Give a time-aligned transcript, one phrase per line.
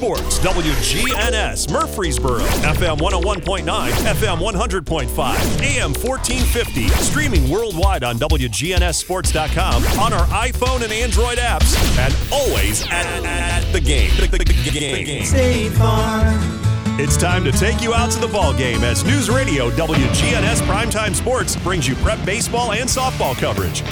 [0.00, 10.24] Sports WGNS Murfreesboro FM 101.9 FM 100.5 AM 1450 streaming worldwide on WGNSSports.com on our
[10.26, 14.12] iPhone and Android apps and always at, at the game.
[14.20, 15.24] The, the, the game.
[15.24, 16.38] State Farm.
[17.00, 21.12] It's time to take you out to the ball game as News Radio WGNS Primetime
[21.12, 23.82] Sports brings you prep baseball and softball coverage.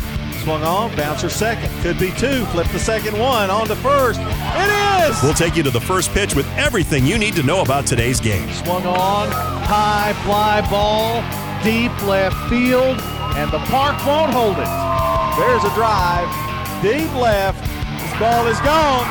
[0.46, 1.68] Swung on, bouncer second.
[1.82, 2.46] Could be two.
[2.46, 4.20] Flip the second one on to first.
[4.20, 5.20] It is!
[5.20, 8.20] We'll take you to the first pitch with everything you need to know about today's
[8.20, 8.48] game.
[8.52, 11.20] Swung on, high fly ball,
[11.64, 13.00] deep left field,
[13.34, 14.70] and the park won't hold it.
[15.36, 16.30] There's a drive,
[16.80, 17.60] deep left.
[18.00, 19.04] This ball is gone.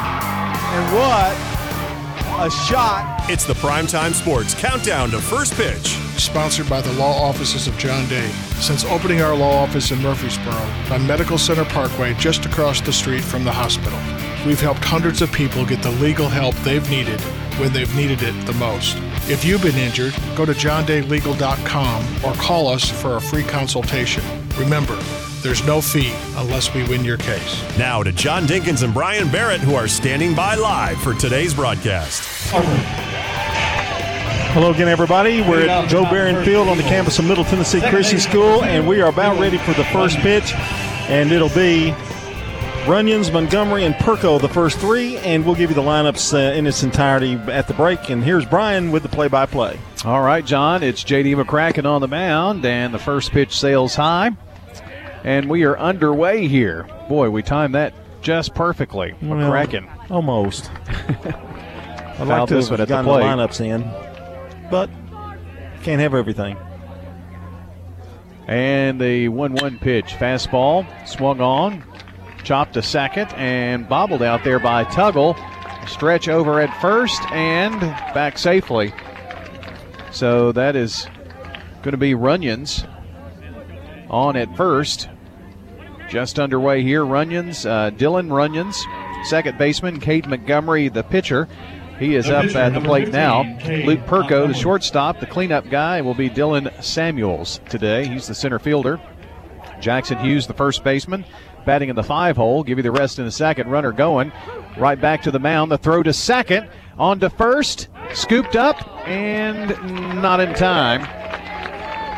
[0.71, 3.25] And what a shot.
[3.29, 8.07] It's the Primetime Sports Countdown to First Pitch sponsored by the law offices of John
[8.07, 8.27] Day.
[8.59, 10.53] Since opening our law office in Murfreesboro
[10.93, 13.99] on Medical Center Parkway just across the street from the hospital,
[14.45, 17.19] we've helped hundreds of people get the legal help they've needed
[17.59, 18.97] when they've needed it the most.
[19.29, 24.23] If you've been injured, go to johndaylegal.com or call us for a free consultation.
[24.57, 24.97] Remember,
[25.41, 27.77] there's no fee unless we win your case.
[27.77, 32.51] Now to John Dinkins and Brian Barrett, who are standing by live for today's broadcast.
[34.55, 35.41] Hello again, everybody.
[35.41, 39.01] We're at Joe Barron Field on the campus of Middle Tennessee Christian School, and we
[39.01, 40.53] are about ready for the first pitch.
[41.09, 41.91] And it'll be
[42.85, 46.67] Runyons, Montgomery, and Perko, the first three, and we'll give you the lineups uh, in
[46.67, 48.09] its entirety at the break.
[48.09, 49.77] And here's Brian with the play-by-play.
[50.05, 50.83] All right, John.
[50.83, 51.35] It's J.D.
[51.35, 54.31] McCracken on the mound, and the first pitch sails high,
[55.25, 56.87] and we are underway here.
[57.09, 59.15] Boy, we timed that just perfectly.
[59.21, 60.71] McCracken, well, almost.
[60.87, 64.14] I like to have gotten the lineups in
[64.69, 64.89] but
[65.83, 66.57] can't have everything.
[68.47, 70.13] And the 1 1 pitch.
[70.13, 71.83] Fastball swung on,
[72.43, 75.35] chopped to second, and bobbled out there by Tuggle.
[75.87, 78.93] Stretch over at first and back safely.
[80.11, 81.07] So that is
[81.83, 82.87] going to be Runyons
[84.09, 85.09] on at first.
[86.09, 87.03] Just underway here.
[87.03, 88.75] Runyons, uh, Dylan Runyons,
[89.25, 91.47] second baseman, Cade Montgomery, the pitcher.
[91.99, 93.43] He is up at the plate now.
[93.65, 95.19] Luke Perko, the shortstop.
[95.19, 98.05] The cleanup guy will be Dylan Samuels today.
[98.05, 98.99] He's the center fielder.
[99.79, 101.25] Jackson Hughes, the first baseman,
[101.65, 102.63] batting in the five hole.
[102.63, 103.69] Give you the rest in a second.
[103.69, 104.31] Runner going
[104.77, 105.71] right back to the mound.
[105.71, 109.69] The throw to second, on to first, scooped up, and
[110.21, 111.01] not in time.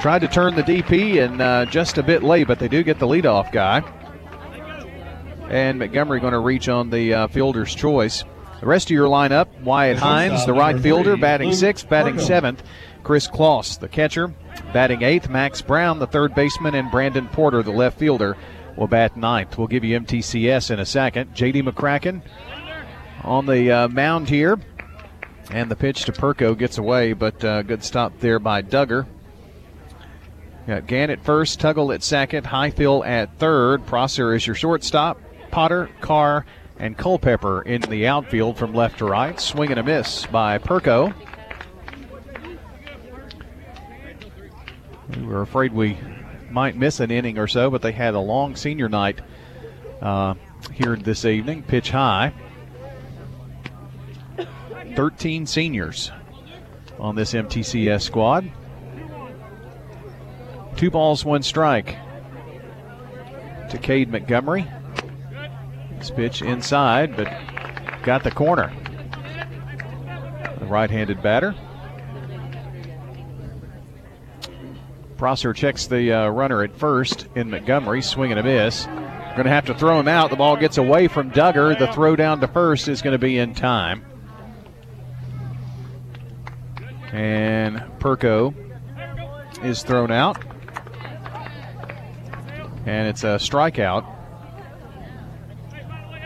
[0.02, 3.00] Tried to turn the DP and uh, just a bit late, but they do get
[3.00, 3.82] the leadoff guy.
[5.50, 8.24] And Montgomery going to reach on the uh, fielder's choice.
[8.60, 12.64] The rest of your lineup Wyatt Hines, the right fielder, batting sixth, batting seventh.
[13.04, 14.34] Chris Kloss, the catcher,
[14.74, 15.30] batting eighth.
[15.30, 18.36] Max Brown, the third baseman, and Brandon Porter, the left fielder,
[18.76, 19.58] will bat ninth.
[19.58, 21.34] We'll give you MTCS in a second.
[21.34, 22.22] JD McCracken
[23.24, 24.60] on the uh, mound here.
[25.50, 29.08] And the pitch to Perko gets away, but uh, good stop there by Duggar.
[30.68, 33.86] Got Gant at first, Tuggle at second, Highfield at third.
[33.86, 35.22] Prosser is your shortstop.
[35.50, 36.46] Potter, Carr,
[36.80, 39.40] and Culpepper in the outfield from left to right.
[39.40, 41.14] Swing and a miss by Perko.
[45.16, 45.98] We were afraid we
[46.52, 49.20] might miss an inning or so, but they had a long senior night
[50.02, 50.36] uh,
[50.74, 51.64] here this evening.
[51.64, 52.34] Pitch high.
[54.96, 56.12] 13 seniors
[57.00, 58.52] on this MTCS squad.
[60.76, 61.96] Two balls, one strike
[63.70, 64.68] to Cade Montgomery.
[65.98, 67.28] This pitch inside, but
[68.04, 68.72] got the corner.
[70.60, 71.56] The right handed batter.
[75.18, 78.86] Prosser checks the uh, runner at first in Montgomery, swinging a miss.
[78.86, 80.30] Going to have to throw him out.
[80.30, 81.78] The ball gets away from Duggar.
[81.78, 84.06] The throw down to first is going to be in time.
[87.12, 88.54] And Perko
[89.64, 90.44] is thrown out.
[92.86, 94.17] And it's a strikeout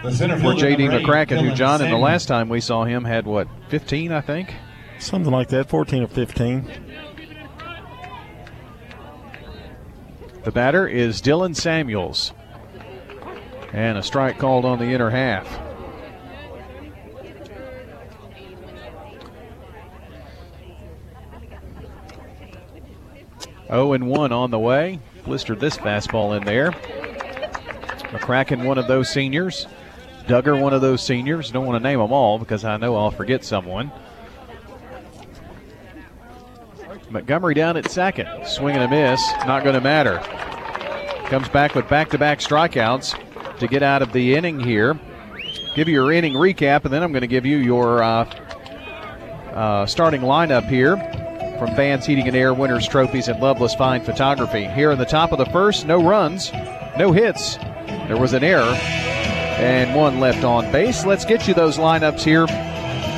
[0.01, 0.88] for J.D.
[0.88, 4.53] McCracken, who John, in the last time we saw him, had what, 15, I think?
[5.00, 6.68] Something like that, 14 or 15.
[10.44, 12.33] The batter is Dylan Samuels.
[13.74, 15.48] And a strike called on the inner half.
[23.69, 25.00] Oh and one on the way.
[25.24, 26.71] Blistered this fastball in there.
[28.12, 29.68] McCracken, one of those seniors.
[30.31, 31.51] Duggar, one of those seniors.
[31.51, 33.92] Don't want to name them all because I know I'll forget someone.
[37.10, 38.30] Montgomery down at second.
[38.48, 39.22] Swinging a miss.
[39.45, 40.19] Not going to matter.
[41.25, 44.98] Comes back with back to back strikeouts to get out of the inning here.
[45.75, 48.24] give you your inning recap, and then I'm going to give you your uh,
[49.54, 50.95] uh, starting lineup here
[51.60, 54.63] from Vans Heating and Air Winners Trophies and Loveless Fine Photography.
[54.63, 56.54] Here in the top of the first, no runs,
[56.98, 57.57] no hits.
[58.07, 58.77] There was an error
[59.59, 61.06] and one left on base.
[61.06, 62.45] Let's get you those lineups here.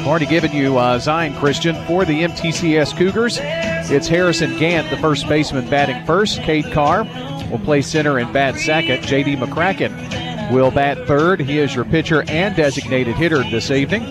[0.06, 3.39] already given you uh, Zion Christian for the MTCS Cougars.
[3.41, 6.41] It's Harrison Gant, the first baseman, batting first.
[6.41, 7.03] Cade Carr
[7.51, 9.03] will play center and bat second.
[9.03, 9.35] J.D.
[9.35, 11.39] McCracken will bat third.
[11.39, 14.03] He is your pitcher and designated hitter this evening.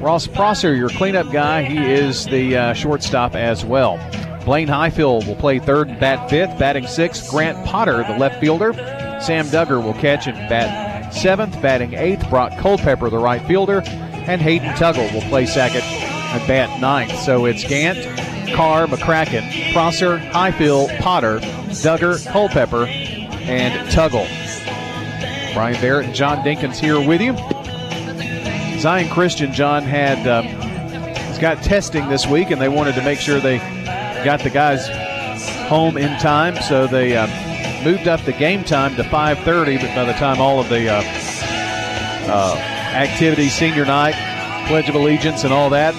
[0.00, 3.98] Ross Prosser, your cleanup guy, he is the uh, shortstop as well.
[4.44, 6.58] Blaine Highfield will play third and bat fifth.
[6.58, 8.72] Batting sixth, Grant Potter, the left fielder.
[9.20, 11.60] Sam Duggar will catch and bat seventh.
[11.60, 13.82] Batting eighth, Brock Culpepper, the right fielder.
[13.86, 17.18] And Hayden Tuggle will play second and bat ninth.
[17.20, 17.98] So it's Gant,
[18.54, 24.26] Carr, McCracken, Prosser, Highfield, Potter, Duggar, Culpepper, and Tuggle.
[25.54, 27.36] Brian Barrett and John Dinkins here with you.
[28.78, 33.18] Zion Christian, John, had um, has got testing this week, and they wanted to make
[33.18, 33.58] sure they
[34.24, 34.88] got the guys
[35.68, 37.28] home in time, so they um,
[37.84, 39.78] moved up the game time to 5:30.
[39.78, 41.02] But by the time all of the uh,
[42.26, 42.56] uh,
[42.94, 44.14] activities, senior night,
[44.66, 45.94] Pledge of Allegiance, and all that,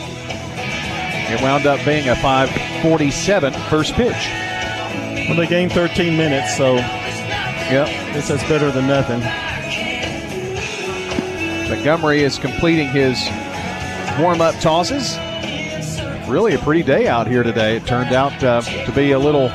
[1.31, 4.30] it wound up being a 5:47 first pitch.
[5.28, 9.22] Well, they gained 13 minutes, so yep, this is better than nothing.
[11.69, 13.18] Montgomery is completing his
[14.19, 15.18] warm-up tosses.
[16.30, 17.78] Really a pretty day out here today.
[17.78, 19.50] It turned out uh, to be a little.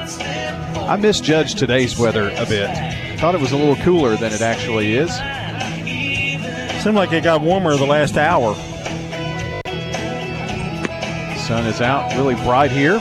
[0.76, 2.68] I misjudged today's weather a bit.
[3.18, 5.10] Thought it was a little cooler than it actually is.
[6.82, 8.54] Seemed like it got warmer the last hour.
[11.38, 13.00] Sun is out, really bright here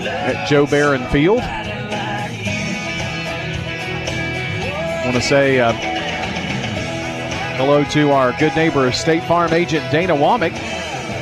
[0.00, 1.40] at Joe Barron Field.
[4.90, 5.60] I want to say.
[5.60, 5.72] Uh,
[7.56, 10.50] Hello to our good neighbor, State Farm agent Dana Womack.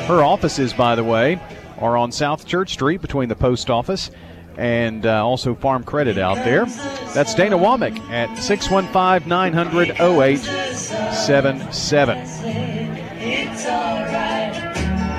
[0.07, 1.39] Her offices, by the way,
[1.77, 4.11] are on South Church Street between the post office
[4.57, 6.67] and uh, also Farm Credit out there.
[7.15, 12.19] That's Dana Womack at 615 900 0877.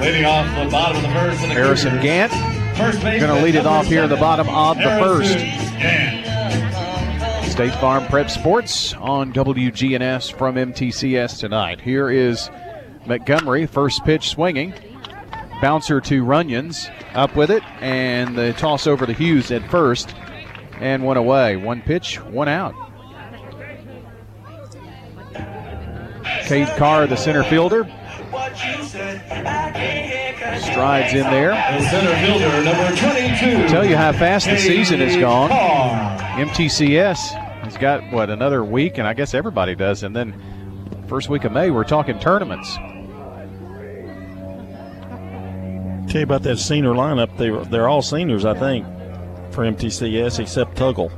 [0.02, 1.40] Leading off the bottom of the first.
[1.40, 2.32] Harrison Gant
[2.78, 5.32] going to lead it off here in the bottom of the first.
[7.52, 11.80] State Farm Prep Sports on WGNS from MTCS tonight.
[11.80, 12.50] Here is
[13.06, 14.74] Montgomery, first pitch swinging.
[15.63, 20.13] Bouncer to Runyons, up with it, and the toss over to Hughes at first,
[20.81, 21.56] and one away.
[21.56, 22.75] One pitch, one out.
[26.44, 27.86] Cade Carr, the center fielder,
[30.60, 31.51] strides in there.
[31.51, 33.69] The center fielder, number 22.
[33.69, 35.50] Tell you how fast the season has gone.
[35.50, 37.30] MTCS
[37.63, 40.04] has got what another week, and I guess everybody does.
[40.04, 40.36] And then
[41.07, 42.77] first week of May, we're talking tournaments.
[46.13, 47.36] Tell you about that senior lineup.
[47.38, 48.86] They they're all seniors, I think,
[49.50, 51.12] for MTCS except Tuggle.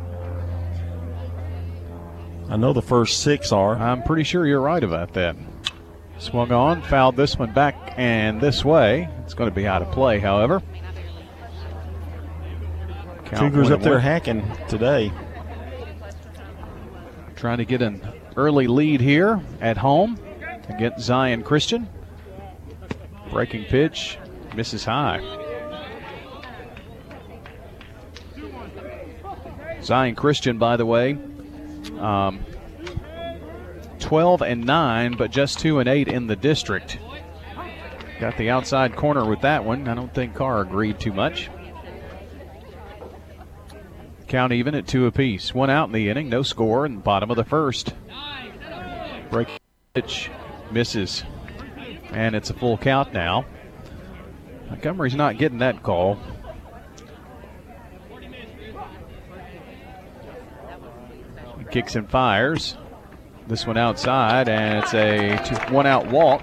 [2.50, 3.76] I know the first six are.
[3.76, 5.36] I'm pretty sure you're right about that.
[6.18, 9.10] Swung on, fouled this one back and this way.
[9.26, 10.64] It's going to be out of play, however.
[13.26, 15.12] Count Cougars up there hacking today.
[17.36, 18.02] Trying to get an
[18.38, 20.18] early lead here at home
[20.70, 21.90] against Zion Christian.
[23.30, 24.20] Breaking pitch,
[24.56, 25.22] misses high.
[29.82, 31.18] Zion Christian, by the way,
[32.00, 32.44] um,
[34.00, 36.98] 12 and 9, but just 2 and 8 in the district.
[38.20, 39.88] Got the outside corner with that one.
[39.88, 41.50] I don't think Carr agreed too much.
[44.28, 45.54] Count even at two apiece.
[45.54, 47.94] One out in the inning, no score in the bottom of the first.
[49.30, 49.50] Break
[49.94, 50.32] pitch
[50.72, 51.24] misses.
[52.12, 53.46] And it's a full count now.
[54.70, 56.18] Montgomery's not getting that call.
[61.60, 62.78] He kicks and fires.
[63.48, 66.42] This one outside, and it's a two, one out walk.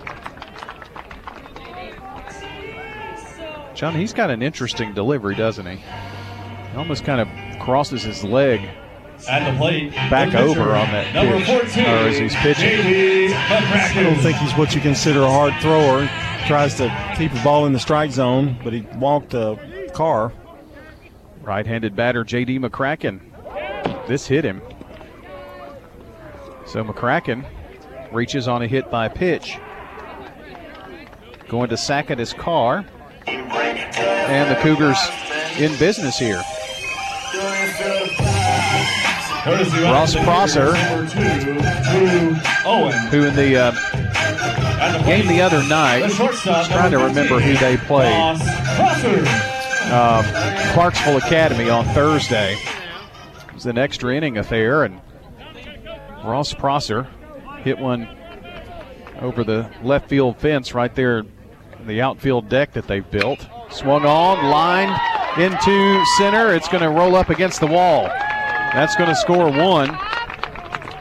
[3.75, 5.76] John, he's got an interesting delivery, doesn't he?
[5.79, 8.61] He almost kind of crosses his leg
[9.29, 9.93] at the plate.
[9.93, 13.33] Back over on that Number pitch, 14, or as he's pitching.
[13.35, 16.09] I don't think he's what you consider a hard thrower.
[16.46, 19.58] Tries to keep the ball in the strike zone, but he walked a
[19.94, 20.32] Carr.
[21.42, 22.58] Right-handed batter J.D.
[22.58, 23.20] McCracken.
[24.06, 24.61] This hit him.
[26.66, 27.46] So McCracken
[28.12, 29.58] reaches on a hit by pitch.
[31.49, 32.84] Going to second his Carr.
[33.26, 34.99] And the Cougars
[35.58, 36.42] in business here.
[39.44, 40.75] Ross Prosser.
[43.11, 44.01] Who in the uh, the
[45.05, 48.15] game the other night, the I was trying to remember who they played.
[49.93, 50.25] Um,
[50.73, 52.55] Clarksville Academy on Thursday.
[52.55, 55.01] It was an extra inning affair, and
[56.25, 57.07] Ross Prosser
[57.59, 58.09] hit one
[59.21, 63.47] over the left field fence right there in the outfield deck that they've built.
[63.71, 64.99] Swung on, lined
[65.39, 66.55] into center.
[66.55, 68.05] It's going to roll up against the wall.
[68.05, 69.97] That's going to score one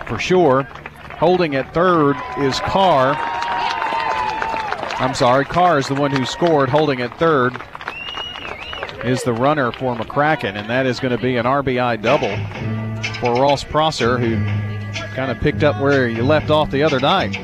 [0.07, 0.63] for sure.
[1.17, 3.13] Holding at third is Carr.
[5.01, 6.69] I'm sorry, Carr is the one who scored.
[6.69, 7.59] Holding at third
[9.03, 12.37] is the runner for McCracken, and that is going to be an RBI double
[13.15, 14.35] for Ross Prosser, who
[15.15, 17.35] kind of picked up where you left off the other night.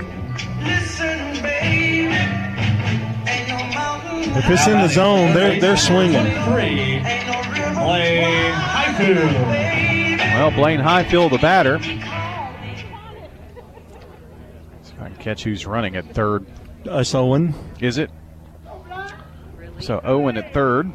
[4.37, 6.25] If it's in the zone, they're they're swinging.
[6.45, 7.01] Blaine
[8.53, 9.33] Highfield.
[10.19, 11.81] Well, Blaine Highfield, the batter.
[11.81, 11.93] See
[14.93, 16.45] if I can catch who's running at third.
[16.87, 17.53] Us Owen.
[17.79, 18.09] Is it?
[19.79, 20.91] So Owen at third.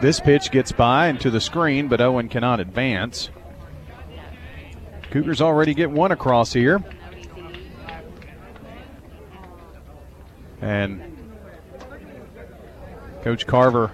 [0.00, 3.30] This pitch gets by and to the screen, but Owen cannot advance.
[5.10, 6.82] Cougars already get one across here.
[10.60, 11.02] And
[13.22, 13.92] Coach Carver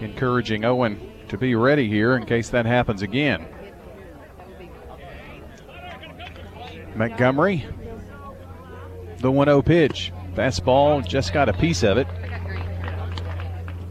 [0.00, 3.46] encouraging Owen to be ready here in case that happens again.
[6.94, 7.66] Montgomery,
[9.24, 10.12] the 1 0 pitch.
[10.34, 12.06] Fastball just got a piece of it.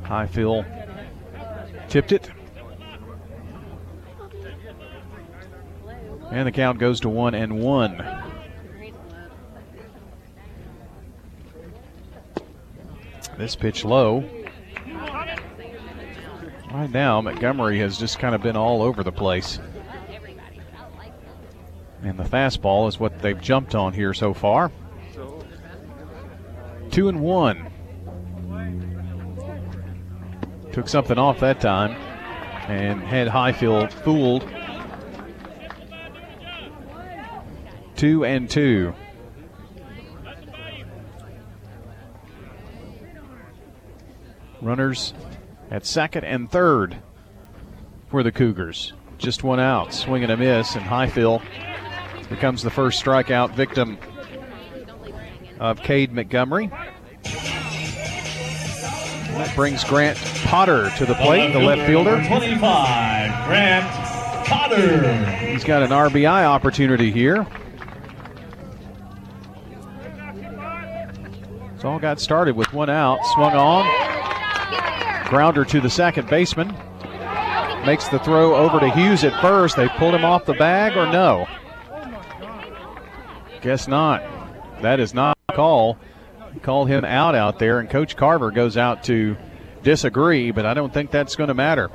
[0.03, 0.63] Highfield
[1.89, 2.29] tipped it.
[6.29, 8.23] And the count goes to 1 and 1.
[13.35, 14.23] This pitch low.
[16.71, 19.59] Right now, Montgomery has just kind of been all over the place.
[22.03, 24.71] And the fastball is what they've jumped on here so far.
[26.93, 27.71] Two and one.
[30.73, 31.93] Took something off that time
[32.69, 34.47] and had Highfield fooled.
[37.95, 38.93] Two and two.
[44.61, 45.15] Runners
[45.71, 46.97] at second and third
[48.11, 48.93] for the Cougars.
[49.17, 51.41] Just one out, swing and a miss, and Highfield
[52.29, 53.97] becomes the first strikeout victim
[55.59, 56.71] of Cade Montgomery.
[59.33, 62.23] That brings Grant Potter to the plate, the left fielder.
[62.27, 65.25] 25, Grant Potter.
[65.25, 67.47] He's got an RBI opportunity here.
[71.73, 76.73] It's all got started with one out, swung on, grounder to the second baseman.
[77.85, 79.75] Makes the throw over to Hughes at first.
[79.75, 81.47] They pulled him off the bag or no?
[83.61, 84.23] Guess not.
[84.81, 85.97] That is not a call.
[86.85, 89.35] Him out out there, and Coach Carver goes out to
[89.81, 91.89] disagree, but I don't think that's going to matter.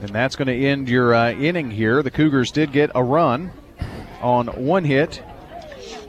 [0.00, 2.02] And that's going to end your uh, inning here.
[2.02, 3.50] The Cougars did get a run
[4.22, 5.22] on one hit.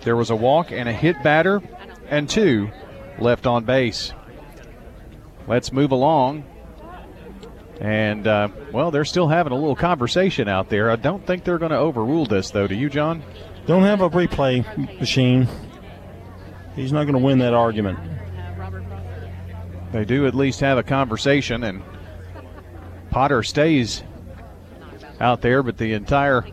[0.04, 1.62] There was a walk and a hit batter,
[2.08, 2.70] and two
[3.18, 4.14] left on base.
[5.48, 6.46] Let's move along.
[7.82, 10.92] And, uh, well, they're still having a little conversation out there.
[10.92, 12.68] I don't think they're going to overrule this, though.
[12.68, 13.24] Do you, John?
[13.66, 15.48] Don't have a replay machine.
[16.80, 18.00] He's not going to win that argument.
[19.92, 21.84] They do at least have a conversation, and
[23.10, 24.02] Potter stays
[25.20, 26.46] out there, but the entire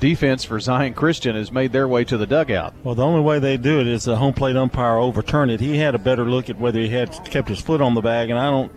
[0.00, 2.72] defense for Zion Christian has made their way to the dugout.
[2.82, 5.60] Well, the only way they do it is the home plate umpire overturn it.
[5.60, 8.30] He had a better look at whether he had kept his foot on the bag,
[8.30, 8.72] and I don't,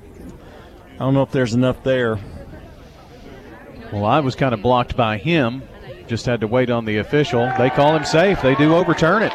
[0.95, 2.19] I don't know if there's enough there.
[3.93, 5.63] Well, I was kind of blocked by him.
[6.07, 7.49] Just had to wait on the official.
[7.57, 8.41] They call him safe.
[8.41, 9.31] They do overturn it.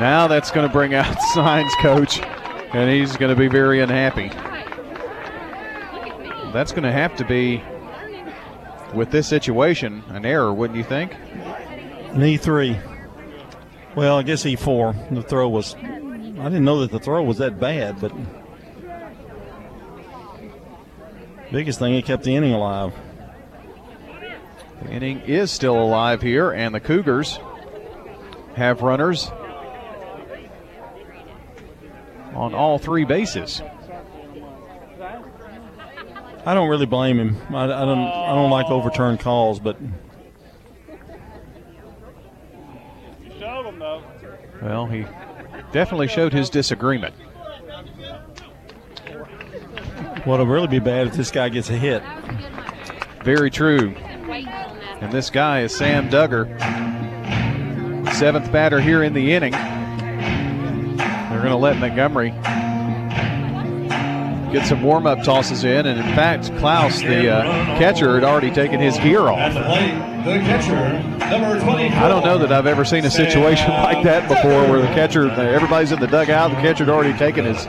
[0.00, 4.28] Now that's going to bring out Zion's coach, and he's going to be very unhappy.
[6.52, 7.62] That's going to have to be,
[8.94, 11.14] with this situation, an error, wouldn't you think?
[11.14, 12.80] An E3.
[13.96, 15.14] Well, I guess E4.
[15.14, 15.74] The throw was.
[15.74, 18.12] I didn't know that the throw was that bad, but.
[21.50, 22.94] Biggest thing, it kept the inning alive.
[24.82, 27.40] The inning is still alive here, and the Cougars
[28.54, 29.30] have runners
[32.34, 33.62] on all three bases.
[36.46, 37.36] I don't really blame him.
[37.54, 37.98] I, I don't.
[37.98, 39.76] I don't like overturned calls, but
[44.62, 45.06] Well, he
[45.72, 47.14] definitely showed his disagreement.
[50.24, 52.02] What'll really be bad if this guy gets a hit.
[53.22, 53.94] Very true.
[55.00, 56.58] And this guy is Sam Duggar,
[58.14, 59.54] seventh batter here in the inning.
[61.38, 62.30] They're going to let Montgomery
[64.52, 65.86] get some warm up tosses in.
[65.86, 67.44] And in fact, Klaus, the uh,
[67.78, 69.54] catcher, had already taken his gear off.
[69.54, 69.92] the plate,
[70.24, 70.74] the catcher,
[71.30, 71.96] number 24.
[71.96, 75.30] I don't know that I've ever seen a situation like that before where the catcher,
[75.30, 77.64] everybody's in the dugout, the catcher had already taken his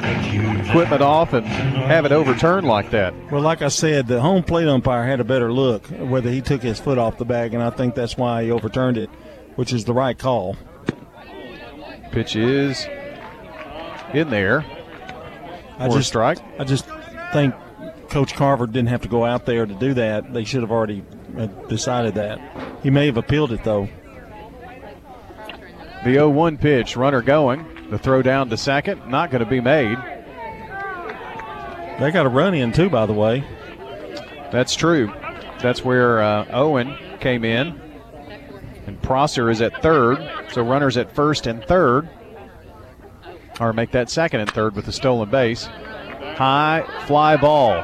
[0.67, 3.13] equipment off and have it overturned like that.
[3.31, 6.63] Well, like I said, the home plate umpire had a better look whether he took
[6.63, 9.11] his foot off the bag, and I think that's why he overturned it,
[9.57, 10.55] which is the right call.
[12.11, 12.87] Pitch is
[14.13, 14.65] in there.
[15.77, 16.39] I just strike.
[16.59, 16.85] I just
[17.31, 17.55] think
[18.09, 20.33] Coach Carver didn't have to go out there to do that.
[20.33, 21.03] They should have already
[21.37, 22.39] uh, decided that.
[22.83, 23.87] He may have appealed it though.
[26.03, 27.65] The 0 1 pitch, runner going.
[27.89, 29.97] The throw down to second, not going to be made.
[31.99, 33.43] They got a run in too, by the way.
[34.51, 35.11] That's true.
[35.61, 37.79] That's where uh, Owen came in.
[38.87, 40.17] And Prosser is at third.
[40.51, 42.09] So runners at first and third.
[43.59, 45.65] Or make that second and third with the stolen base.
[45.65, 47.83] High fly ball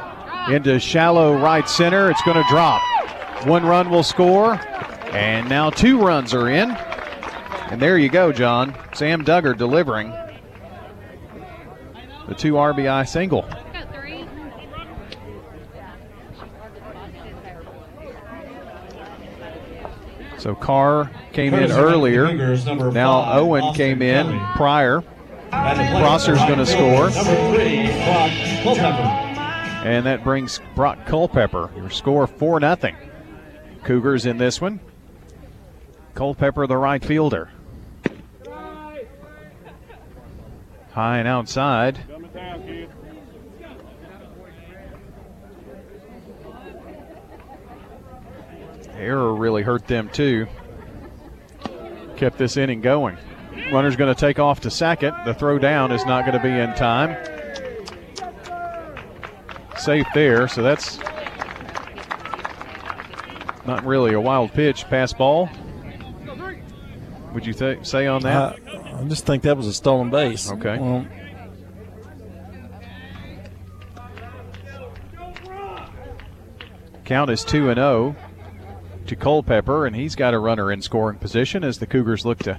[0.50, 2.10] into shallow right center.
[2.10, 2.82] It's going to drop.
[3.46, 4.54] One run will score.
[5.12, 6.70] And now two runs are in.
[6.70, 8.74] And there you go, John.
[8.94, 10.10] Sam Duggar delivering
[12.28, 13.44] the two RBI single.
[20.38, 22.92] So Carr came in Courtesy of the earlier.
[22.92, 25.15] Now Owen came in prior, At the plate,
[25.74, 27.10] Prosser's right gonna score.
[27.10, 28.30] Number three, Brock
[28.62, 29.02] Culpepper.
[29.88, 31.70] and that brings Brock Culpepper.
[31.76, 32.76] Your score 4 0.
[33.82, 34.80] Cougars in this one.
[36.14, 37.50] Culpepper, the right fielder.
[40.92, 41.98] High and outside.
[48.96, 50.46] Error really hurt them too.
[52.16, 53.18] Kept this inning going.
[53.72, 55.14] Runner's going to take off to second.
[55.24, 57.16] The throw down is not going to be in time.
[59.76, 60.98] Safe there, so that's
[63.66, 64.84] not really a wild pitch.
[64.84, 65.48] Pass ball.
[67.34, 68.58] Would you th- say on that?
[68.66, 70.50] I, I just think that was a stolen base.
[70.50, 70.78] Okay.
[77.04, 78.16] Count is 2 and 0
[79.06, 82.58] to Culpepper, and he's got a runner in scoring position as the Cougars look to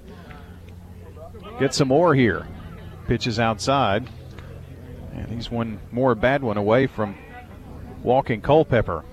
[1.59, 2.47] get some more here.
[3.07, 4.07] Pitches outside,
[5.13, 7.15] and he's one more bad one away from
[8.03, 9.03] walking Culpepper.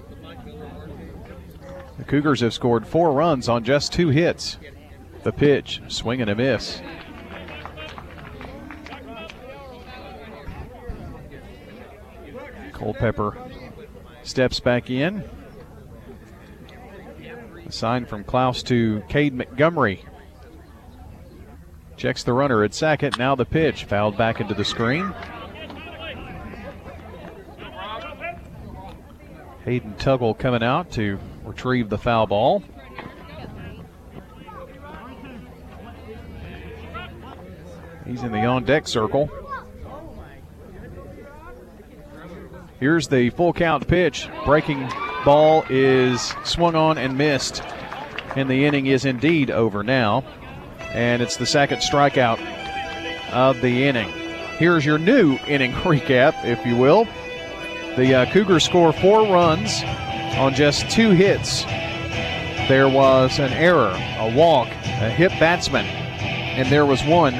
[1.98, 4.58] The Cougars have scored four runs on just two hits.
[5.22, 6.82] The pitch, swing and a miss.
[12.72, 13.38] Culpepper
[14.22, 15.24] steps back in.
[17.66, 20.04] A sign from Klaus to Cade Montgomery.
[21.96, 23.16] Checks the runner at second.
[23.18, 25.14] Now the pitch fouled back into the screen.
[29.64, 32.62] Hayden Tuggle coming out to retrieve the foul ball.
[38.06, 39.30] He's in the on deck circle.
[42.78, 44.28] Here's the full count pitch.
[44.44, 44.86] Breaking
[45.24, 47.62] ball is swung on and missed.
[48.36, 50.24] And the inning is indeed over now.
[50.94, 52.40] And it's the second strikeout
[53.32, 54.08] of the inning.
[54.58, 57.06] Here's your new inning recap, if you will.
[57.96, 59.82] The uh, Cougars score four runs
[60.36, 61.64] on just two hits.
[62.68, 67.34] There was an error, a walk, a hit batsman, and there was one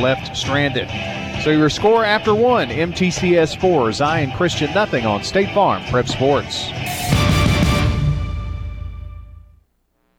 [0.00, 0.88] left stranded.
[1.42, 6.68] So your score after one, MTCS 4, Zion Christian nothing on State Farm Prep Sports.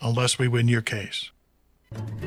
[0.00, 1.30] unless we win your case.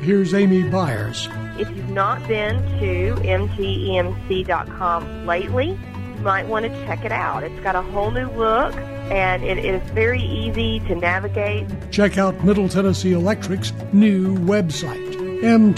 [0.02, 1.28] Here's Amy Byers.
[1.58, 7.42] If you've not been to mtemc.com lately, you might want to check it out.
[7.42, 8.74] It's got a whole new look
[9.10, 11.66] and it is very easy to navigate.
[11.90, 15.74] Check out Middle Tennessee Electric's new website, mtemc.com.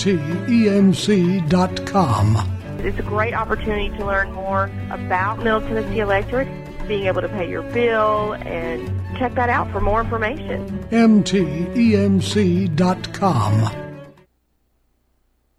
[2.80, 6.48] It's a great opportunity to learn more about Middle Tennessee Electric
[6.86, 10.68] being able to pay your bill and check that out for more information.
[10.90, 12.16] MTEMC.com.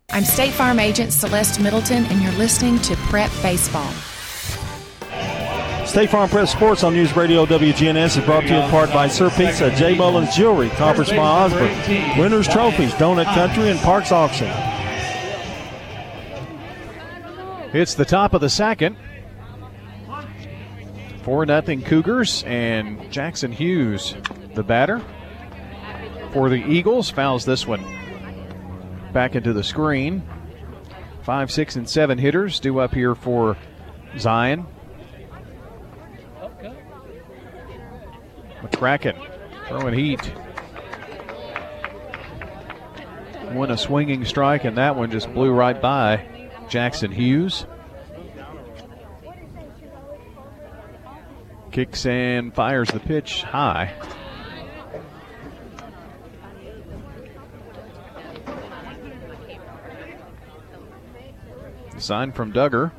[0.10, 3.92] I'm State Farm Agent Celeste Middleton, and you're listening to Prep Baseball.
[5.86, 9.08] State Farm Prep Sports on News Radio WGNS is brought to you in part by
[9.08, 9.96] Sir Pizza, J.
[9.96, 11.74] Mullins Jewelry, Conference by Osborne,
[12.20, 14.48] Winners Trophies, Donut Country, and Parks Auction.
[17.74, 18.96] It's the top of the second.
[21.28, 24.16] 4 nothing Cougars and Jackson Hughes,
[24.56, 25.02] the batter.
[26.32, 27.84] For the Eagles, fouls this one
[29.12, 30.24] back into the screen.
[31.24, 33.58] Five, six, and seven hitters due up here for
[34.18, 34.68] Zion.
[38.62, 39.22] McCracken
[39.68, 40.34] throwing heat.
[43.52, 47.66] Won a swinging strike, and that one just blew right by Jackson Hughes.
[51.78, 53.94] Kicks and fires the pitch high.
[62.00, 62.92] Sign from Duggar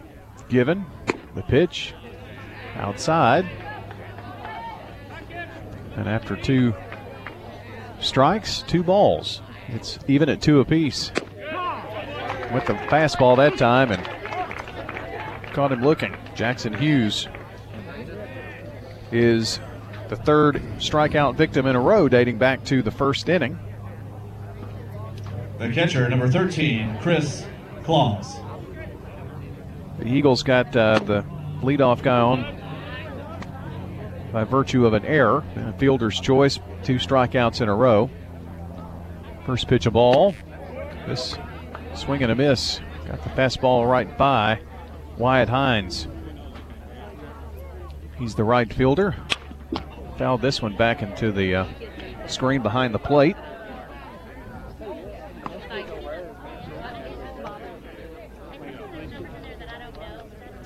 [0.48, 0.86] given.
[1.34, 1.92] The pitch
[2.76, 3.46] outside.
[5.96, 6.72] And after two
[7.98, 9.42] strikes, two balls.
[9.66, 11.10] It's even at two apiece.
[12.54, 14.04] With the fastball that time and
[15.52, 16.14] caught him looking.
[16.36, 17.26] Jackson Hughes
[19.12, 19.60] is
[20.08, 23.58] the third strikeout victim in a row dating back to the first inning.
[25.58, 27.44] The catcher, number 13, Chris
[27.84, 28.36] Claus.
[29.98, 31.22] The Eagles got uh, the
[31.60, 32.58] leadoff guy on
[34.32, 35.42] by virtue of an error.
[35.56, 38.10] A fielder's choice, two strikeouts in a row.
[39.46, 40.34] First pitch a ball.
[41.06, 41.36] This
[41.94, 42.80] swing and a miss.
[43.06, 44.60] Got the fastball right by
[45.16, 46.06] Wyatt Hines.
[48.18, 49.14] He's the right fielder.
[50.16, 51.66] Fouled this one back into the uh,
[52.26, 53.36] screen behind the plate.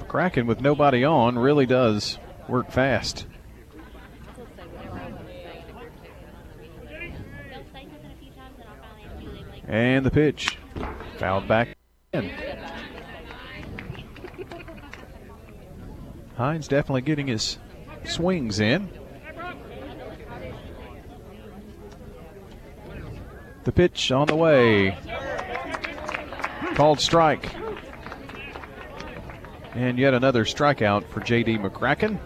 [0.09, 3.27] Kraken with nobody on really does work fast.
[9.67, 10.59] And the pitch.
[11.17, 11.77] Fouled back
[12.13, 12.31] in.
[16.37, 17.59] Hines definitely getting his
[18.05, 18.89] swings in.
[23.65, 24.97] The pitch on the way.
[26.75, 27.49] Called strike.
[29.75, 31.59] And yet another strikeout for J.D.
[31.59, 32.19] McCracken.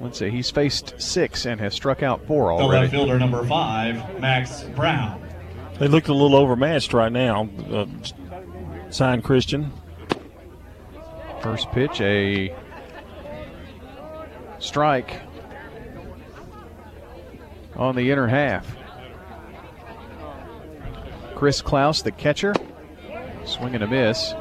[0.00, 2.82] Let's see, he's faced six and has struck out four The already.
[2.82, 5.20] left fielder, number five, Max Brown.
[5.80, 7.48] They look a little overmatched right now.
[7.70, 7.86] Uh,
[8.92, 9.72] Zion Christian.
[11.40, 12.54] First pitch, a
[14.58, 15.22] strike
[17.76, 18.76] on the inner half.
[21.36, 22.54] Chris Klaus, the catcher,
[23.44, 24.34] swinging a miss.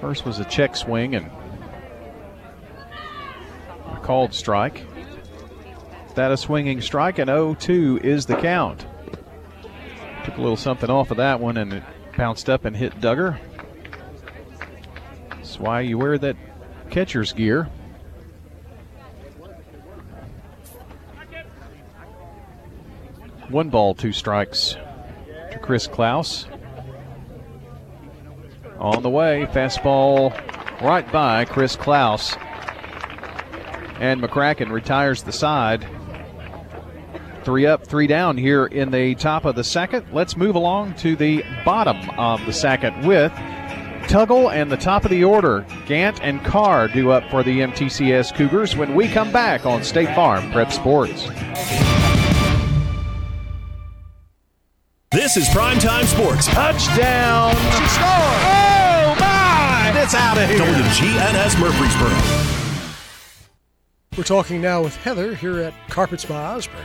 [0.00, 1.30] First was a check swing and
[3.90, 4.84] a called strike.
[6.14, 8.84] That a swinging strike, and 0 2 is the count.
[10.24, 11.82] Took a little something off of that one, and it
[12.16, 13.38] bounced up and hit Duggar.
[15.52, 16.36] That's why you wear that
[16.88, 17.68] catcher's gear.
[23.50, 24.78] One ball, two strikes
[25.50, 26.46] to Chris Klaus.
[28.78, 30.32] On the way, fastball
[30.80, 32.34] right by Chris Klaus.
[34.00, 35.86] And McCracken retires the side.
[37.44, 40.06] Three up, three down here in the top of the second.
[40.14, 43.32] Let's move along to the bottom of the second with
[44.12, 45.64] Tuggle and the top of the order.
[45.86, 50.14] Gant and Carr do up for the MTCS Cougars when we come back on State
[50.14, 51.28] Farm Prep Sports.
[55.12, 56.46] This is Primetime Sports.
[56.48, 57.54] Touchdown!
[57.54, 58.42] She scored!
[58.44, 59.92] Oh my!
[59.96, 60.58] It's out of here.
[60.58, 62.12] WGNS Murfreesboro.
[64.18, 66.84] We're talking now with Heather here at Carpets by Osborne.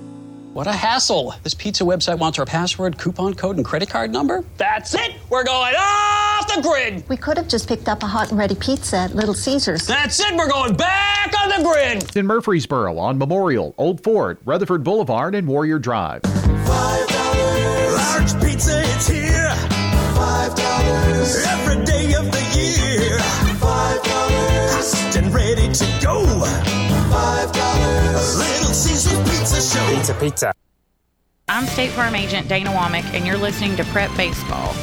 [0.53, 1.33] What a hassle.
[1.43, 4.43] This pizza website wants our password, coupon code, and credit card number?
[4.57, 5.13] That's it!
[5.29, 7.07] We're going off the grid.
[7.07, 9.87] We could have just picked up a hot and ready pizza at Little Caesars.
[9.87, 10.35] That's it.
[10.35, 12.17] We're going back on the grid.
[12.17, 16.21] In Murfreesboro on Memorial, Old Fort, Rutherford Boulevard, and Warrior Drive.
[16.23, 17.93] Five dollars.
[17.95, 19.55] Large pizza, it's here.
[20.15, 21.45] Five dollars.
[21.47, 23.17] Every day of the year.
[23.59, 24.93] Five dollars.
[24.93, 26.80] Hot and ready to go.
[27.11, 28.37] Five dollars.
[28.37, 29.95] Little Caesars Pizza Show.
[29.95, 30.53] Pizza, pizza.
[31.49, 34.73] I'm State Farm Agent Dana Womack, and you're listening to Prep Baseball.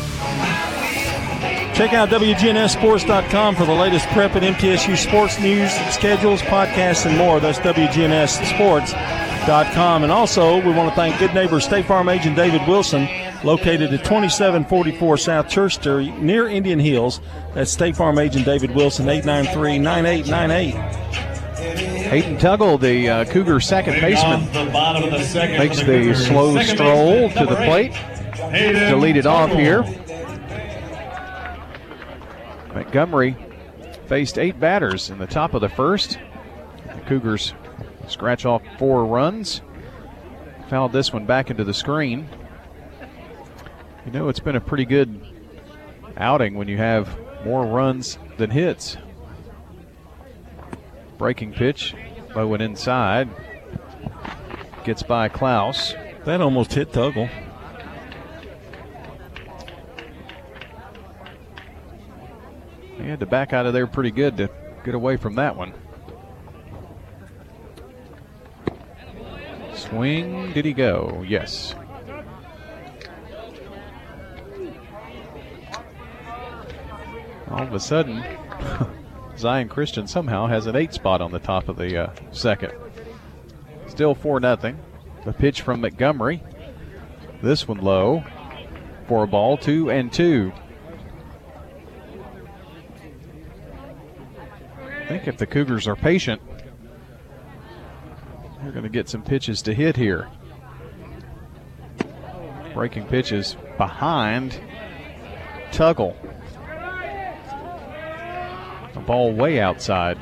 [1.75, 7.39] Check out WGNSSports.com for the latest prep and MTSU sports news, schedules, podcasts, and more.
[7.39, 10.03] That's WGNSSports.com.
[10.03, 13.07] And also, we want to thank good neighbor State Farm Agent David Wilson,
[13.45, 17.21] located at 2744 South Church Street near Indian Hills.
[17.55, 21.38] That's State Farm Agent David Wilson, 893 9898.
[21.79, 27.31] Hayden Tuggle, the uh, Cougar second baseman, the second makes the the slow Second stroll
[27.31, 27.93] to the plate
[28.53, 29.83] to lead it off here.
[32.75, 33.37] Montgomery
[34.07, 36.19] faced eight batters in the top of the first.
[36.95, 37.55] The Cougars
[38.07, 39.61] scratch off four runs.
[40.69, 42.29] Fouled this one back into the screen.
[44.05, 45.21] You know, it's been a pretty good
[46.17, 48.97] outing when you have more runs than hits.
[51.19, 51.95] Breaking pitch,
[52.35, 53.29] low and inside.
[54.85, 55.95] Gets by Klaus.
[56.25, 57.29] That almost hit Tuggle.
[62.97, 64.49] He had to back out of there pretty good to
[64.85, 65.75] get away from that one.
[69.75, 71.25] Swing, did he go?
[71.27, 71.75] Yes.
[77.51, 78.23] All of a sudden,
[79.39, 82.73] Zion Christian somehow has an eight spot on the top of the uh, second.
[83.87, 84.79] Still 4 nothing.
[85.25, 86.43] The pitch from Montgomery.
[87.43, 88.25] This one low.
[89.07, 90.53] For a ball, two and two.
[94.83, 96.43] I think if the Cougars are patient,
[98.61, 100.29] they're going to get some pitches to hit here.
[102.75, 104.61] Breaking pitches behind
[105.71, 106.15] Tuggle.
[109.09, 110.19] Ball way outside.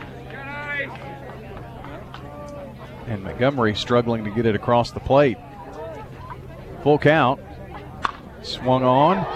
[3.09, 5.37] And Montgomery struggling to get it across the plate.
[6.85, 7.40] Full count.
[8.42, 9.27] Swung on.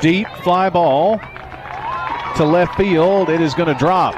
[0.00, 1.18] Deep fly ball
[2.36, 3.28] to left field.
[3.28, 4.14] It is going to drop.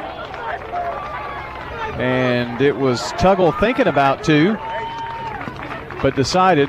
[1.99, 4.55] And it was Tuggle thinking about to,
[6.01, 6.69] but decided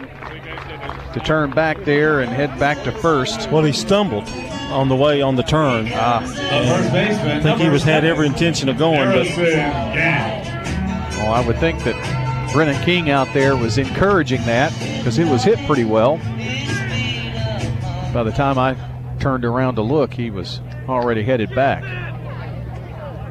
[1.13, 3.51] to turn back there and head back to first.
[3.51, 4.27] Well, he stumbled
[4.71, 5.89] on the way on the turn.
[5.93, 6.21] Ah.
[6.23, 9.27] I think he was had every intention of going, but
[11.17, 15.43] Well, I would think that Brennan King out there was encouraging that because it was
[15.43, 16.17] hit pretty well.
[18.13, 18.75] By the time I
[19.19, 21.83] turned around to look, he was already headed back.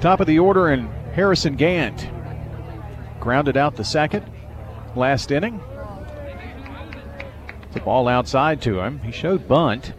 [0.01, 2.09] Top of the order, and Harrison Gant
[3.20, 4.25] grounded out the second
[4.94, 5.61] last inning.
[7.72, 9.01] The ball outside to him.
[9.01, 9.92] He showed bunt.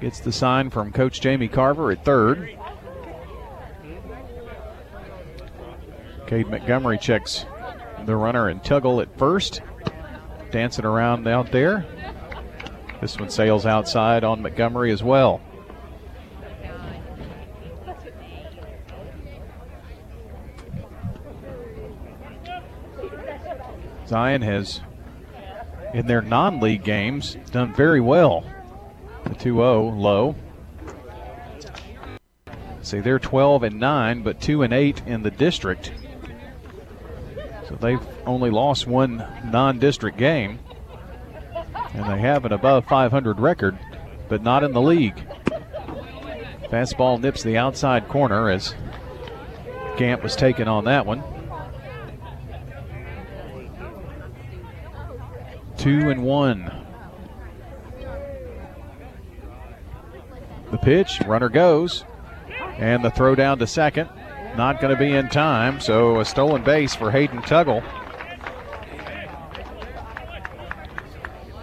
[0.00, 2.56] Gets the sign from Coach Jamie Carver at third.
[6.26, 7.44] Cade Montgomery checks
[8.06, 9.60] the runner and Tuggle at first.
[10.50, 11.84] Dancing around out there.
[13.00, 15.40] This one sails outside on Montgomery as well.
[24.06, 24.80] Zion has,
[25.94, 28.44] in their non league games, done very well.
[29.24, 30.34] The 2 0 low.
[32.82, 35.92] See, they're 12 and 9, but 2 and 8 in the district.
[37.68, 40.58] So they've only lost one non district game.
[41.94, 43.78] And they have an above 500 record,
[44.28, 45.24] but not in the league.
[46.70, 48.74] Fastball nips the outside corner as
[50.00, 51.22] Camp was taken on that one.
[55.76, 56.79] Two and one.
[60.70, 62.04] The pitch, runner goes,
[62.78, 64.08] and the throw down to second.
[64.56, 67.82] Not going to be in time, so a stolen base for Hayden Tuggle.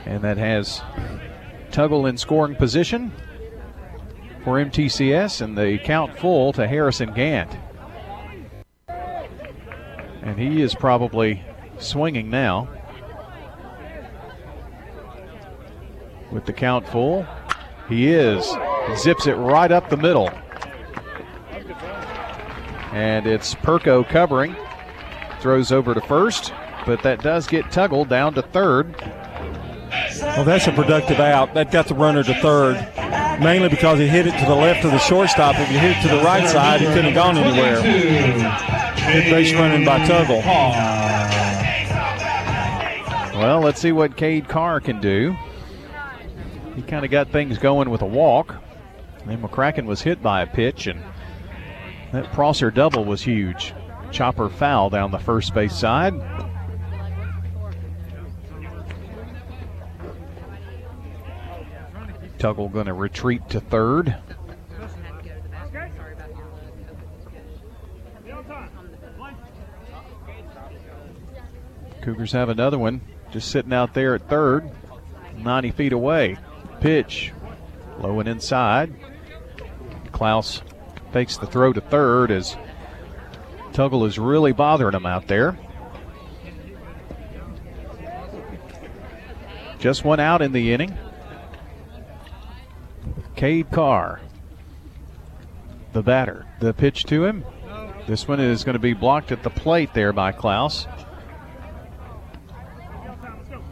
[0.06, 0.82] And that has
[1.72, 3.12] Tuggle in scoring position
[4.44, 7.58] for MTCS, and the count full to Harrison Gant.
[10.22, 11.44] And he is probably
[11.78, 12.70] swinging now.
[16.32, 17.26] With the count full,
[17.88, 18.46] he is.
[18.96, 20.30] Zips it right up the middle.
[22.94, 24.56] And it's Perko covering.
[25.40, 26.54] Throws over to first,
[26.86, 28.96] but that does get Tuggle down to third.
[30.20, 31.54] Well, that's a productive out.
[31.54, 32.76] That got the runner to third,
[33.40, 35.56] mainly because he hit it to the left of the shortstop.
[35.60, 37.82] If you hit it to the right side, he couldn't have gone anywhere.
[39.14, 40.44] Good base running by Tuggle.
[43.36, 45.36] Well, let's see what Cade Carr can do.
[46.76, 48.56] He kind of got things going with a walk.
[49.30, 51.04] And McCracken was hit by a pitch, and
[52.12, 53.74] that Prosser double was huge.
[54.12, 56.14] Chopper foul down the first base side.
[62.38, 64.16] Tuggle going to retreat to third.
[72.02, 74.70] Cougars have another one just sitting out there at third,
[75.38, 76.38] 90 feet away.
[76.80, 77.34] Pitch,
[78.00, 78.94] low and inside.
[80.18, 80.64] Klaus
[81.14, 82.58] fakes the throw to third as
[83.72, 85.56] Tuggle is really bothering him out there.
[89.78, 90.98] Just one out in the inning.
[93.36, 94.20] Cade Carr,
[95.94, 96.48] the batter.
[96.62, 97.46] The pitch to him.
[98.08, 100.88] This one is going to be blocked at the plate there by Klaus.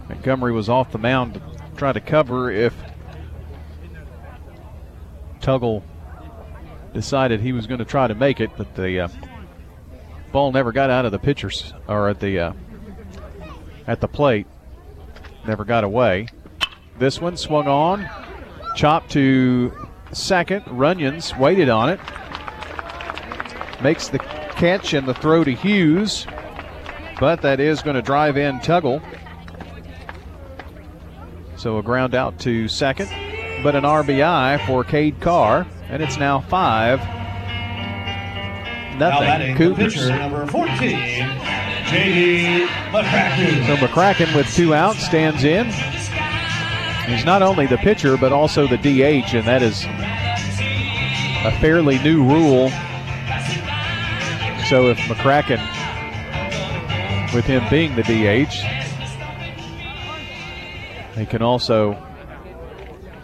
[0.07, 1.41] Montgomery was off the mound to
[1.75, 2.75] try to cover if
[5.39, 5.81] Tuggle
[6.95, 9.07] decided he was going to try to make it, but the uh,
[10.31, 12.53] ball never got out of the pitcher's or at the uh,
[13.85, 14.47] at the plate.
[15.45, 16.27] Never got away.
[16.97, 18.09] This one swung on,
[18.75, 19.71] chopped to
[20.13, 20.63] second.
[20.65, 21.99] Runyons waited on it,
[23.83, 26.25] makes the catch and the throw to Hughes,
[27.19, 29.03] but that is going to drive in Tuggle.
[31.57, 33.09] So a ground out to second,
[33.63, 36.99] but an RBI for Cade Carr, and it's now five.
[38.99, 39.19] Now Nothing.
[39.27, 39.93] batting Cougars.
[39.93, 42.65] pitcher, number 14, J.D.
[42.91, 43.65] McCracken.
[43.65, 45.67] So McCracken with two outs stands in.
[47.09, 49.85] He's not only the pitcher, but also the DH, and that is
[51.45, 52.69] a fairly new rule.
[54.67, 55.61] So if McCracken,
[57.33, 58.53] with him being the DH,
[61.15, 61.97] they can also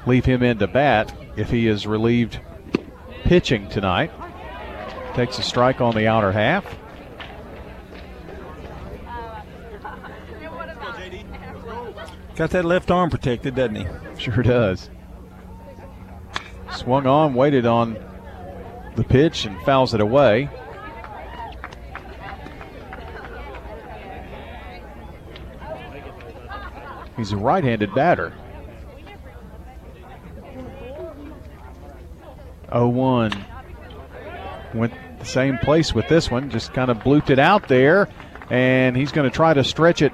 [0.06, 2.40] leave him in to bat if he is relieved
[3.24, 4.12] pitching tonight.
[5.16, 6.66] Takes a strike on the outer half.
[12.36, 13.86] Got that left arm protected, doesn't he?
[14.18, 14.90] Sure does.
[16.74, 17.98] Swung on, waited on
[18.96, 20.50] the pitch, and fouls it away.
[27.18, 28.34] He's a right handed batter.
[32.74, 33.46] 0 1.
[34.74, 38.08] Went the same place with this one, just kind of blooped it out there,
[38.50, 40.12] and he's going to try to stretch it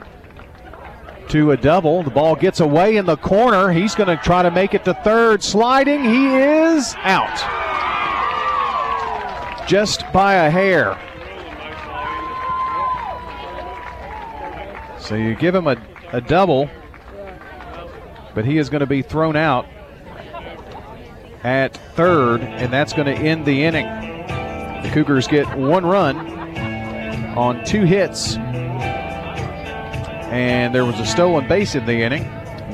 [1.30, 2.04] to a double.
[2.04, 3.72] The ball gets away in the corner.
[3.72, 5.43] He's going to try to make it to third.
[5.43, 7.38] Sliding, he is out.
[9.67, 10.98] Just by a hair.
[15.00, 15.78] So you give him a,
[16.12, 16.70] a double,
[18.34, 19.65] but he is going to be thrown out
[21.48, 23.86] at third, and that's going to end the inning.
[24.84, 26.18] The Cougars get one run
[27.38, 28.38] on two hits
[30.28, 32.24] and there was a stolen base in the inning.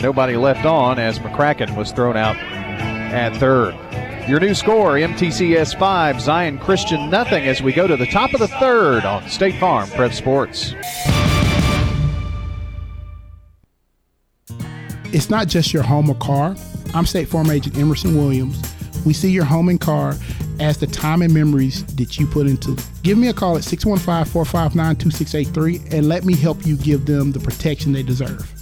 [0.01, 3.75] Nobody left on as McCracken was thrown out at third.
[4.27, 8.39] Your new score, MTCS 5, Zion Christian nothing as we go to the top of
[8.39, 10.73] the third on State Farm Prep Sports.
[15.11, 16.55] It's not just your home or car.
[16.95, 18.61] I'm State Farm Agent Emerson Williams.
[19.03, 20.13] We see your home and car
[20.59, 22.77] as the time and memories that you put into.
[23.01, 27.31] Give me a call at 615 459 2683 and let me help you give them
[27.31, 28.52] the protection they deserve.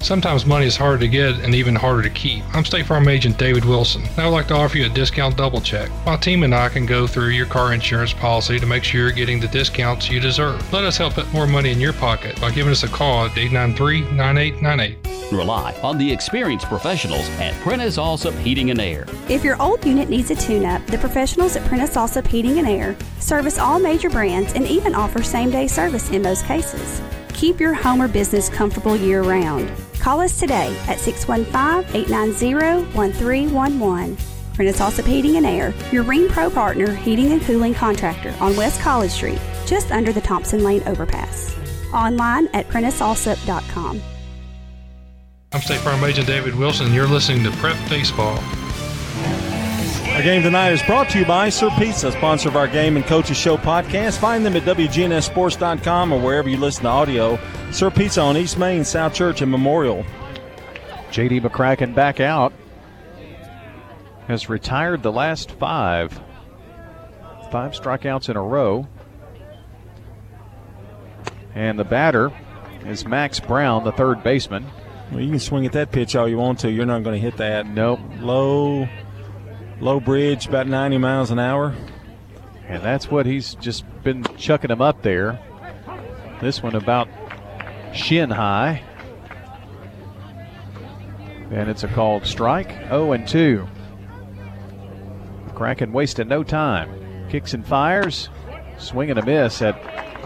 [0.00, 2.44] Sometimes money is harder to get and even harder to keep.
[2.54, 4.02] I'm State Farm Agent David Wilson.
[4.02, 5.90] and I would like to offer you a discount double check.
[6.06, 9.12] My team and I can go through your car insurance policy to make sure you're
[9.12, 10.72] getting the discounts you deserve.
[10.72, 13.36] Let us help put more money in your pocket by giving us a call at
[13.36, 15.32] 893 9898.
[15.32, 19.04] Rely on the experienced professionals at Prentice Allsup Heating and Air.
[19.28, 22.68] If your old unit needs a tune up, the professionals at Prentice Allsup Heating and
[22.68, 27.02] Air service all major brands and even offer same day service in most cases.
[27.38, 29.70] Keep your home or business comfortable year round.
[30.00, 34.16] Call us today at 615 890 1311.
[34.54, 38.80] Prentice Allsup Heating and Air, your Rheem Pro partner heating and cooling contractor on West
[38.80, 41.54] College Street, just under the Thompson Lane overpass.
[41.94, 44.02] Online at PrenticeAllsup.com.
[45.52, 48.42] I'm State Farm Agent David Wilson, and you're listening to Prep Baseball.
[50.18, 53.06] Our game tonight is brought to you by Sir Pizza, sponsor of our Game and
[53.06, 54.18] Coaches Show podcast.
[54.18, 57.38] Find them at WGNSSports.com or wherever you listen to audio.
[57.70, 60.04] Sir Pizza on East Main, South Church, and Memorial.
[61.12, 61.42] J.D.
[61.42, 62.52] McCracken back out.
[64.26, 66.20] Has retired the last five.
[67.52, 68.88] Five strikeouts in a row.
[71.54, 72.32] And the batter
[72.84, 74.66] is Max Brown, the third baseman.
[75.12, 76.72] Well, you can swing at that pitch all you want to.
[76.72, 77.68] You're not going to hit that.
[77.68, 78.00] Nope.
[78.18, 78.88] Low,
[79.80, 81.74] low bridge, about 90 miles an hour.
[82.66, 85.38] And that's what he's just been chucking them up there.
[86.40, 87.08] This one about
[87.92, 88.82] shin high.
[91.50, 92.70] And it's a called strike.
[92.88, 93.66] 0 and 2.
[95.54, 97.28] Kraken wasting no time.
[97.30, 98.28] Kicks and fires.
[98.76, 99.80] Swing and a miss at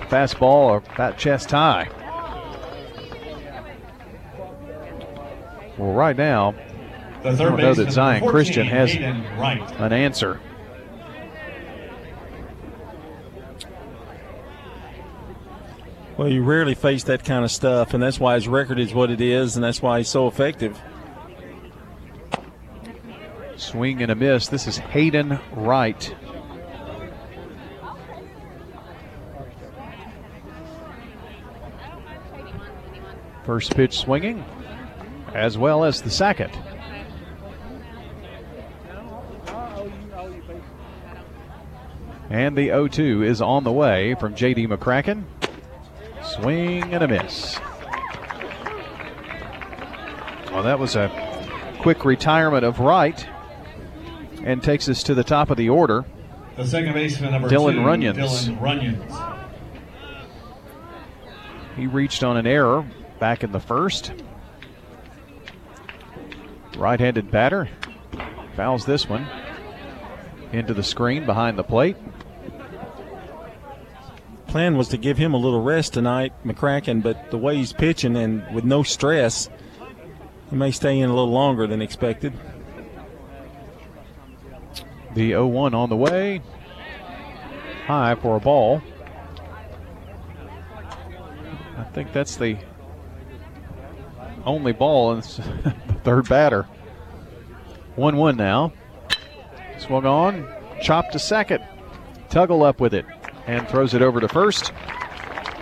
[0.09, 1.89] fastball or about chest high.
[5.79, 6.55] Well, right now,
[7.25, 10.41] I don't know that Zion Christian has an answer.
[16.17, 19.11] Well, you rarely face that kind of stuff, and that's why his record is what
[19.11, 20.79] it is, and that's why he's so effective.
[23.57, 24.49] Swing and a miss.
[24.49, 26.15] This is Hayden Wright.
[33.45, 34.45] First pitch swinging,
[35.35, 36.53] as well as the second.
[42.33, 44.67] And the 0 2 is on the way from J.D.
[44.67, 45.25] McCracken.
[46.25, 47.61] Swing and a miss.
[50.51, 51.11] Well, that was a
[51.83, 53.29] quick retirement of Wright
[54.43, 56.07] and takes us to the top of the order.
[56.57, 58.17] The second baseman, number Dylan two, Runyons.
[58.17, 59.39] Dylan Runyons.
[61.77, 62.87] He reached on an error
[63.19, 64.11] back in the first.
[66.79, 67.69] Right handed batter
[68.57, 69.27] fouls this one
[70.53, 71.97] into the screen behind the plate.
[74.53, 78.19] Plan was to give him a little rest tonight, McCracken, but the way he's pitching
[78.19, 79.49] and with no stress,
[80.51, 82.35] he may stay in a little longer than expected.
[85.15, 86.43] The 0 1 on the way.
[87.87, 88.83] High for a ball.
[91.79, 92.59] I think that's the
[94.45, 96.65] only ball in the third batter.
[97.97, 98.75] 1 1 now.
[99.79, 100.47] Swung on,
[100.83, 101.65] chopped to second.
[102.29, 103.07] Tuggle up with it
[103.47, 104.73] and throws it over to first.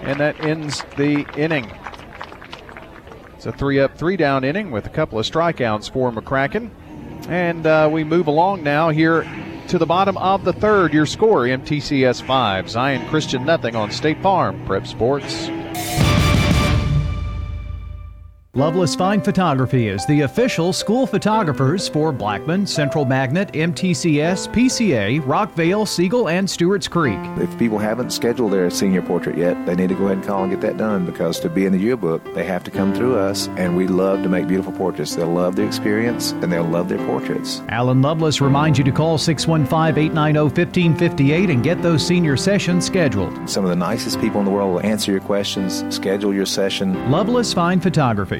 [0.02, 1.70] And that ends the inning.
[3.34, 6.70] It's a three up, three down inning with a couple of strikeouts for McCracken.
[7.28, 9.22] And uh, we move along now here
[9.68, 10.92] to the bottom of the third.
[10.92, 15.48] Your score MTCS 5, Zion Christian nothing on State Farm Prep Sports.
[18.55, 25.86] Loveless Fine Photography is the official school photographers for Blackman, Central Magnet, MTCS, PCA, Rockvale,
[25.86, 27.20] Siegel, and Stewart's Creek.
[27.36, 30.42] If people haven't scheduled their senior portrait yet, they need to go ahead and call
[30.42, 33.16] and get that done because to be in the yearbook, they have to come through
[33.16, 35.14] us, and we love to make beautiful portraits.
[35.14, 37.62] They'll love the experience and they'll love their portraits.
[37.68, 43.48] Alan Loveless reminds you to call 615 890 1558 and get those senior sessions scheduled.
[43.48, 47.12] Some of the nicest people in the world will answer your questions, schedule your session.
[47.12, 48.39] Loveless Fine Photography.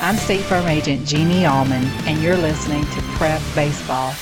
[0.00, 4.14] I'm State Farm Agent Jeannie Allman, and you're listening to Prep Baseball.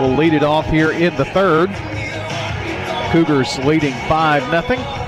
[0.00, 1.68] will lead it off here in the third.
[3.12, 5.03] Cougars leading 5 0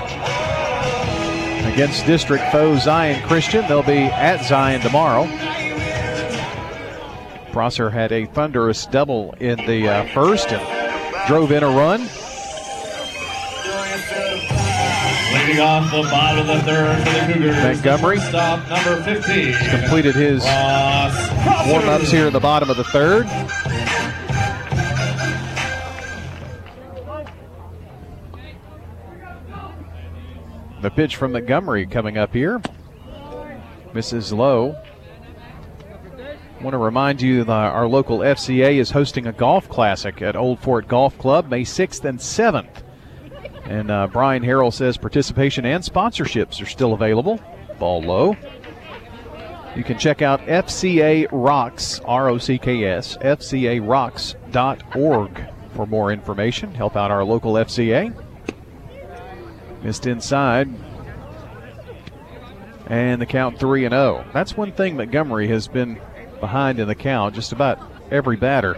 [1.67, 3.67] against district foe Zion Christian.
[3.67, 5.25] They'll be at Zion tomorrow.
[7.51, 12.01] Prosser had a thunderous double in the uh, first and drove in a run.
[15.33, 17.55] Leading off the bottom of the third for the Cougars.
[17.57, 19.35] Montgomery Stop number 15.
[19.35, 20.43] He's completed his
[21.67, 23.25] warm ups here in the bottom of the third.
[30.81, 32.61] The pitch from Montgomery coming up here.
[33.93, 34.35] Mrs.
[34.35, 34.75] Lowe.
[36.59, 40.35] I Want to remind you that our local FCA is hosting a golf classic at
[40.35, 42.83] Old Fort Golf Club May 6th and 7th.
[43.65, 47.39] And uh, Brian Harrell says participation and sponsorships are still available.
[47.79, 48.35] Ball low.
[49.75, 56.73] You can check out FCA Rocks, R O C K S, FCARocks.org for more information.
[56.73, 58.26] Help out our local FCA.
[59.83, 60.69] Missed inside.
[62.87, 64.25] And the count 3 and 0.
[64.33, 65.99] That's one thing Montgomery has been
[66.39, 67.79] behind in the count, just about
[68.11, 68.77] every batter.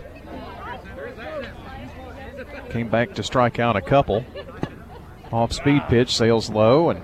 [2.70, 4.26] Came back to strike out a couple.
[5.32, 7.02] Off speed pitch, sails low, and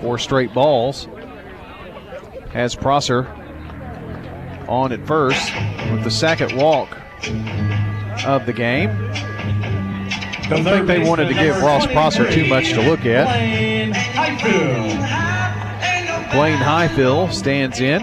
[0.00, 1.06] four straight balls.
[2.52, 3.26] Has Prosser
[4.68, 5.52] on at first
[5.90, 6.96] with the second walk
[8.24, 8.90] of the game.
[10.48, 13.26] Don't think they wanted to give Ross Prosser too much to look at.
[16.32, 18.02] Blaine Highfill stands in.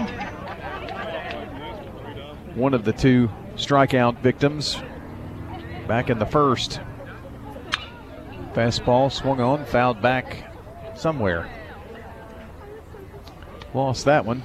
[2.54, 4.76] One of the two strikeout victims
[5.88, 6.80] back in the first.
[8.52, 10.50] Fastball swung on, fouled back
[10.96, 11.50] somewhere.
[13.74, 14.42] Lost that one.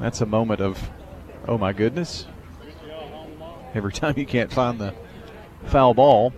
[0.00, 0.90] That's a moment of,
[1.46, 2.26] oh my goodness.
[3.74, 4.94] Every time you can't find the
[5.66, 6.32] foul ball.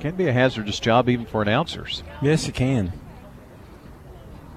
[0.00, 2.02] Can be a hazardous job even for announcers.
[2.22, 2.92] Yes, it can.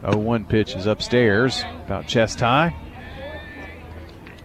[0.02, 2.76] 0 1 pitch is upstairs, about chest high.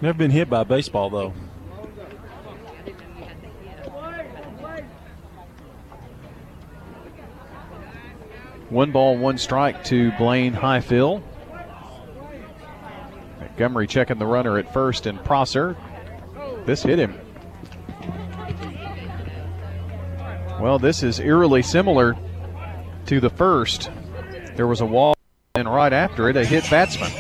[0.01, 1.33] Never been hit by a baseball, though.
[8.69, 11.23] One ball, one strike to Blaine Highfill.
[13.39, 15.77] Montgomery checking the runner at first and Prosser.
[16.67, 17.19] This hit him.
[20.61, 22.17] Well, this is eerily similar
[23.07, 23.91] to the first.
[24.55, 25.15] There was a wall,
[25.55, 27.11] and right after it, a hit batsman.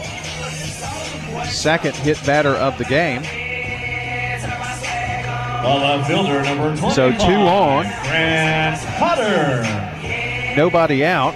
[1.46, 3.22] Second hit batter of the game.
[5.62, 7.84] Ball fielder number So two on.
[7.84, 10.54] Grant Potter.
[10.56, 11.34] Nobody out.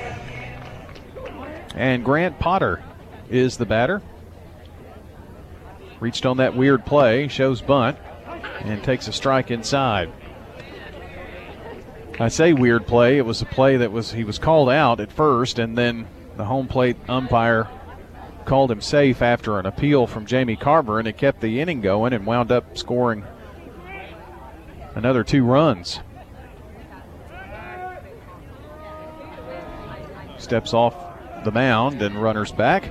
[1.74, 2.82] And Grant Potter
[3.28, 4.00] is the batter.
[6.00, 7.98] Reached on that weird play, shows bunt,
[8.60, 10.10] and takes a strike inside.
[12.20, 13.16] I say weird play.
[13.16, 16.06] It was a play that was he was called out at first, and then
[16.36, 17.66] the home plate umpire
[18.44, 22.12] called him safe after an appeal from Jamie Carver, and it kept the inning going
[22.12, 23.24] and wound up scoring
[24.94, 26.00] another two runs.
[30.36, 30.94] Steps off
[31.44, 32.90] the mound and runners back.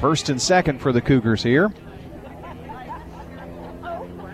[0.00, 1.72] First and second for the Cougars here.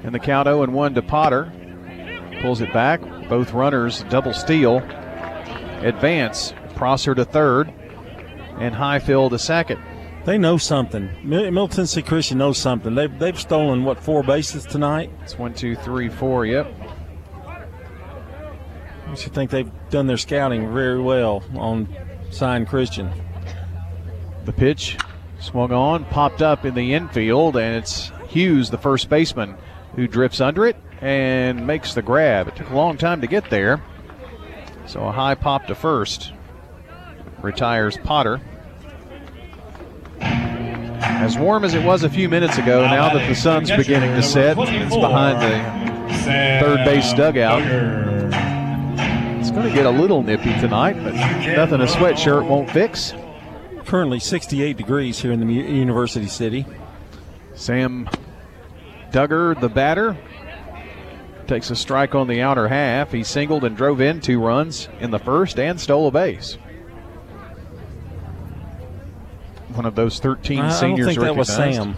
[0.03, 1.53] And the count 0 and 1 to Potter.
[2.41, 3.01] Pulls it back.
[3.29, 4.79] Both runners double steal.
[5.83, 6.55] Advance.
[6.75, 7.73] Prosser to third.
[8.59, 9.81] And Highfield to second.
[10.25, 11.11] They know something.
[11.23, 12.95] Middle Tennessee Christian knows something.
[12.95, 15.11] They've, they've stolen, what, four bases tonight?
[15.23, 16.71] It's one, two, three, four, yep.
[19.07, 21.89] I should think they've done their scouting very well on
[22.31, 23.11] Zion Christian.
[24.45, 24.99] The pitch
[25.41, 29.57] swung on, popped up in the infield, and it's Hughes, the first baseman,
[29.95, 32.49] who drifts under it and makes the grab.
[32.49, 33.83] It took a long time to get there.
[34.87, 36.33] So a high pop to first.
[37.43, 38.41] Retires Potter.
[40.21, 44.23] As warm as it was a few minutes ago, now that the sun's beginning to
[44.23, 46.15] set, it's behind the
[46.61, 47.63] third base dugout.
[49.39, 53.15] It's going to get a little nippy tonight, but nothing a sweatshirt won't fix.
[53.87, 56.67] Currently 68 degrees here in the University City.
[57.55, 58.09] Sam
[59.11, 60.17] Duggar, the batter,
[61.49, 63.11] takes a strike on the outer half.
[63.11, 66.55] He singled and drove in two runs in the first and stole a base.
[69.75, 71.49] One of those 13 I, seniors I don't think that was.
[71.49, 71.97] Sam.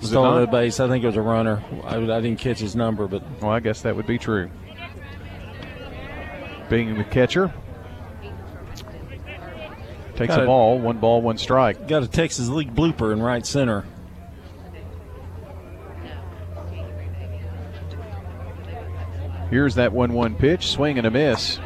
[0.00, 0.80] Was Stole the base.
[0.80, 1.62] I think it was a runner.
[1.84, 4.50] I, I didn't catch his number, but Well, I guess that would be true.
[6.68, 7.52] Being the catcher,
[10.16, 11.86] takes Got a ball, one ball, one strike.
[11.86, 13.84] got a Texas League blooper in right center.
[19.50, 21.58] Here's that 1 1 pitch, swing and a miss.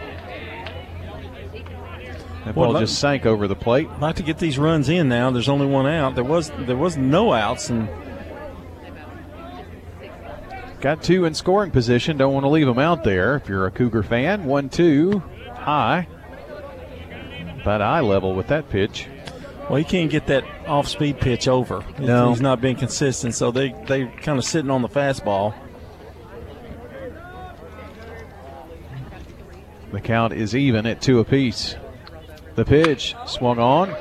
[2.45, 3.89] That ball just sank over the plate.
[4.01, 5.31] Like to get these runs in now.
[5.31, 6.15] There's only one out.
[6.15, 7.89] There was there was no outs, and
[10.81, 12.17] Got two in scoring position.
[12.17, 14.45] Don't want to leave them out there if you're a Cougar fan.
[14.45, 15.23] 1 2,
[15.53, 16.09] high.
[17.61, 19.07] About eye level with that pitch.
[19.69, 21.85] well, he can't get that off-speed pitch over.
[21.99, 22.31] No.
[22.31, 23.35] he's not being consistent.
[23.35, 25.55] So they they kind of sitting on the fastball.
[29.93, 31.77] The count is even at two apiece.
[32.55, 33.95] The pitch swung on,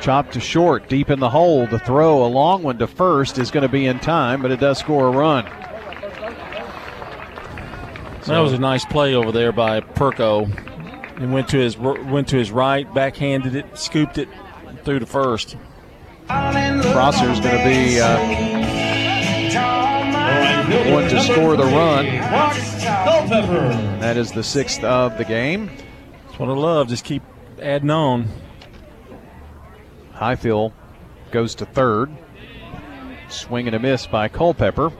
[0.00, 1.66] chopped to short, deep in the hole.
[1.66, 4.60] The throw, a long one to first, is going to be in time, but it
[4.60, 5.44] does score a run.
[8.26, 10.44] that was a nice play over there by Perko.
[11.18, 14.28] and went to his went to his right, backhanded it, scooped it
[14.84, 15.56] through the first.
[16.26, 18.18] Prosser's going to be uh,
[20.92, 22.06] one to score the run.
[24.00, 25.70] That is the sixth of the game.
[26.26, 26.88] That's what I love.
[26.88, 27.22] Just keep
[27.60, 28.28] adding on.
[30.12, 30.72] Highfield
[31.30, 32.10] goes to third.
[33.28, 34.92] Swing and a miss by Culpepper.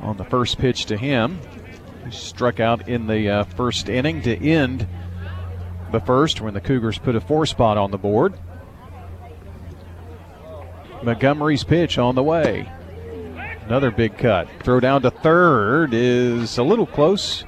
[0.00, 1.38] On the first pitch to him.
[2.04, 4.86] He struck out in the uh, first inning to end
[5.92, 8.34] the first when the Cougars put a four spot on the board.
[11.02, 12.70] Montgomery's pitch on the way.
[13.66, 14.48] Another big cut.
[14.62, 17.44] Throw down to third is a little close,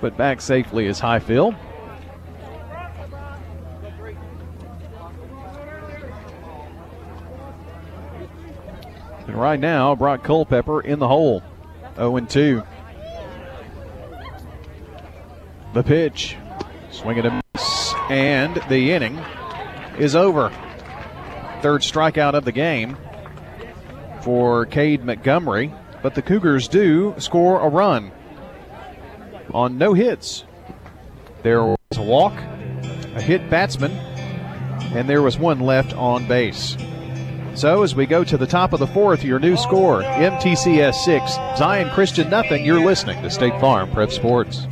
[0.00, 1.54] but back safely is Highfield.
[9.26, 11.42] And right now, Brock Culpepper in the hole.
[11.94, 12.62] 0 2.
[15.72, 16.36] The pitch.
[16.90, 17.94] swing Swinging a miss.
[18.08, 19.16] And the inning
[19.98, 20.52] is over.
[21.60, 22.96] Third strikeout of the game
[24.22, 25.72] for Cade Montgomery.
[26.02, 28.10] But the Cougars do score a run
[29.52, 30.44] on no hits.
[31.42, 33.92] There was a walk, a hit batsman,
[34.94, 36.76] and there was one left on base.
[37.54, 41.32] So as we go to the top of the fourth, your new score, MTCS 6,
[41.58, 42.64] Zion Christian nothing.
[42.64, 44.66] You're listening to State Farm Prep Sports.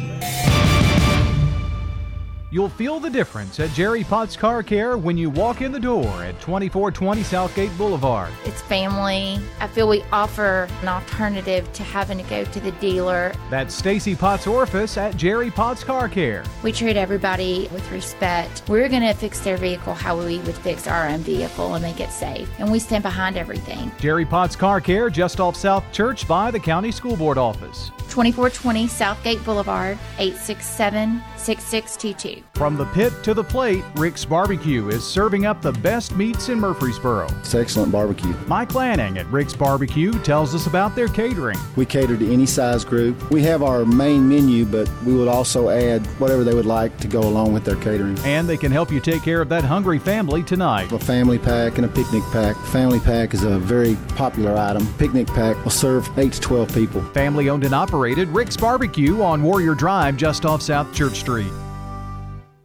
[2.51, 6.07] You'll feel the difference at Jerry Potts Car Care when you walk in the door
[6.24, 8.32] at 2420 Southgate Boulevard.
[8.46, 9.38] It's family.
[9.61, 13.34] I feel we offer an alternative to having to go to the dealer.
[13.51, 16.42] That's Stacy Potts Orifice at Jerry Potts Car Care.
[16.62, 18.62] We treat everybody with respect.
[18.66, 22.01] We're going to fix their vehicle how we would fix our own vehicle and make
[22.01, 22.49] it safe.
[22.59, 23.92] And we stand behind everything.
[24.01, 27.90] Jerry Potts Car Care just off South Church by the County School Board office.
[28.09, 32.38] 2420 Southgate Boulevard, 867 6622.
[32.55, 36.59] From the pit to the plate, Rick's Barbecue is serving up the best meats in
[36.59, 37.28] Murfreesboro.
[37.41, 38.34] It's excellent barbecue.
[38.47, 41.59] Mike Lanning at Rick's Barbecue tells us about their catering.
[41.76, 43.30] We cater to any size group.
[43.30, 47.09] We have our main menu, but we would also add whatever they would like to
[47.09, 48.18] go along with their catering.
[48.24, 50.91] And they can help you take care of that hungry family tonight.
[50.93, 52.57] A family pack and a picnic pack.
[52.66, 54.86] Family pack is a very popular item.
[54.99, 57.03] Picnic pack will serve 8 to 12 people.
[57.12, 61.53] Family owned and operated Rick's Barbecue on Warrior Drive just off South Church Street.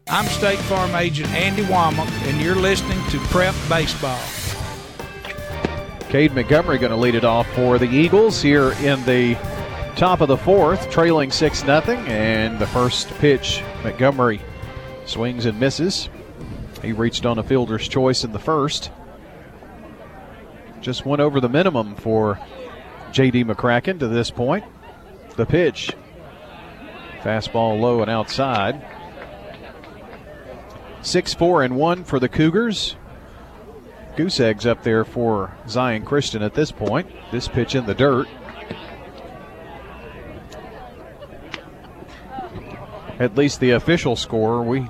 [0.10, 4.20] I'm State Farm Agent Andy Womack, and you're listening to Prep Baseball.
[6.10, 9.36] Cade Montgomery going to lead it off for the Eagles here in the
[9.95, 11.72] top of the fourth, trailing 6 0.
[11.72, 14.41] And the first pitch, Montgomery
[15.06, 16.10] swings and misses.
[16.82, 18.91] He reached on a fielder's choice in the first.
[20.82, 22.39] Just went over the minimum for
[23.14, 23.45] J.D.
[23.45, 24.66] McCracken to this point.
[25.38, 25.91] The pitch,
[27.22, 28.86] fastball low and outside.
[31.04, 32.95] 6 4 and 1 for the Cougars.
[34.16, 37.10] Goose eggs up there for Zion Christian at this point.
[37.32, 38.28] This pitch in the dirt.
[43.20, 44.88] At least the official score, we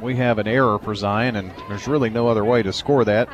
[0.00, 3.28] we have an error for Zion, and there's really no other way to score that.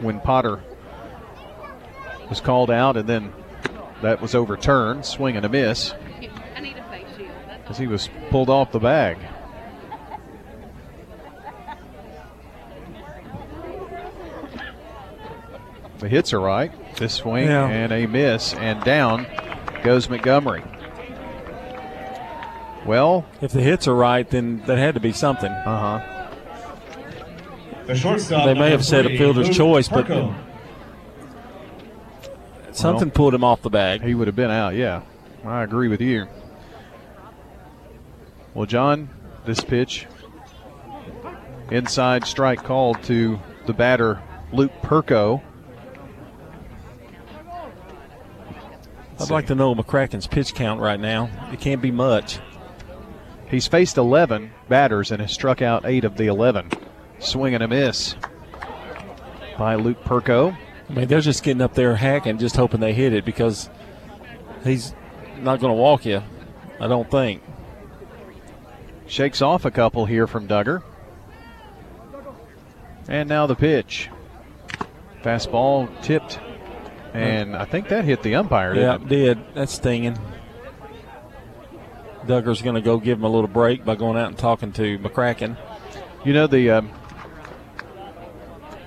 [0.00, 0.62] When Potter
[2.28, 3.32] was called out, and then
[4.02, 5.94] that was overturned, swing and a miss,
[7.68, 9.18] as he was pulled off the bag.
[16.00, 16.72] The hits are right.
[16.96, 17.68] This swing Yeah.
[17.68, 19.26] and a miss, and down
[19.82, 20.62] goes Montgomery.
[22.86, 25.50] Well, If the hits are right, then that had to be something.
[25.52, 26.26] Uh huh.
[27.86, 28.46] The shortstop.
[28.46, 30.06] They may number have said a fielder's Luke choice, but
[32.72, 34.02] something Well, pulled him off the bag.
[34.02, 35.02] He would have been out, yeah.
[35.44, 36.26] I agree with you.
[38.54, 39.10] Well, John,
[39.44, 40.06] this pitch,
[41.70, 44.20] inside strike called to the batter,
[44.52, 45.42] Luke Perko.
[49.20, 51.28] I'd like to know McCracken's pitch count right now.
[51.52, 52.38] It can't be much.
[53.48, 56.70] He's faced 11 batters and has struck out eight of the 11.
[57.18, 58.16] Swing and a miss
[59.58, 60.56] by Luke Perko.
[60.88, 63.68] I mean, they're just getting up there hacking, just hoping they hit it because
[64.64, 64.94] he's
[65.38, 66.22] not going to walk you.
[66.80, 67.42] I don't think.
[69.06, 70.82] Shakes off a couple here from Duggar.
[73.08, 74.08] And now the pitch.
[75.22, 76.40] Fastball tipped.
[77.12, 79.38] And I think that hit the umpire, Yeah, it did.
[79.54, 80.16] That's stinging.
[82.26, 84.98] Duggar's going to go give him a little break by going out and talking to
[84.98, 85.56] McCracken.
[86.24, 86.90] You know, the um,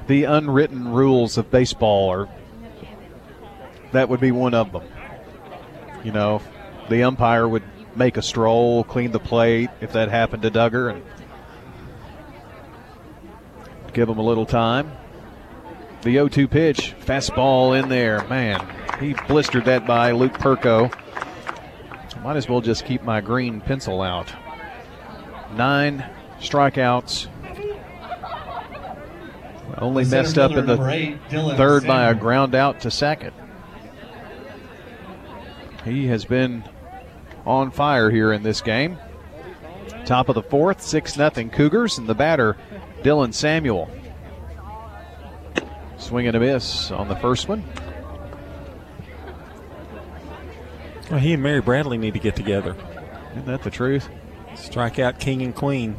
[0.08, 2.30] the unwritten rules of baseball are
[3.92, 4.84] that would be one of them.
[6.04, 6.42] You know,
[6.90, 7.64] the umpire would
[7.96, 11.04] make a stroll, clean the plate if that happened to Duggar, and
[13.94, 14.92] give him a little time.
[16.04, 18.28] The 0 2 pitch, fastball in there.
[18.28, 18.60] Man,
[19.00, 20.94] he blistered that by Luke Perko.
[22.22, 24.34] Might as well just keep my green pencil out.
[25.56, 26.06] Nine
[26.40, 27.28] strikeouts.
[29.78, 30.78] Only messed up in the
[31.58, 33.34] third by a ground out to second.
[35.86, 36.64] He has been
[37.46, 38.98] on fire here in this game.
[40.06, 42.58] Top of the fourth, 6 0 Cougars, and the batter,
[43.04, 43.90] Dylan Samuel.
[46.04, 47.64] Swing and a miss on the first one.
[51.10, 52.76] Well, he and Mary Bradley need to get together.
[53.32, 54.10] Isn't that the truth?
[54.56, 55.96] Strike out king and queen.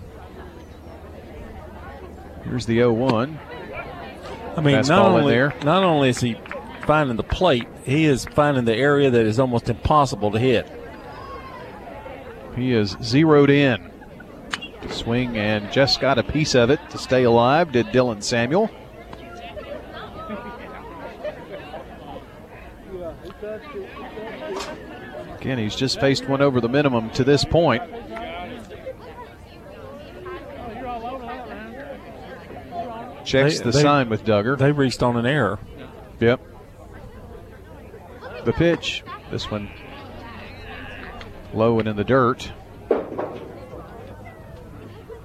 [2.45, 3.39] Here's the 0 1.
[4.57, 6.37] I mean, not only not only is he
[6.87, 10.71] finding the plate, he is finding the area that is almost impossible to hit.
[12.57, 13.91] He is zeroed in.
[14.91, 18.71] Swing and just got a piece of it to stay alive, did Dylan Samuel.
[25.45, 27.82] Again, he's just faced one over the minimum to this point.
[33.24, 34.57] Checks They- the they- sign with Duggar.
[34.59, 35.59] They reached on an error.
[36.20, 36.40] Yep.
[38.45, 39.03] The pitch.
[39.30, 39.70] This one
[41.53, 42.53] low and in the dirt.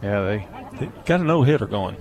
[0.02, 0.48] Yeah, they
[0.80, 1.98] They got a no hitter going.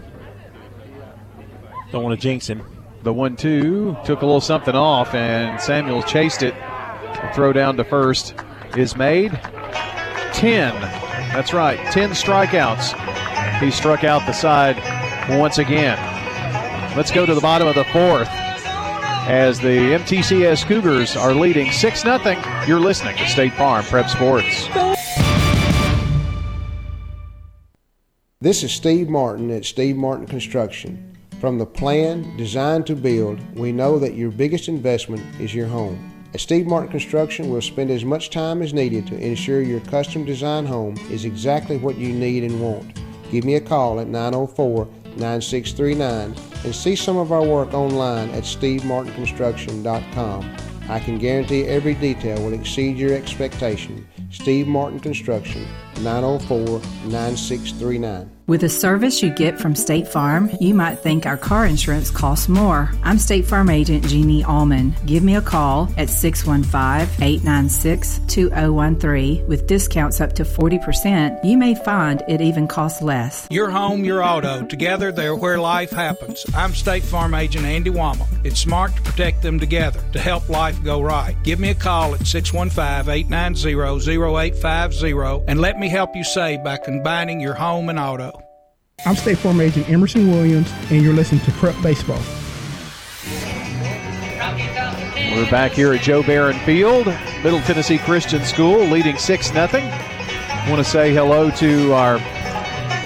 [1.91, 2.63] Don't want to jinx him.
[3.03, 6.55] the one two took a little something off and Samuel chased it.
[7.23, 8.35] The throw down to first
[8.77, 9.33] is made.
[10.33, 10.73] Ten.
[11.33, 11.79] That's right.
[11.93, 13.61] Ten strikeouts.
[13.61, 14.77] He struck out the side
[15.39, 15.99] once again.
[16.97, 18.29] Let's go to the bottom of the fourth.
[19.29, 22.65] As the MTCS Cougars are leading 6 0.
[22.67, 24.69] You're listening to State Farm Prep Sports.
[28.41, 31.17] This is Steve Martin at Steve Martin Construction.
[31.41, 36.18] From the plan, design to build, we know that your biggest investment is your home.
[36.35, 40.27] At Steve Martin Construction, we'll spend as much time as needed to ensure your custom
[40.27, 43.01] design home is exactly what you need and want.
[43.31, 48.45] Give me a call at 904 9639 and see some of our work online at
[48.45, 50.57] stevemartinconstruction.com.
[50.91, 54.07] I can guarantee every detail will exceed your expectation.
[54.31, 55.67] Steve Martin Construction,
[56.01, 56.81] 904
[57.11, 58.31] 9639.
[58.49, 62.49] With the service you get from State Farm, you might think our car insurance costs
[62.49, 62.91] more.
[63.03, 64.95] I'm State Farm agent Jeannie Allman.
[65.05, 69.47] Give me a call at 615 896 2013.
[69.47, 73.47] With discounts up to 40%, you may find it even costs less.
[73.51, 74.65] Your home, your auto.
[74.65, 76.47] Together, they're where life happens.
[76.55, 78.47] I'm State Farm Agent Andy Womack.
[78.47, 81.37] It's smart to protect them together to help life go right.
[81.43, 86.77] Give me a call at 615 890 0850 and let me help you save by
[86.77, 88.33] combining your home and auto.
[89.07, 92.21] I'm State Farm Agent Emerson Williams, and you're listening to Prep Baseball.
[95.33, 97.07] We're back here at Joe Barron Field,
[97.45, 99.69] Middle Tennessee Christian School, leading 6 0.
[100.69, 102.19] Want to say hello to our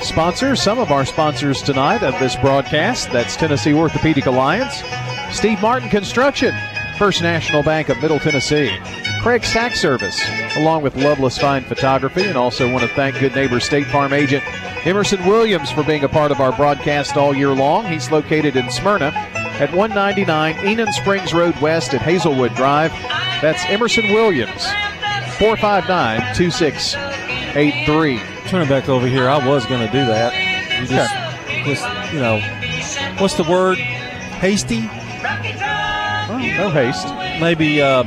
[0.03, 3.13] sponsors, some of our sponsors tonight of this broadcast.
[3.13, 4.83] That's Tennessee Orthopedic Alliance,
[5.31, 6.55] Steve Martin Construction,
[6.99, 8.71] First National Bank of Middle Tennessee,
[9.23, 10.21] Craig's Tax Service,
[10.57, 14.43] along with Loveless Fine Photography, and also want to thank good neighbor State Farm agent
[14.85, 17.87] Emerson Williams for being a part of our broadcast all year long.
[17.87, 22.91] He's located in Smyrna at 199 Enon Springs Road West at Hazelwood Drive.
[23.41, 24.65] That's Emerson Williams,
[25.39, 28.21] 459 2683.
[28.49, 29.29] Turn it back over here.
[29.29, 30.35] I was going to do that.
[30.81, 31.15] You just,
[31.65, 32.41] just, you know,
[33.19, 33.79] what's the word?
[33.79, 34.81] Hasty?
[36.57, 37.07] no haste.
[37.41, 38.03] Maybe uh,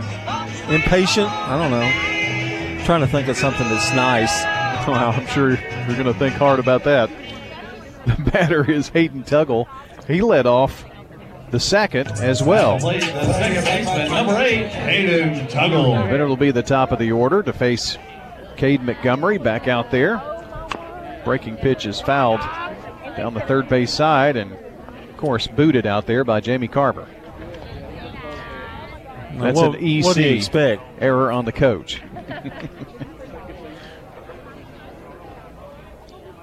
[0.70, 1.30] impatient?
[1.30, 2.86] I don't know.
[2.86, 4.43] trying to think of something that's nice.
[4.86, 7.09] Wow, I'm sure you're going to think hard about that.
[8.05, 9.66] The batter is Hayden Tuggle.
[10.05, 10.86] He led off
[11.49, 12.78] the second as well.
[12.78, 16.07] The second baseman, number eight, Hayden Tuggle.
[16.07, 17.97] Then it'll be the top of the order to face
[18.57, 20.22] Cade Montgomery back out there.
[21.26, 22.41] Breaking pitch is fouled
[23.18, 27.07] down the third base side and, of course, booted out there by Jamie Carver.
[29.36, 30.81] That's what- an EC what do you expect?
[30.99, 32.01] error on the coach.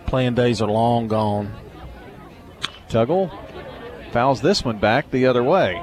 [0.07, 1.53] Playing days are long gone.
[2.89, 3.31] Tuggle
[4.13, 5.83] fouls this one back the other way.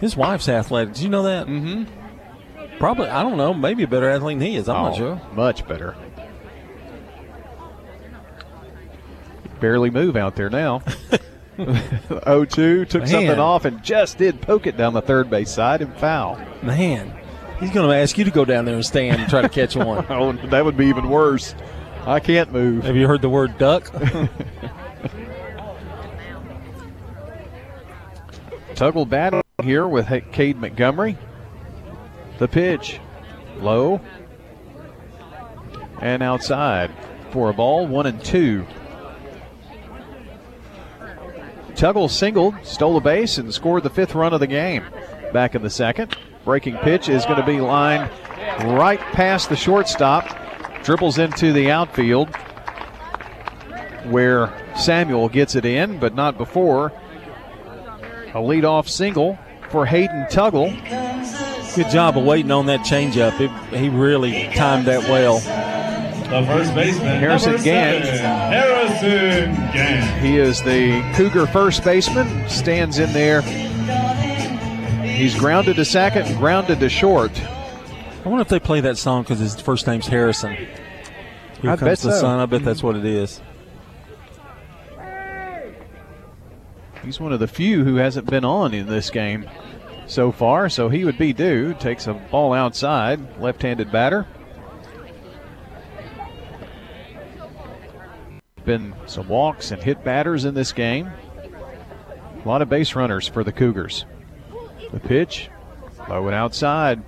[0.00, 0.94] His wife's athletic.
[0.94, 1.46] Did you know that?
[1.46, 1.84] Mm-hmm.
[2.78, 4.68] Probably, I don't know, maybe a better athlete than he is.
[4.68, 5.20] I'm Oh, not sure.
[5.34, 5.96] Much better.
[9.60, 10.82] Barely move out there now.
[11.58, 15.94] 0-2 took something off and just did poke it down the third base side and
[15.96, 16.40] foul.
[16.62, 17.12] Man,
[17.60, 19.74] He's going to ask you to go down there and stand and try to catch
[19.74, 20.06] one.
[20.10, 21.56] oh, that would be even worse.
[22.06, 22.84] I can't move.
[22.84, 23.86] Have you heard the word duck?
[28.74, 31.18] Tuggle battle here with Cade Montgomery.
[32.38, 33.00] The pitch,
[33.56, 34.00] low,
[36.00, 36.92] and outside
[37.32, 38.64] for a ball, one and two.
[41.78, 44.84] Tuggle singled, stole a base, and scored the fifth run of the game.
[45.32, 48.10] Back in the second, breaking pitch is going to be lined
[48.64, 50.26] right past the shortstop,
[50.82, 52.34] dribbles into the outfield
[54.10, 56.92] where Samuel gets it in, but not before.
[58.28, 59.38] A leadoff single
[59.70, 60.74] for Hayden Tuggle.
[61.76, 63.36] Good job of waiting on that changeup.
[63.70, 65.38] He really timed that well.
[65.38, 68.04] The first baseman, Harrison Gant.
[69.00, 70.24] Harrison Gant.
[70.24, 72.48] He is the Cougar first baseman.
[72.48, 73.42] Stands in there.
[75.02, 77.32] He's grounded to second and grounded to short.
[77.40, 80.54] I wonder if they play that song because his first name's Harrison.
[80.54, 82.20] Here I comes bet the so.
[82.20, 82.40] sun.
[82.40, 83.40] I bet that's what it is.
[87.02, 89.48] He's one of the few who hasn't been on in this game
[90.06, 91.74] so far, so he would be due.
[91.74, 94.26] Takes a ball outside, left handed batter.
[98.68, 101.10] Been some walks and hit batters in this game.
[102.44, 104.04] A lot of base runners for the Cougars.
[104.92, 105.48] The pitch,
[106.06, 107.02] low and outside.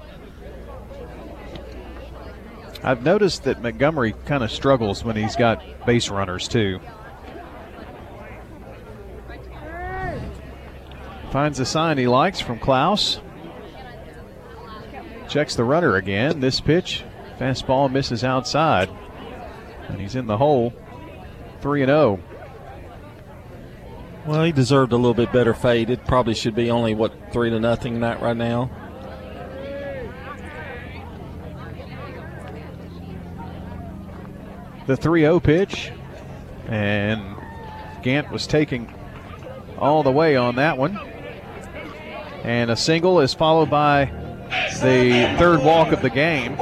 [2.83, 6.81] I've noticed that Montgomery kind of struggles when he's got base runners too.
[11.31, 13.21] Finds a sign he likes from Klaus.
[15.29, 16.41] Checks the runner again.
[16.41, 17.05] This pitch,
[17.39, 18.89] fastball misses outside.
[19.89, 20.73] And he's in the hole.
[21.61, 22.17] 3 and oh.
[22.17, 22.31] 0.
[24.27, 25.91] Well, he deserved a little bit better fade.
[25.91, 28.71] It probably should be only what three to nothing not right now.
[34.87, 35.91] The 3 0 pitch.
[36.69, 37.37] And
[38.03, 38.93] Gant was taking
[39.79, 40.99] all the way on that one.
[42.45, 44.20] And a single is followed by
[44.81, 46.57] the third walk of the game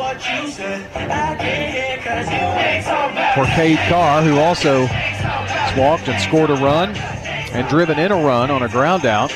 [3.34, 8.16] for Cade Carr, who also has walked and scored a run and driven in a
[8.16, 9.32] run on a ground out.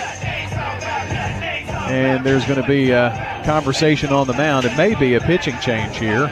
[1.89, 4.64] And there's going to be a conversation on the mound.
[4.64, 6.26] It may be a pitching change here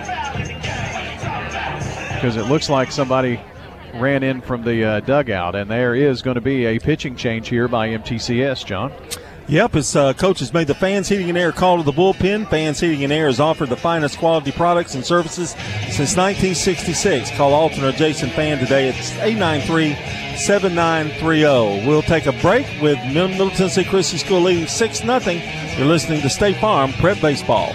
[2.15, 3.41] because it looks like somebody
[3.95, 7.49] ran in from the uh, dugout, and there is going to be a pitching change
[7.49, 8.93] here by MTCS, John.
[9.51, 12.49] Yep, his uh, coach has made the Fans Heating and Air call to the bullpen.
[12.49, 15.51] Fans Heating and Air has offered the finest quality products and services
[15.91, 17.33] since 1966.
[17.33, 19.97] Call alternate Jason Fan today at 893
[20.37, 21.85] 7930.
[21.85, 25.21] We'll take a break with Middle Tennessee Christian School leading 6 0.
[25.77, 27.75] You're listening to State Farm Prep Baseball.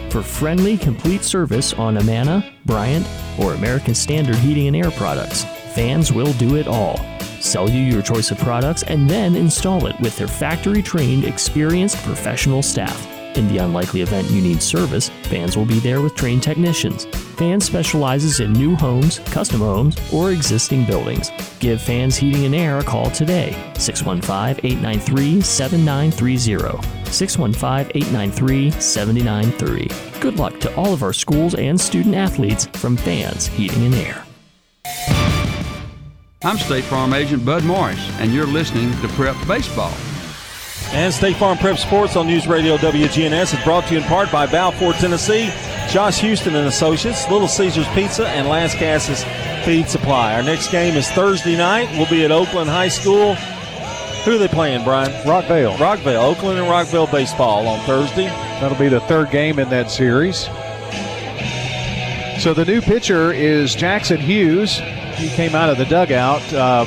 [0.11, 3.07] for friendly, complete service on Amana, Bryant,
[3.39, 5.45] or American Standard Heating and Air products.
[5.73, 6.97] Fans will do it all.
[7.39, 11.97] Sell you your choice of products and then install it with their factory trained, experienced
[12.03, 13.07] professional staff.
[13.37, 17.05] In the unlikely event you need service, Fans will be there with trained technicians.
[17.37, 21.31] Fans specializes in new homes, custom homes, or existing buildings.
[21.59, 27.00] Give Fans Heating and Air a call today, 615 893 7930.
[27.11, 30.19] 615 893 7930.
[30.19, 34.25] Good luck to all of our schools and student athletes from Fans Heating and Air.
[36.43, 39.93] I'm State Farm Agent Bud Morris, and you're listening to Prep Baseball.
[40.93, 44.31] And State Farm Prep Sports on News Radio WGNS is brought to you in part
[44.31, 45.51] by Balfour, Tennessee,
[45.89, 49.23] Josh Houston and Associates, Little Caesars Pizza, and Lascassas
[49.63, 50.33] Feed Supply.
[50.33, 51.89] Our next game is Thursday night.
[51.91, 53.35] We'll be at Oakland High School.
[54.23, 55.11] Who are they playing, Brian?
[55.23, 55.75] Rockvale.
[55.77, 56.23] Rockvale.
[56.23, 58.27] Oakland and Rockvale baseball on Thursday.
[58.59, 60.47] That'll be the third game in that series.
[62.41, 64.77] So the new pitcher is Jackson Hughes.
[65.15, 66.41] He came out of the dugout.
[66.53, 66.85] Uh,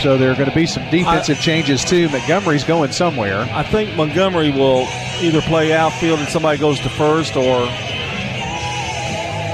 [0.00, 2.08] so there are going to be some defensive I, changes too.
[2.08, 3.40] Montgomery's going somewhere.
[3.52, 4.86] I think Montgomery will
[5.20, 7.66] either play outfield and somebody goes to first, or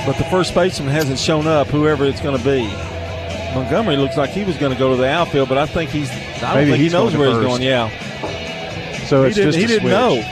[0.04, 1.68] but the first baseman hasn't shown up.
[1.68, 2.66] Whoever it's going to be.
[3.54, 6.10] Montgomery looks like he was going to go to the outfield, but I think he's.
[6.42, 7.40] I think he knows where first.
[7.40, 7.62] he's going.
[7.62, 7.88] Yeah.
[9.06, 9.92] So he it's just he didn't switch.
[9.92, 10.22] know.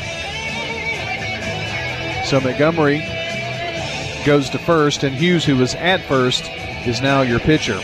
[2.24, 2.98] So Montgomery
[4.24, 6.48] goes to first, and Hughes, who was at first,
[6.86, 7.78] is now your pitcher.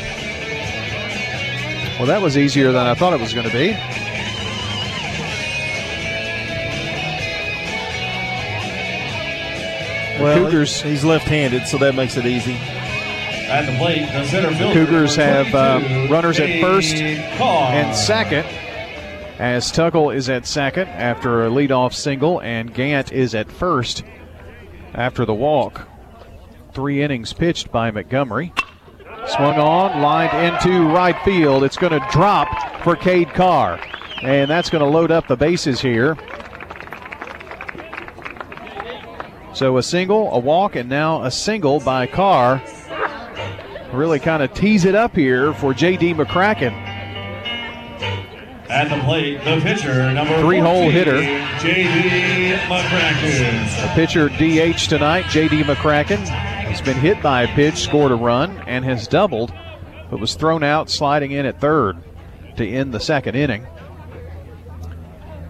[1.99, 3.77] Well, that was easier than I thought it was going to be.
[10.21, 10.83] Well, Cougars.
[10.83, 12.57] he's left-handed, so that makes it easy.
[13.49, 14.74] At the plate, the center fielder.
[14.74, 18.44] Cougars have um, runners at first and second,
[19.38, 24.05] as Tuggle is at second after a leadoff single, and Gant is at first
[24.92, 25.88] after the walk.
[26.74, 28.53] Three innings pitched by Montgomery.
[29.26, 31.64] Swung on, lined into right field.
[31.64, 32.49] It's going to drop
[32.82, 33.80] for Cade Carr,
[34.22, 36.18] and that's going to load up the bases here.
[39.55, 42.62] So a single, a walk, and now a single by Carr.
[43.99, 46.14] Really kind of tease it up here for J.D.
[46.14, 46.70] McCracken.
[48.70, 51.20] At the plate, the pitcher, number Three-hole hitter.
[51.59, 52.55] J.D.
[52.68, 53.82] McCracken.
[53.82, 55.64] The pitcher DH tonight, J.D.
[55.64, 59.53] McCracken, has been hit by a pitch, scored a run, and has doubled,
[60.09, 61.96] but was thrown out sliding in at third
[62.57, 63.66] to end the second inning.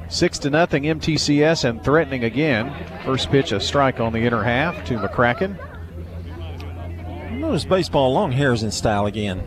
[0.09, 2.75] Six to nothing MTCS and threatening again.
[3.05, 5.59] First pitch a strike on the inner half to McCracken.
[7.49, 9.43] Notice baseball long hair is in style again.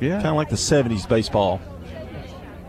[0.00, 0.14] Yeah.
[0.14, 1.60] Kind of like the 70s baseball.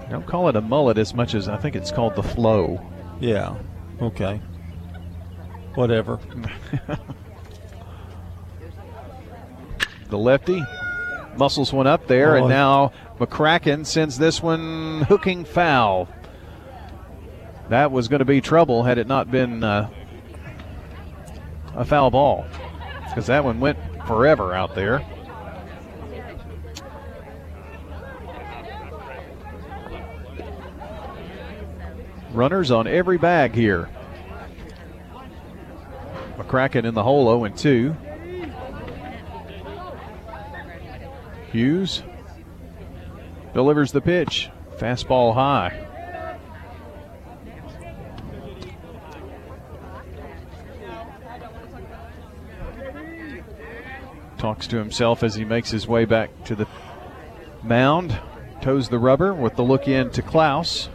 [0.10, 2.86] Don't call it a mullet as much as I think it's called the flow.
[3.22, 3.56] Yeah.
[4.02, 4.42] Okay.
[5.76, 6.20] Whatever.
[10.10, 10.64] The lefty
[11.38, 12.40] muscles one up there, Oh.
[12.40, 16.08] and now McCracken sends this one hooking foul.
[17.68, 19.90] That was going to be trouble had it not been uh,
[21.76, 22.46] a foul ball,
[23.10, 23.78] because that one went
[24.08, 25.06] forever out there.
[32.32, 33.90] Runners on every bag here.
[36.38, 37.96] McCracken in the hole 0 2.
[41.52, 42.04] Hughes
[43.54, 44.50] delivers the pitch.
[44.78, 45.87] Fastball high.
[54.38, 56.68] Talks to himself as he makes his way back to the
[57.64, 58.20] mound.
[58.62, 60.90] Toes the rubber with the look in to Klaus.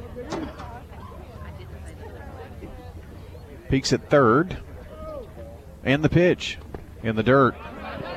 [3.68, 4.58] Peeks at third.
[5.84, 6.58] And the pitch
[7.02, 7.56] in the dirt.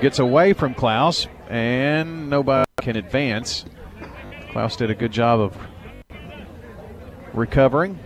[0.01, 3.65] Gets away from Klaus, and nobody can advance.
[4.51, 5.57] Klaus did a good job of
[7.33, 7.97] recovering.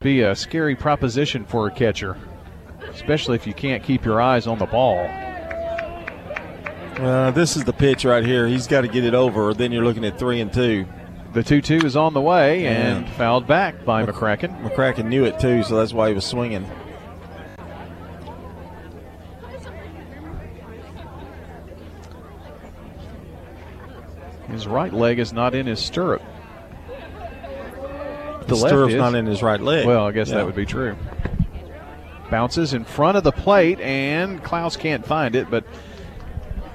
[0.00, 2.16] Be a scary proposition for a catcher,
[2.94, 5.06] especially if you can't keep your eyes on the ball.
[6.98, 8.46] Uh, this is the pitch right here.
[8.46, 10.86] He's got to get it over, or then you're looking at three and two.
[11.32, 14.62] The 2 2 is on the way and fouled back by McCracken.
[14.62, 16.64] McCracken knew it too, so that's why he was swinging.
[24.48, 26.22] His right leg is not in his stirrup.
[28.46, 28.98] The left stirrup's is.
[28.98, 29.86] not in his right leg.
[29.86, 30.36] Well, I guess Yeah.
[30.36, 30.96] that would be true.
[32.34, 35.64] Bounces in front of the plate, and Klaus can't find it, but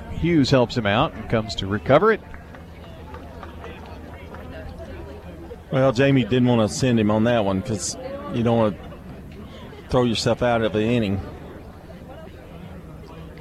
[0.09, 2.21] Hughes helps him out and comes to recover it.
[5.69, 7.97] Well, Jamie didn't want to send him on that one because
[8.33, 11.19] you don't want to throw yourself out of the inning.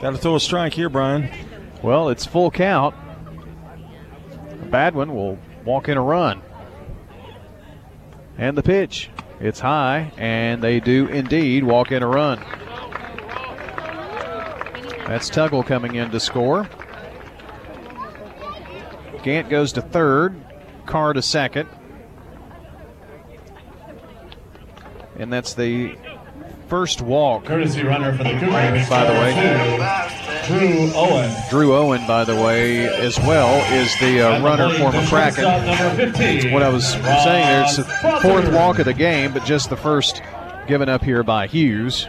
[0.00, 1.30] Got to throw a strike here, Brian.
[1.84, 2.96] Well, it's full count.
[4.60, 6.42] A bad one will walk in a run.
[8.36, 9.08] And the pitch.
[9.40, 12.40] It's high, and they do indeed walk in a run.
[15.06, 16.68] That's Tuggle coming in to score.
[19.22, 20.36] Gant goes to third,
[20.86, 21.68] Carr to second.
[25.16, 25.96] And that's the
[26.68, 27.46] first walk.
[27.46, 28.88] Courtesy runner for the Cougars.
[28.88, 30.28] By the way.
[30.46, 31.34] Drew Owen.
[31.50, 36.16] Drew Owen, by the way, as well, is the uh, runner for Shortstop number McCracken.
[36.16, 36.52] 15.
[36.52, 37.84] What I was saying there, it's the
[38.22, 40.22] fourth walk of the game, but just the first
[40.66, 42.08] given up here by Hughes.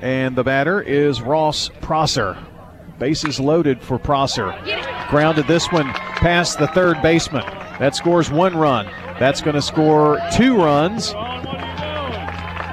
[0.00, 2.38] And the batter is Ross Prosser.
[2.98, 4.54] Bases loaded for Prosser.
[5.10, 7.44] Grounded this one past the third baseman.
[7.78, 8.86] That scores one run.
[9.18, 11.12] That's going to score two runs.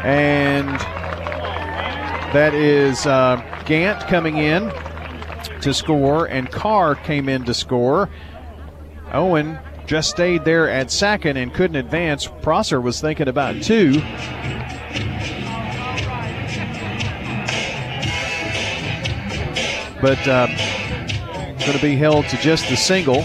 [0.03, 0.67] And
[2.33, 4.71] that is uh, Gant coming in
[5.61, 8.09] to score, and Carr came in to score.
[9.13, 12.27] Owen just stayed there at second and couldn't advance.
[12.41, 14.01] Prosser was thinking about two.
[20.01, 20.47] But uh,
[21.59, 23.23] going to be held to just the single.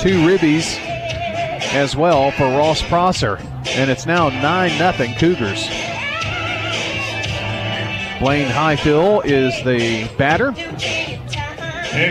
[0.00, 0.78] Two ribbies
[1.74, 3.36] as well for Ross Prosser.
[3.66, 5.68] And it's now 9 0 Cougars.
[8.18, 10.52] Blaine Highfill is the batter.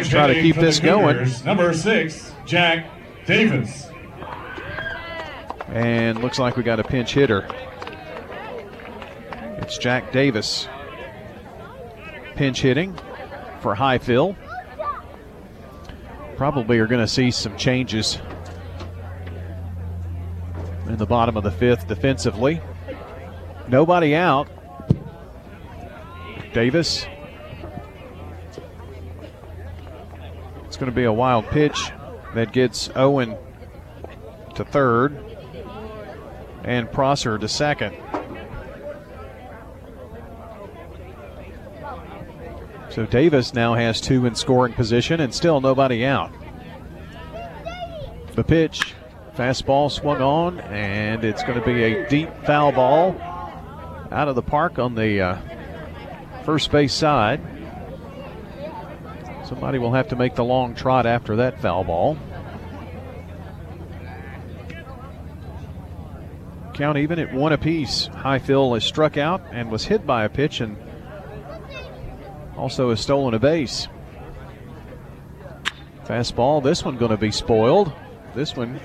[0.09, 1.31] Try to keep this going.
[1.45, 2.85] Number six, Jack
[3.25, 3.89] Davis.
[5.69, 7.47] And looks like we got a pinch hitter.
[9.61, 10.67] It's Jack Davis
[12.35, 12.97] pinch hitting
[13.61, 14.35] for Highfill.
[16.39, 18.17] Probably are going to see some changes
[20.87, 22.61] in the bottom of the fifth defensively.
[23.67, 24.47] Nobody out.
[26.53, 27.05] Davis.
[30.63, 31.91] It's going to be a wild pitch
[32.35, 33.35] that gets Owen
[34.55, 35.21] to third
[36.63, 37.97] and Prosser to second.
[42.89, 46.33] So Davis now has two in scoring position and still nobody out.
[48.35, 48.93] The pitch,
[49.35, 53.15] fastball swung on, and it's going to be a deep foul ball
[54.11, 55.37] out of the park on the uh,
[56.45, 57.41] first base side.
[59.45, 62.17] Somebody will have to make the long trot after that foul ball.
[66.73, 68.07] Count even at one apiece.
[68.07, 70.77] Highfill is struck out and was hit by a pitch and
[72.59, 73.87] also has stolen a base.
[76.03, 76.61] Fastball.
[76.61, 77.93] This one going to be spoiled.
[78.35, 78.79] This one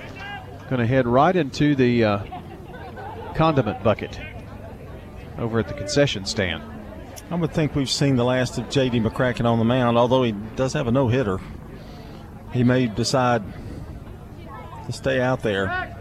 [0.71, 2.19] going to head right into the uh,
[3.35, 4.19] condiment bucket
[5.39, 6.63] over at the concession stand.
[7.31, 9.01] I would think we've seen the last of J.D.
[9.01, 11.41] McCracken on the mound, although he does have a no hitter.
[12.53, 13.43] He may decide
[14.87, 15.94] to stay out there.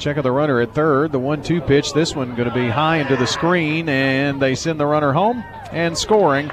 [0.00, 1.12] Check of the runner at third.
[1.12, 1.92] The one two pitch.
[1.92, 5.44] This one going to be high into the screen, and they send the runner home.
[5.72, 6.50] And scoring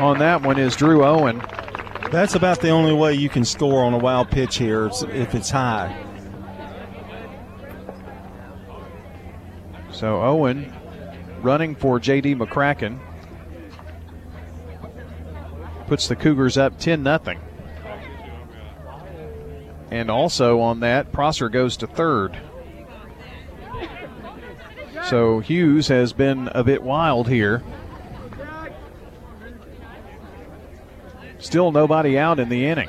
[0.00, 1.42] on that one is Drew Owen.
[2.10, 5.50] That's about the only way you can score on a wild pitch here if it's
[5.50, 5.94] high.
[9.90, 10.72] So Owen
[11.42, 12.34] running for J.D.
[12.34, 12.98] McCracken
[15.86, 17.18] puts the Cougars up 10 0.
[19.92, 22.40] And also on that, Prosser goes to third.
[25.10, 27.62] So Hughes has been a bit wild here.
[31.38, 32.88] Still nobody out in the inning.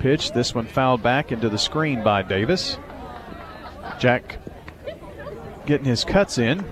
[0.00, 2.76] Pitch, this one fouled back into the screen by Davis.
[4.00, 4.38] Jack
[5.64, 6.64] getting his cuts in.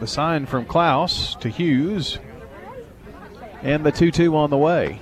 [0.00, 2.18] The sign from Klaus to Hughes.
[3.62, 4.98] And the 2 2 on the way.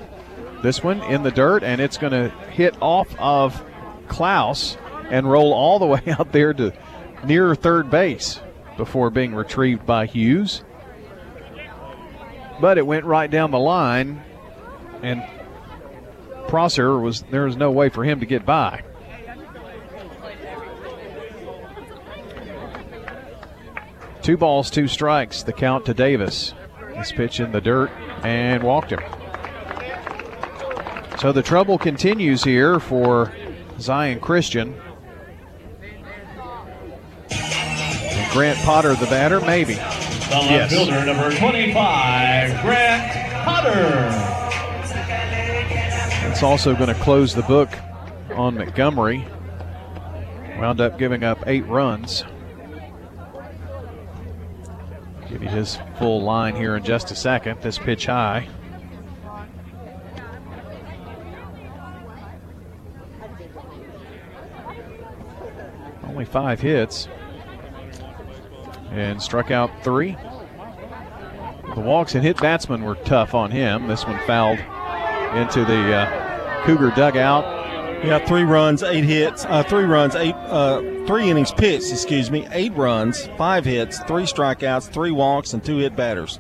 [0.62, 3.62] This one in the dirt, and it's going to hit off of
[4.08, 4.76] Klaus
[5.10, 6.72] and roll all the way out there to
[7.24, 8.40] near third base
[8.76, 10.64] before being retrieved by Hughes.
[12.60, 14.22] But it went right down the line,
[15.02, 15.24] and
[16.48, 18.82] Prosser was there was no way for him to get by.
[24.28, 25.42] Two balls, two strikes.
[25.42, 26.52] The count to Davis.
[26.94, 27.90] This pitch in the dirt
[28.22, 29.00] and walked him.
[31.18, 33.32] So the trouble continues here for
[33.80, 34.78] Zion Christian.
[37.30, 39.76] And Grant Potter, the batter, maybe.
[39.76, 40.72] The Yes.
[40.72, 44.10] fielder, number 25, Grant Potter.
[46.28, 47.70] It's also going to close the book
[48.36, 49.26] on Montgomery.
[50.58, 52.24] Wound up giving up eight runs.
[55.28, 57.60] Give you his full line here in just a second.
[57.60, 58.48] This pitch high.
[66.04, 67.08] Only five hits.
[68.90, 70.16] And struck out three.
[71.74, 73.86] The walks and hit batsmen were tough on him.
[73.86, 74.58] This one fouled
[75.36, 77.57] into the uh, Cougar dugout.
[78.04, 82.46] Yeah, three runs, eight hits, uh, three runs, eight, uh, three innings pitched, excuse me,
[82.52, 86.38] eight runs, five hits, three strikeouts, three walks, and two hit batters.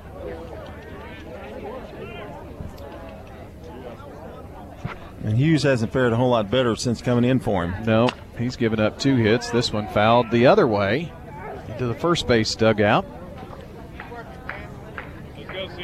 [5.24, 7.84] And Hughes hasn't fared a whole lot better since coming in for him.
[7.84, 8.08] No,
[8.38, 9.50] he's given up two hits.
[9.50, 11.12] This one fouled the other way
[11.68, 13.04] into the first base dugout.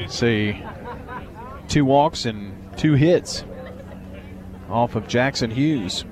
[0.09, 0.63] See,
[1.69, 3.45] two walks and two hits
[4.69, 6.05] off of Jackson Hughes.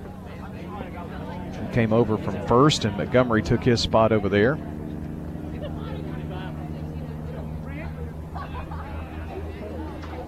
[1.52, 4.56] He came over from first, and Montgomery took his spot over there.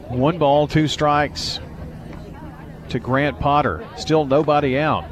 [0.09, 1.61] One ball, two strikes
[2.91, 3.85] to Grant Potter.
[3.97, 5.05] Still nobody out.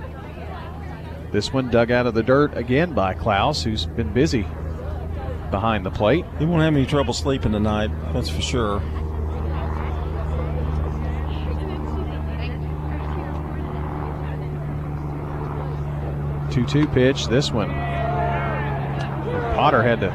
[1.33, 4.47] This one dug out of the dirt again by Klaus, who's been busy
[5.51, 6.25] behind the plate.
[6.39, 8.83] He won't have any trouble sleeping tonight, that's for sure.
[16.67, 17.27] Two-two pitch.
[17.27, 17.71] This one.
[19.55, 20.09] Potter had to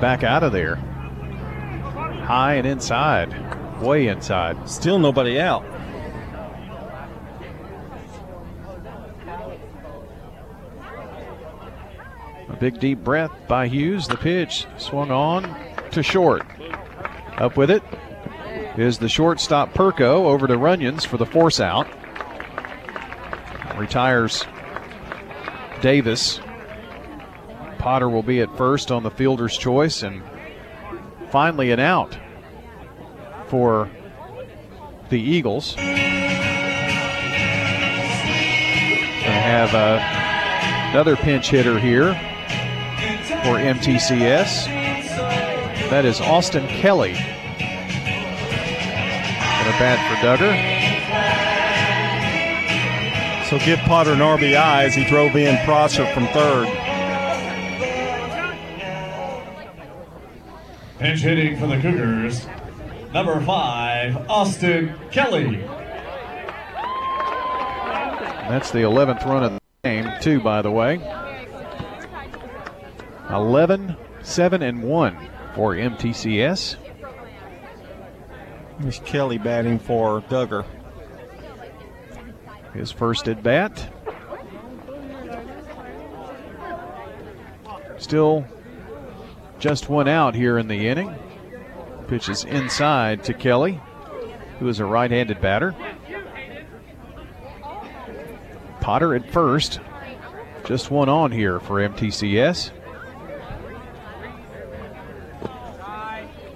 [0.00, 0.76] back out of there.
[0.76, 4.68] High and inside, way inside.
[4.68, 5.64] Still nobody out.
[12.48, 14.08] A big deep breath by Hughes.
[14.08, 15.54] The pitch swung on
[15.90, 16.46] to short.
[17.36, 17.82] Up with it
[18.78, 21.86] is the shortstop Perko over to Runyons for the force out.
[23.76, 24.44] Retires
[25.80, 26.40] Davis.
[27.78, 30.22] Potter will be at first on the fielder's choice, and
[31.30, 32.16] finally an out
[33.48, 33.90] for
[35.08, 35.74] the Eagles.
[35.76, 35.96] Going
[39.24, 39.98] to have uh,
[40.90, 42.14] another pinch hitter here
[43.42, 44.66] for MTCS.
[45.90, 47.14] That is Austin Kelly.
[47.14, 47.28] And
[49.68, 50.69] a bat for Duggar.
[53.50, 56.68] So give Potter an RBI as he drove in Prosser from third.
[61.00, 62.46] Pinch hitting for the Cougars,
[63.12, 65.56] number five, Austin Kelly.
[68.46, 71.00] That's the 11th run of the game, too, by the way.
[73.30, 76.76] 11, 7, and 1 for MTCS.
[78.80, 80.64] Here's Kelly batting for Duggar.
[82.74, 83.92] His first at bat.
[87.98, 88.46] Still
[89.58, 91.14] just one out here in the inning.
[92.08, 93.80] Pitches inside to Kelly,
[94.58, 95.74] who is a right handed batter.
[98.80, 99.80] Potter at first.
[100.64, 102.70] Just one on here for MTCS.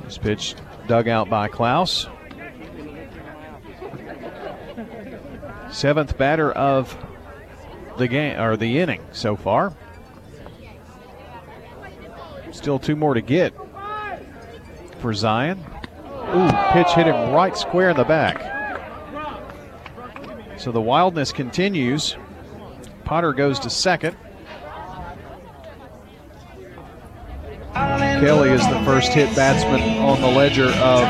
[0.05, 0.55] This pitch
[0.87, 2.07] dug out by Klaus.
[5.75, 6.97] Seventh batter of
[7.99, 9.75] the game or the inning so far.
[12.53, 13.53] Still two more to get
[15.01, 15.59] for Zion.
[16.33, 18.39] Ooh, pitch hit him right square in the back.
[20.61, 22.17] So the wildness continues.
[23.03, 24.17] Potter goes to second.
[27.75, 31.09] Kelly is the first hit batsman on the ledger of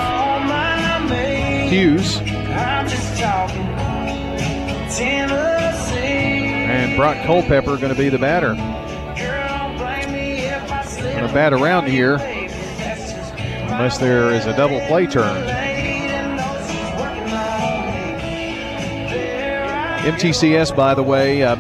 [1.69, 2.19] Hughes.
[6.97, 8.55] Brock Culpepper going to be the batter.
[11.03, 15.45] Going to bat around here unless there is a double play turn.
[20.05, 21.57] MTCS, by the way, uh,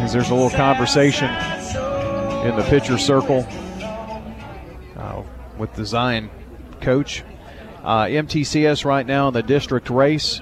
[0.00, 1.30] as there's a little conversation
[2.44, 3.46] in the pitcher circle
[4.96, 5.22] uh,
[5.56, 6.28] with the Zion
[6.80, 7.24] coach.
[7.82, 10.40] Uh, MTCS right now in the district race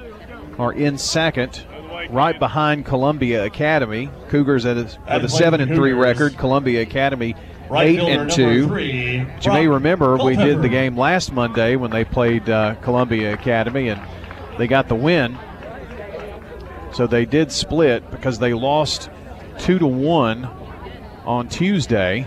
[0.58, 1.64] are in second,
[2.10, 4.10] right behind Columbia Academy.
[4.28, 6.36] Cougars at a, with a seven and three record.
[6.36, 7.34] Columbia Academy
[7.68, 8.66] Right eight and two.
[8.66, 13.32] three, you may remember we did the game last Monday when they played uh, Columbia
[13.32, 14.00] Academy and
[14.58, 15.38] they got the win.
[16.92, 19.08] So they did split because they lost
[19.58, 20.44] two to one
[21.24, 22.26] on Tuesday.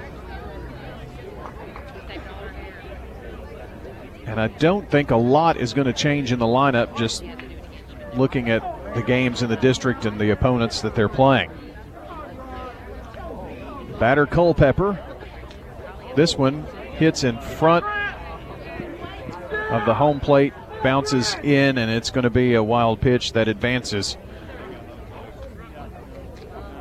[4.26, 7.24] And I don't think a lot is going to change in the lineup just
[8.16, 11.51] looking at the games in the district and the opponents that they're playing.
[13.99, 14.99] Batter Culpepper.
[16.15, 17.85] This one hits in front
[19.72, 20.53] of the home plate,
[20.84, 24.18] bounces in, and it's going to be a wild pitch that advances.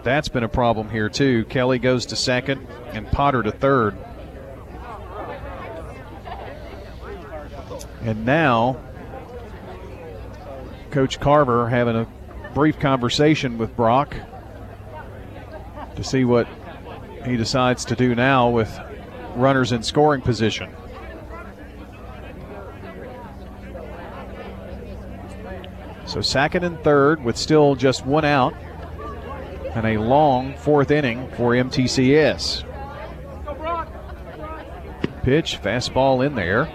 [0.03, 1.45] That's been a problem here, too.
[1.47, 3.97] Kelly goes to second and Potter to third.
[8.03, 8.81] And now,
[10.91, 12.07] Coach Carver having a
[12.55, 14.17] brief conversation with Brock
[15.95, 16.49] to see what
[17.25, 18.79] he decides to do now with
[19.35, 20.75] runners in scoring position.
[26.07, 28.55] So second and third with still just one out
[29.75, 32.65] and a long fourth inning for MTCS.
[35.23, 36.71] Pitch, fastball in there.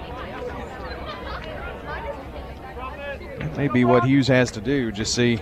[3.62, 5.40] May be what Hughes has to do, just see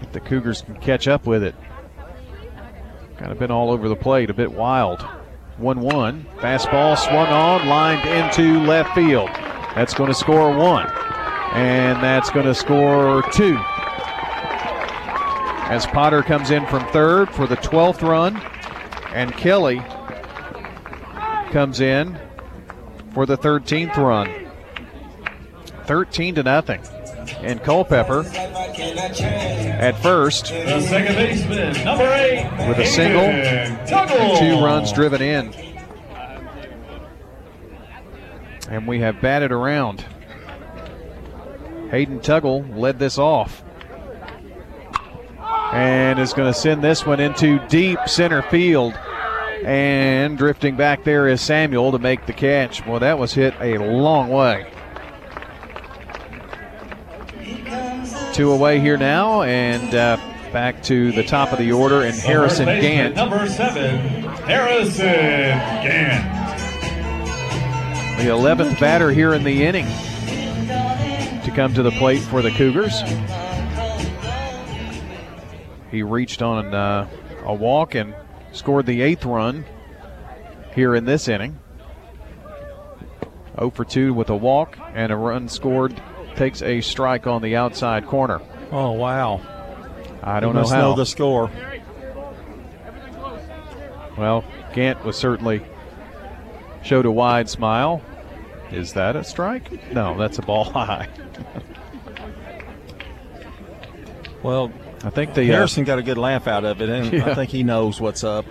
[0.00, 1.54] if the Cougars can catch up with it.
[3.18, 5.02] Kind of been all over the plate, a bit wild.
[5.58, 6.26] 1 1.
[6.38, 9.28] Fastball swung on, lined into left field.
[9.74, 10.86] That's going to score one.
[11.52, 13.58] And that's going to score two.
[15.68, 18.40] As Potter comes in from third for the 12th run.
[19.12, 19.80] And Kelly
[21.52, 22.18] comes in
[23.12, 24.32] for the 13th run.
[25.84, 26.80] 13 to nothing.
[27.40, 28.24] And Culpepper
[29.78, 31.68] at first baseman,
[32.68, 35.54] with a single and two runs driven in.
[38.68, 40.04] And we have batted around.
[41.90, 43.62] Hayden Tuggle led this off.
[45.72, 48.94] And is going to send this one into deep center field.
[49.64, 52.86] And drifting back there is Samuel to make the catch.
[52.86, 54.70] Well, that was hit a long way.
[58.38, 60.16] Two away here now, and uh,
[60.52, 63.16] back to the top of the order, and Harrison Gant.
[63.16, 63.98] Number seven,
[64.44, 65.04] Harrison
[65.82, 66.56] Gant.
[68.16, 69.86] the 11th batter here in the inning
[71.42, 73.00] to come to the plate for the Cougars.
[75.90, 77.08] He reached on uh,
[77.42, 78.14] a walk and
[78.52, 79.64] scored the eighth run
[80.76, 81.58] here in this inning.
[83.56, 86.00] 0 for 2 with a walk and a run scored.
[86.38, 88.40] Takes a strike on the outside corner.
[88.70, 89.40] Oh wow!
[90.22, 90.80] I don't know how.
[90.80, 91.50] know the score.
[94.16, 95.62] Well, Gant was certainly
[96.84, 98.02] showed a wide smile.
[98.70, 99.92] Is that a strike?
[99.92, 101.08] No, that's a ball high.
[104.44, 104.70] Well,
[105.02, 107.30] I think the uh, Harrison got a good laugh out of it, and Yeah.
[107.30, 108.44] I think he knows what's up.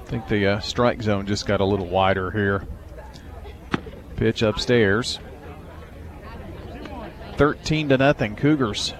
[0.00, 2.66] I think the uh, strike zone just got a little wider here.
[4.22, 5.18] Pitch upstairs.
[7.38, 8.94] 13 to nothing, Cougars.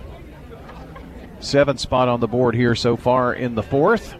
[1.39, 4.17] Seventh spot on the board here so far in the fourth.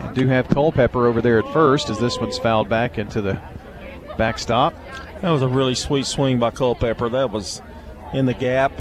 [0.00, 3.40] And do have Culpepper over there at first as this one's fouled back into the
[4.16, 4.74] backstop.
[5.22, 7.08] That was a really sweet swing by Culpepper.
[7.08, 7.62] That was
[8.12, 8.72] in the gap.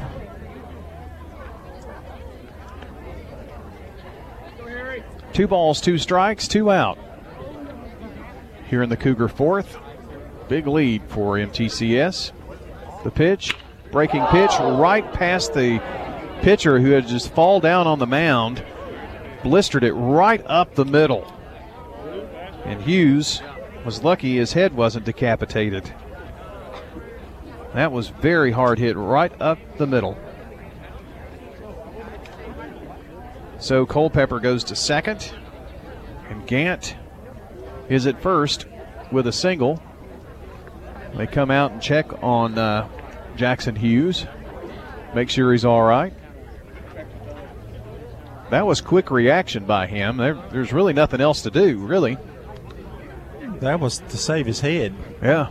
[5.32, 6.98] Two balls, two strikes, two out.
[8.70, 9.78] Here in the Cougar fourth.
[10.50, 12.32] Big lead for MTCS.
[13.04, 13.56] The pitch,
[13.92, 15.82] breaking pitch, right past the
[16.42, 18.64] pitcher who had just fall down on the mound,
[19.44, 21.32] blistered it right up the middle.
[22.66, 23.42] And Hughes
[23.86, 25.94] was lucky his head wasn't decapitated.
[27.74, 30.18] That was very hard hit right up the middle.
[33.60, 35.34] So Culpepper goes to second,
[36.30, 36.96] and Gant
[37.90, 38.66] is at first
[39.12, 39.82] with a single.
[41.16, 42.88] They come out and check on uh,
[43.36, 44.26] Jackson Hughes,
[45.16, 46.14] make sure he's all right.
[48.50, 50.18] That was quick reaction by him.
[50.18, 52.18] There, there's really nothing else to do, really.
[53.60, 54.94] That was to save his head.
[55.22, 55.50] Yeah.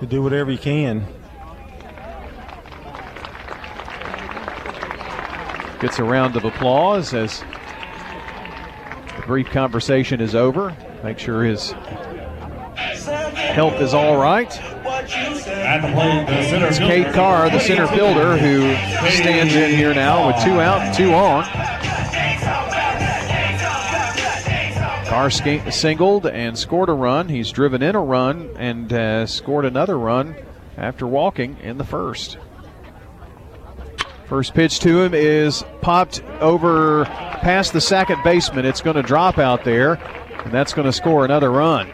[0.00, 1.06] To do whatever he can.
[5.80, 7.40] Gets a round of applause as
[9.16, 10.76] the brief conversation is over.
[11.06, 11.70] Make sure his
[13.30, 14.50] health is all right.
[14.60, 18.74] At the plate, the center It's Cade Carr, the center fielder, who
[19.12, 21.44] stands in here now with two out two on.
[25.06, 27.28] Carr sca- singled and scored a run.
[27.28, 30.34] He's driven in a run and uh, scored another run
[30.76, 32.36] after walking in the first.
[34.26, 38.66] First pitch to him is popped over past the second baseman.
[38.66, 40.00] It's going to drop out there,
[40.46, 41.90] and that's going to score another run.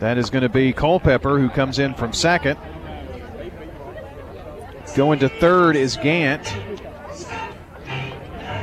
[0.00, 2.58] That is going to be Culpepper, who comes in from second.
[4.94, 6.54] Going to third is Gant.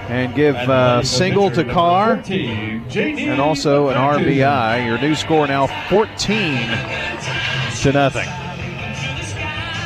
[0.07, 4.85] And give uh, single to Carr and also an RBI.
[4.85, 6.57] Your new score now 14
[7.81, 8.27] to nothing.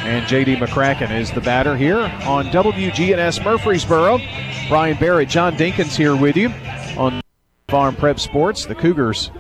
[0.03, 4.19] And JD McCracken is the batter here on WGNS Murfreesboro.
[4.67, 6.49] Brian Barrett, John Dinkins here with you
[6.97, 7.21] on
[7.67, 8.65] Farm Prep Sports.
[8.65, 9.31] The Cougars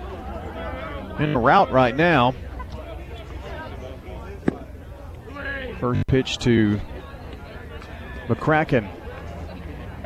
[1.19, 2.33] in the route right now.
[5.79, 6.79] First pitch to
[8.27, 8.89] McCracken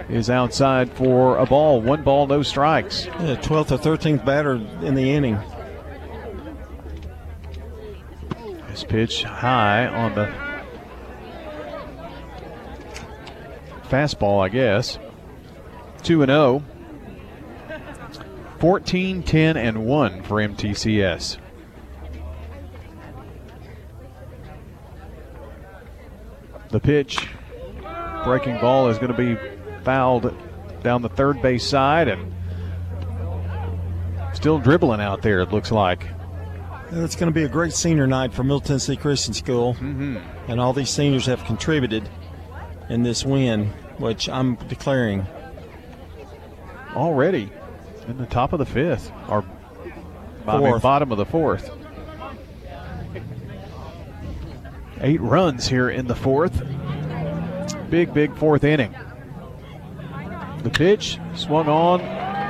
[0.09, 1.81] is outside for a ball.
[1.81, 3.05] One ball, no strikes.
[3.05, 5.39] Yeah, 12th or 13th batter in the inning.
[8.67, 10.33] This pitch high on the
[13.83, 14.99] fastball, I guess.
[16.03, 16.63] 2 and 0.
[18.59, 21.37] 14, 10, and 1 for MTCS.
[26.69, 27.27] The pitch,
[28.23, 29.37] breaking ball, is going to be
[29.83, 30.35] fouled
[30.83, 32.33] down the third base side and
[34.33, 36.05] still dribbling out there, it looks like.
[36.91, 40.17] It's going to be a great senior night for Middle Tennessee Christian School, mm-hmm.
[40.49, 42.09] and all these seniors have contributed.
[42.89, 43.67] in this win,
[43.99, 45.25] which I'm declaring
[46.95, 47.51] already
[48.09, 49.45] in the top of the fifth, or
[50.47, 51.71] I mean, bottom of the fourth.
[55.01, 56.63] Eight runs here in the fourth.
[57.89, 58.93] Big, big fourth inning.
[60.63, 62.01] The pitch swung on,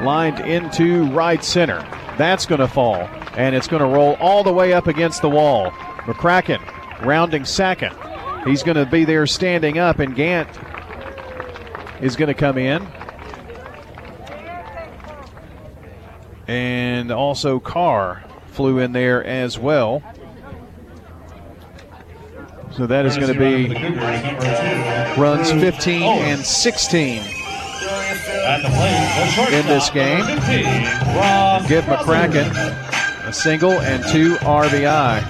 [0.04, 1.80] lined into right center.
[2.18, 3.08] That's going to fall,
[3.38, 5.72] and it's going to roll all the way up against the wall.
[6.06, 6.60] McCracken
[7.06, 7.96] rounding second.
[8.46, 10.50] He's going to be there standing up, and Gant
[12.02, 12.88] is going to come in.
[16.50, 20.02] And also Carr flew in there as well.
[22.72, 23.68] So that is going to be
[25.22, 30.26] runs 15 and 16 At the plate, the in this game.
[30.26, 35.22] number 15, Ross Give McCracken a single and two RBI.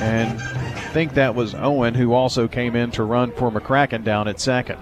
[0.00, 4.26] And I think that was Owen who also came in to run for McCracken down
[4.26, 4.80] at second.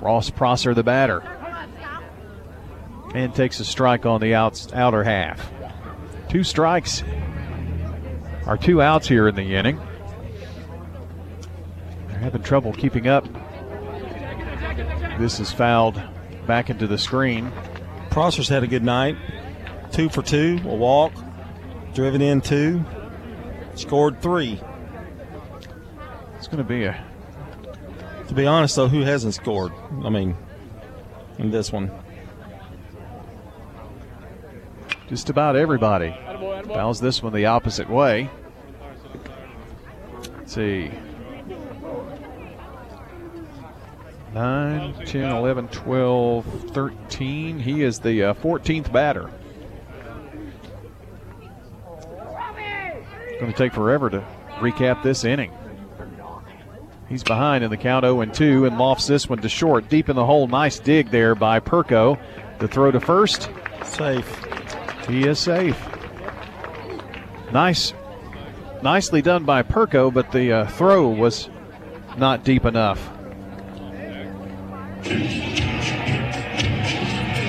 [0.00, 1.20] Ross Prosser, the batter,
[3.14, 5.50] and takes a strike on the outs, outer half.
[6.28, 7.02] Two strikes
[8.46, 9.80] are two outs here in the inning.
[12.08, 13.26] They're having trouble keeping up.
[15.18, 16.00] This is fouled
[16.46, 17.52] back into the screen.
[18.10, 19.16] Prosser's had a good night.
[19.92, 21.12] Two for two, a walk,
[21.94, 22.84] driven in two,
[23.74, 24.60] scored three.
[26.36, 27.04] It's going to be a
[28.28, 29.72] To be honest, though, who hasn't scored?
[30.04, 30.36] I mean,
[31.38, 31.90] in this one.
[35.10, 36.16] Just about everybody.
[36.68, 38.30] Fouls this one the opposite way.
[40.38, 40.92] Let's see.
[44.32, 47.58] 9, 10, 11, 12, 13.
[47.58, 49.28] He is the uh, 14th batter.
[53.26, 54.24] It's going to take forever to
[54.58, 55.52] recap this inning.
[57.08, 59.88] He's behind in the count 0 and 2 and lofts this one to short.
[59.88, 60.46] Deep in the hole.
[60.46, 62.16] Nice dig there by Perko.
[62.60, 63.50] The throw to first.
[63.82, 64.49] Safe.
[65.10, 65.76] He is safe.
[67.52, 67.92] Nice.
[68.80, 71.50] Nicely done by Perko, but the uh, throw was
[72.16, 73.04] not deep enough.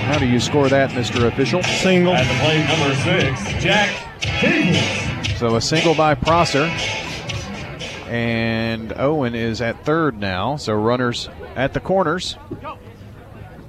[0.02, 1.28] How do you score that, Mr.
[1.28, 1.62] Official?
[1.62, 2.14] Single.
[2.14, 4.08] At the plate, number six, Jack
[4.40, 5.38] Davis.
[5.38, 6.64] So a single by Prosser.
[8.08, 10.56] And Owen is at third now.
[10.56, 12.36] So runners at the corners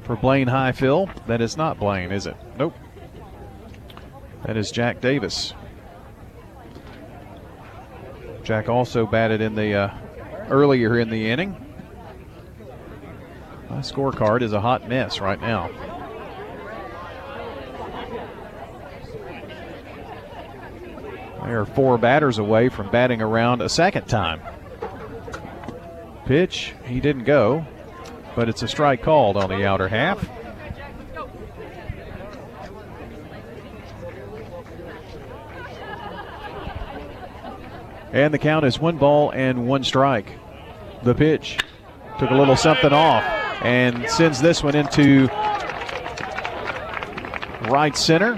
[0.04, 1.10] for Blaine Highfill.
[1.28, 2.36] That is not Blaine, is it?
[2.58, 2.74] Nope.
[4.46, 5.54] That is Jack Davis.
[8.44, 9.98] Jack also batted in the uh,
[10.50, 11.56] earlier in the inning.
[13.70, 15.70] My scorecard is a hot mess right now.
[21.44, 24.42] They are four batters away from batting around a second time.
[26.26, 27.66] Pitch, he didn't go,
[28.36, 30.28] but it's a strike called on the outer half.
[38.14, 40.38] And the count is one ball and one strike.
[41.02, 41.58] The pitch
[42.20, 43.24] took a little something off
[43.64, 45.28] and sends this one into
[47.72, 48.36] right center.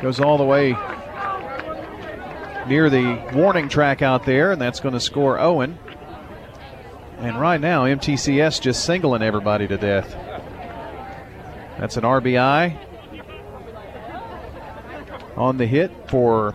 [0.00, 0.76] Goes all the way
[2.68, 5.76] near the warning track out there, and that's going to score Owen.
[7.18, 10.12] And right now, MTCS just singling everybody to death.
[11.76, 12.78] That's an RBI
[15.36, 16.54] on the hit for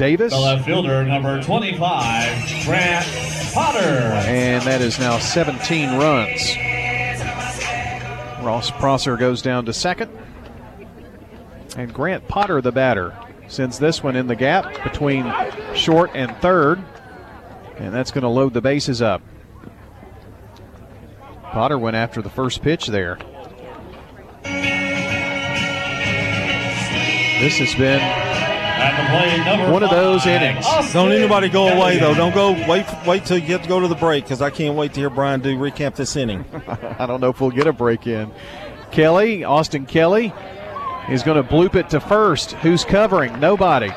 [0.00, 0.32] Davis.
[0.32, 3.06] The left fielder, number 25, Grant
[3.52, 3.78] Potter.
[3.78, 6.56] And that is now 17 runs.
[8.42, 10.10] Ross Prosser goes down to second.
[11.76, 13.14] And Grant Potter, the batter,
[13.46, 15.30] sends this one in the gap between
[15.74, 16.82] short and third.
[17.76, 19.20] And that's going to load the bases up.
[21.42, 23.18] Potter went after the first pitch there.
[27.42, 28.29] This has been
[29.72, 30.66] one of those innings.
[30.92, 32.14] Don't anybody go away though.
[32.14, 32.52] Don't go.
[32.68, 32.86] Wait.
[33.06, 35.10] Wait till you get to go to the break because I can't wait to hear
[35.10, 36.44] Brian do recap this inning.
[36.98, 38.30] I don't know if we'll get a break in.
[38.90, 40.32] Kelly, Austin Kelly,
[41.08, 42.52] is going to bloop it to first.
[42.52, 43.38] Who's covering?
[43.40, 43.90] Nobody.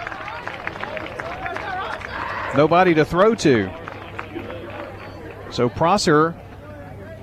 [2.55, 3.71] Nobody to throw to.
[5.51, 6.35] So Prosser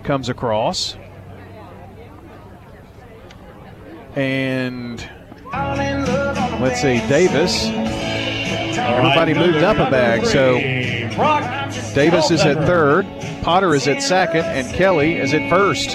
[0.02, 0.96] comes across.
[4.16, 5.08] And
[6.60, 7.66] let's see, Davis.
[8.78, 10.26] Everybody moved up a bag.
[10.26, 10.58] So
[11.94, 13.06] Davis is at third,
[13.42, 15.90] Potter is at second, and Kelly is at first.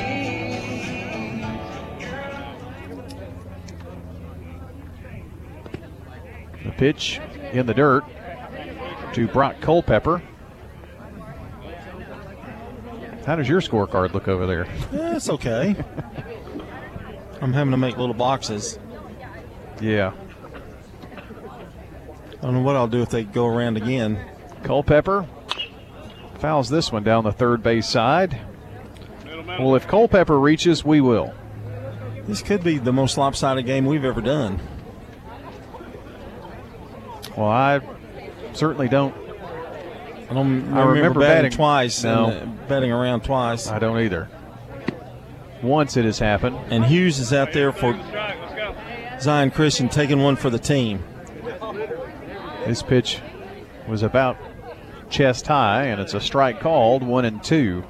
[6.64, 7.20] The pitch
[7.53, 8.03] in the dirt
[9.14, 10.22] to Brock Culpepper.
[13.26, 14.68] How does your scorecard look over there?
[14.91, 15.76] Yeah, it's okay.
[17.41, 18.78] I'm having to make little boxes.
[19.82, 20.14] Yeah.
[22.46, 24.20] I don't know what I'll do if they go around again.
[24.62, 25.26] Culpepper
[26.38, 28.40] fouls this one down the third base side.
[29.48, 31.34] Well, if Culpepper reaches, we will.
[32.28, 34.60] This could be the most lopsided game we've ever done.
[37.36, 37.82] Well, I
[38.54, 39.16] certainly don't.
[40.30, 42.04] I don't I remember, remember batting, batting- twice.
[42.04, 42.28] No.
[42.28, 43.68] and, uh, batting around twice.
[43.70, 44.30] I don't either.
[45.64, 46.60] Once it has happened.
[46.70, 47.94] And Hughes is out there for
[49.20, 51.04] Zion Christian taking one for the team.
[52.66, 53.20] This pitch
[53.88, 54.38] was about
[55.10, 57.84] chest high, and it's a strike called, one and two.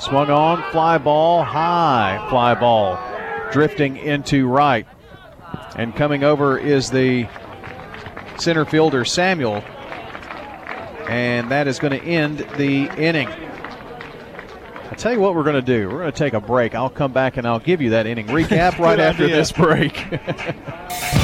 [0.00, 2.98] Swung on, fly ball, high fly ball,
[3.52, 4.86] drifting into right.
[5.76, 7.28] And coming over is the
[8.36, 9.62] center fielder, Samuel.
[11.08, 13.28] And that is going to end the inning.
[13.28, 15.88] I'll tell you what we're going to do.
[15.88, 16.74] We're going to take a break.
[16.74, 19.36] I'll come back and I'll give you that inning recap right after idea.
[19.36, 20.04] this break.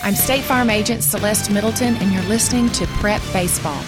[0.00, 3.82] I'm State Farm Agent Celeste Middleton, and you're listening to Prep Baseball.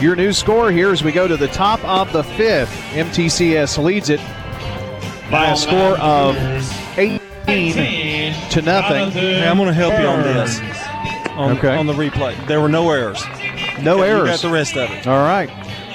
[0.00, 2.70] Your new score here as we go to the top of the fifth.
[2.92, 4.20] MTCS leads it
[5.30, 6.36] by a score of
[6.98, 9.10] 18 to nothing.
[9.10, 10.60] Hey, I'm going to help you on this.
[11.30, 11.74] On, Okay.
[11.76, 12.34] on the replay.
[12.46, 13.22] There were no errors.
[13.82, 14.28] No You errors.
[14.30, 15.06] got the rest of it.
[15.06, 15.50] All right.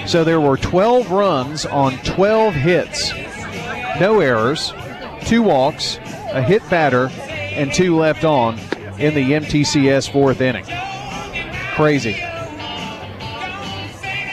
[0.07, 3.13] So there were 12 runs on 12 hits.
[3.99, 4.73] No errors,
[5.25, 5.97] two walks,
[6.33, 7.11] a hit batter,
[7.51, 8.57] and two left on
[8.99, 10.65] in the MTCS fourth inning.
[11.75, 12.15] Crazy.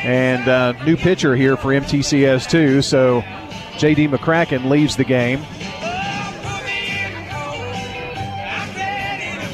[0.04, 2.82] And uh, new pitcher here for MTCS, too.
[2.82, 3.22] So
[3.78, 5.40] JD McCracken leaves the game.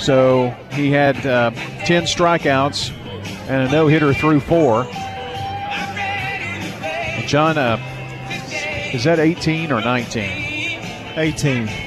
[0.01, 1.51] So he had uh,
[1.86, 2.91] 10 strikeouts
[3.49, 4.85] and a no hitter through four.
[7.27, 7.78] John, uh,
[8.93, 10.23] is that 18 or 19?
[11.16, 11.84] 18.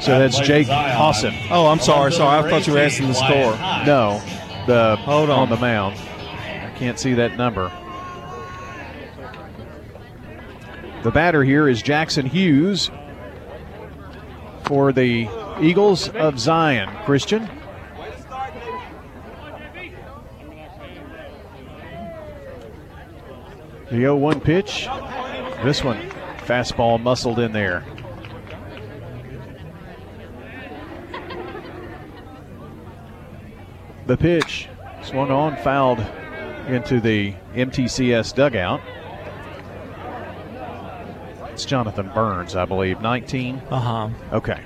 [0.00, 1.34] So that's Jake Hawson.
[1.50, 2.12] Oh, I'm sorry.
[2.12, 2.46] Sorry.
[2.46, 3.56] I thought you were asking the score.
[3.86, 4.22] No,
[4.66, 5.40] the Hold on.
[5.40, 5.96] on the mound.
[5.96, 7.72] I can't see that number.
[11.02, 12.90] The batter here is Jackson Hughes
[14.64, 15.28] for the
[15.60, 16.88] Eagles of Zion.
[17.04, 17.48] Christian.
[23.90, 24.86] The 0 1 pitch.
[25.64, 25.98] This one,
[26.44, 27.84] fastball muscled in there.
[34.08, 34.70] The pitch
[35.02, 36.00] swung on, fouled
[36.66, 38.80] into the MTCS dugout.
[41.52, 43.02] It's Jonathan Burns, I believe.
[43.02, 43.60] 19.
[43.68, 44.08] Uh huh.
[44.32, 44.62] Okay.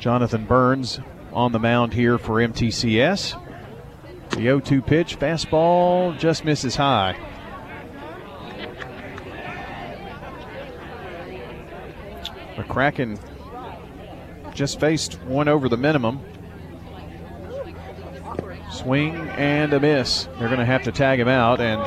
[0.00, 0.98] Jonathan Burns
[1.32, 3.40] on the mound here for MTCS.
[4.30, 7.16] The 0 2 pitch, fastball just misses high.
[12.56, 13.20] McCracken
[14.52, 16.24] just faced one over the minimum.
[18.82, 20.28] Swing and a miss.
[20.38, 21.80] They're going to have to tag him out, and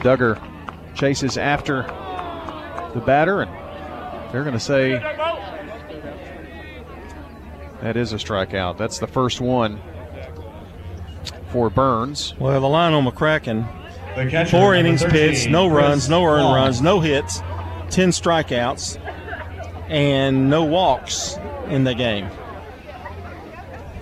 [0.00, 0.40] Duggar
[0.94, 1.82] chases after
[2.94, 3.50] the batter, and
[4.32, 4.92] they're going to say
[7.82, 8.78] that is a strikeout.
[8.78, 9.80] That's the first one
[11.50, 12.34] for Burns.
[12.38, 13.68] Well, the line on McCracken.
[14.48, 16.54] Four innings 13, pitched, no runs, no earned Long.
[16.54, 17.40] runs, no hits,
[17.90, 18.96] 10 strikeouts,
[19.88, 21.36] and no walks
[21.68, 22.28] in the game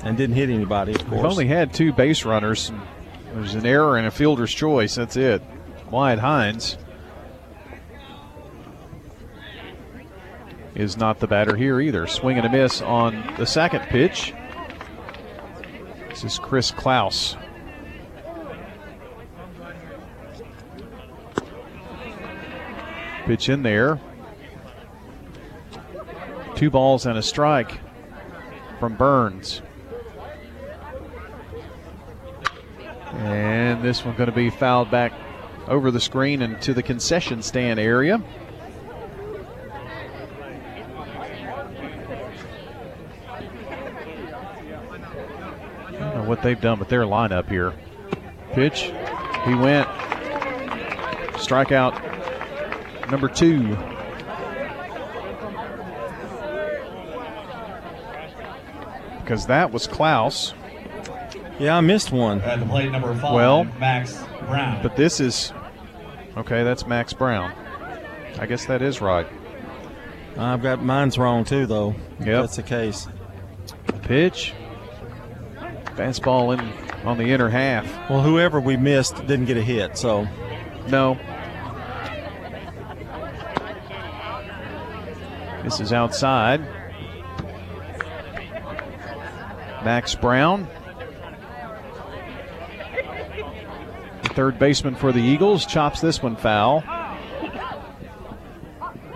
[0.02, 0.94] and didn't hit anybody.
[0.94, 2.72] Of course, We've only had two base runners.
[3.34, 4.96] There's an error and a fielder's choice.
[4.96, 5.42] That's it.
[5.90, 6.76] Wyatt Hines
[10.74, 12.06] is not the batter here either.
[12.06, 14.34] Swing and a miss on the second pitch.
[16.08, 17.36] This is Chris Klaus.
[23.24, 24.00] Pitch in there.
[26.56, 27.80] Two balls and a strike
[28.80, 29.62] from Burns.
[33.14, 35.12] And this one going to be fouled back
[35.68, 38.22] over the screen into the concession stand area.
[45.86, 47.74] I don't know what they've done with their lineup here.
[48.52, 48.92] Pitch,
[49.44, 49.88] he went.
[51.38, 52.12] Strikeout
[53.10, 53.76] number two.
[59.20, 60.54] Because that was Klaus.
[61.62, 62.40] Yeah, I missed one.
[62.40, 64.82] At the plate number five, Well, Max Brown.
[64.82, 65.52] But this is
[66.36, 66.64] okay.
[66.64, 67.52] That's Max Brown.
[68.40, 69.28] I guess that is right.
[70.36, 71.94] I've got mine's wrong too, though.
[72.18, 72.26] Yep.
[72.26, 73.06] That's the case.
[74.02, 74.54] Pitch.
[75.94, 77.86] Fastball in on the inner half.
[78.10, 80.26] Well, whoever we missed didn't get a hit, so.
[80.88, 81.16] No.
[85.62, 86.60] This is outside.
[89.84, 90.66] Max Brown.
[94.32, 96.82] Third baseman for the Eagles chops this one foul.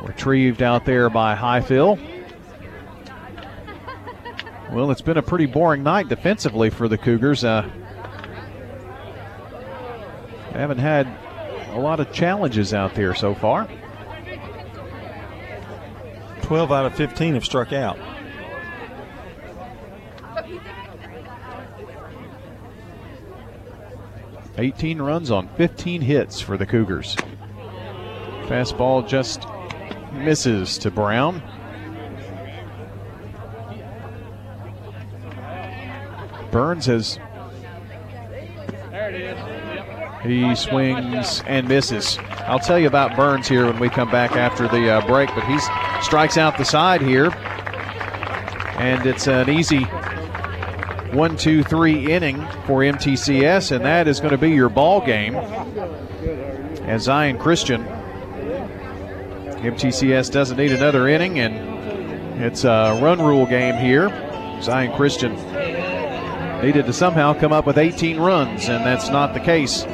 [0.02, 1.98] Retrieved out there by Highfill.
[4.72, 7.44] Well, it's been a pretty boring night defensively for the Cougars.
[7.44, 7.68] Uh,
[10.52, 11.06] haven't had
[11.72, 13.68] a lot of challenges out there so far.
[16.42, 17.98] 12 out of 15 have struck out.
[24.58, 27.14] Eighteen runs on 15 hits for the Cougars.
[28.46, 29.46] Fastball just
[30.12, 31.42] misses to Brown.
[36.50, 37.18] Burns has
[40.22, 42.18] he swings and misses.
[42.46, 45.44] I'll tell you about Burns here when we come back after the uh, break, but
[45.44, 45.58] he
[46.02, 47.30] strikes out the side here.
[48.78, 49.86] And it's an easy
[51.16, 52.36] one, two, three inning
[52.66, 55.34] for MTCS, and that is going to be your ball game.
[56.84, 57.84] As Zion Christian,
[59.62, 64.10] MTCS doesn't need another inning, and it's a run rule game here.
[64.60, 65.34] Zion Christian
[66.62, 69.84] needed to somehow come up with 18 runs, and that's not the case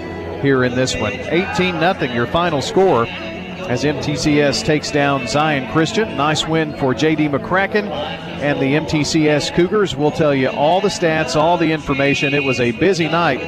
[0.43, 1.13] here in this one.
[1.13, 3.07] 18 0 your final score
[3.73, 6.15] as MTCS takes down Zion Christian.
[6.15, 9.97] Nice win for JD McCracken and the MTCS Cougars.
[9.97, 12.35] We'll tell you all the stats, all the information.
[12.35, 13.41] It was a busy night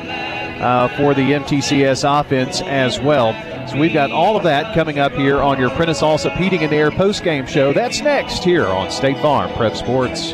[0.62, 3.34] uh, for the MTCS offense as well.
[3.68, 6.72] So we've got all of that coming up here on your Prentice Allsup Heating and
[6.72, 7.74] Air post-game show.
[7.74, 10.32] That's next here on State Farm Prep Sports.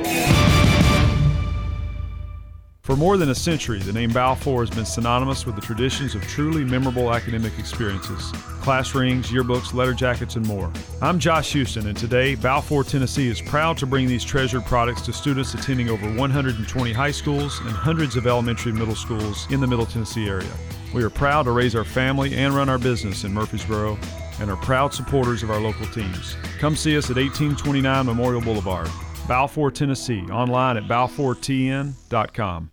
[2.91, 6.23] For more than a century, the name Balfour has been synonymous with the traditions of
[6.23, 10.73] truly memorable academic experiences class rings, yearbooks, letter jackets, and more.
[11.01, 15.13] I'm Josh Houston, and today, Balfour, Tennessee is proud to bring these treasured products to
[15.13, 19.69] students attending over 120 high schools and hundreds of elementary and middle schools in the
[19.69, 20.51] Middle Tennessee area.
[20.93, 24.01] We are proud to raise our family and run our business in Murfreesboro
[24.41, 26.35] and are proud supporters of our local teams.
[26.59, 28.91] Come see us at 1829 Memorial Boulevard,
[29.29, 32.73] Balfour, Tennessee, online at balfourtn.com.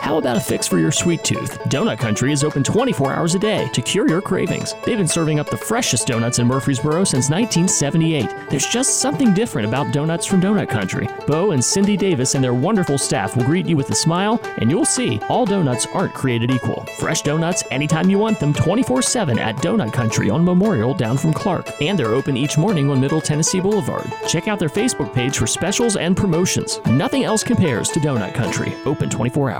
[0.00, 1.58] How about a fix for your sweet tooth?
[1.68, 4.74] Donut Country is open 24 hours a day to cure your cravings.
[4.84, 8.50] They've been serving up the freshest donuts in Murfreesboro since 1978.
[8.50, 11.08] There's just something different about donuts from Donut Country.
[11.26, 14.70] Bo and Cindy Davis and their wonderful staff will greet you with a smile, and
[14.70, 16.84] you'll see all donuts aren't created equal.
[16.98, 21.32] Fresh donuts anytime you want them 24 7 at Donut Country on Memorial down from
[21.32, 21.80] Clark.
[21.80, 24.10] And they're open each morning on Middle Tennessee Boulevard.
[24.26, 26.80] Check out their Facebook page for specials and promotions.
[26.86, 29.59] Nothing else compares to Donut Country, open 24 hours.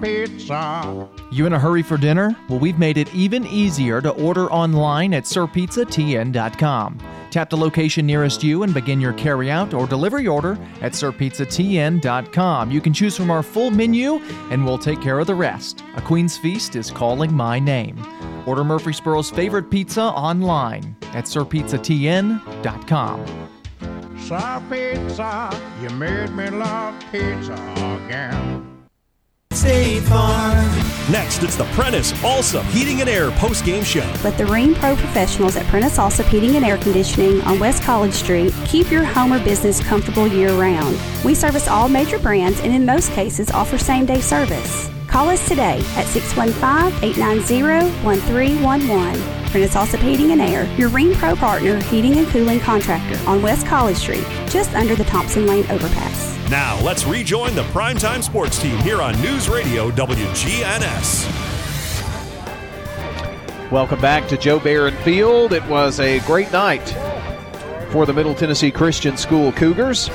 [0.00, 1.08] Pizza.
[1.30, 2.36] You in a hurry for dinner?
[2.48, 6.98] Well, we've made it even easier to order online at sirpizzatn.com.
[7.30, 12.70] Tap the location nearest you and begin your carryout or delivery order at sirpizzatn.com.
[12.70, 14.14] You can choose from our full menu
[14.50, 15.82] and we'll take care of the rest.
[15.96, 17.98] A Queen's Feast is calling my name.
[18.46, 23.48] Order Murfreesboro's favorite pizza online at sirpizzatn.com.
[24.18, 27.54] Sir Pizza, you made me love pizza
[28.04, 28.77] again.
[29.58, 30.70] State Farm.
[31.10, 34.08] Next, it's the Prentice Allsup Heating and Air post game show.
[34.22, 38.12] Let the Rheem Pro professionals at Prentice Allsup Heating and Air Conditioning on West College
[38.12, 40.96] Street keep your home or business comfortable year round.
[41.24, 44.88] We service all major brands and in most cases offer same day service.
[45.08, 49.50] Call us today at 615 890 1311.
[49.50, 53.66] Prentice Allsup Heating and Air, your Rheem Pro partner heating and cooling contractor on West
[53.66, 56.37] College Street, just under the Thompson Lane overpass.
[56.50, 61.30] Now, let's rejoin the primetime sports team here on News Radio WGNS.
[63.70, 65.52] Welcome back to Joe Barron Field.
[65.52, 66.88] It was a great night
[67.90, 70.08] for the Middle Tennessee Christian School Cougars,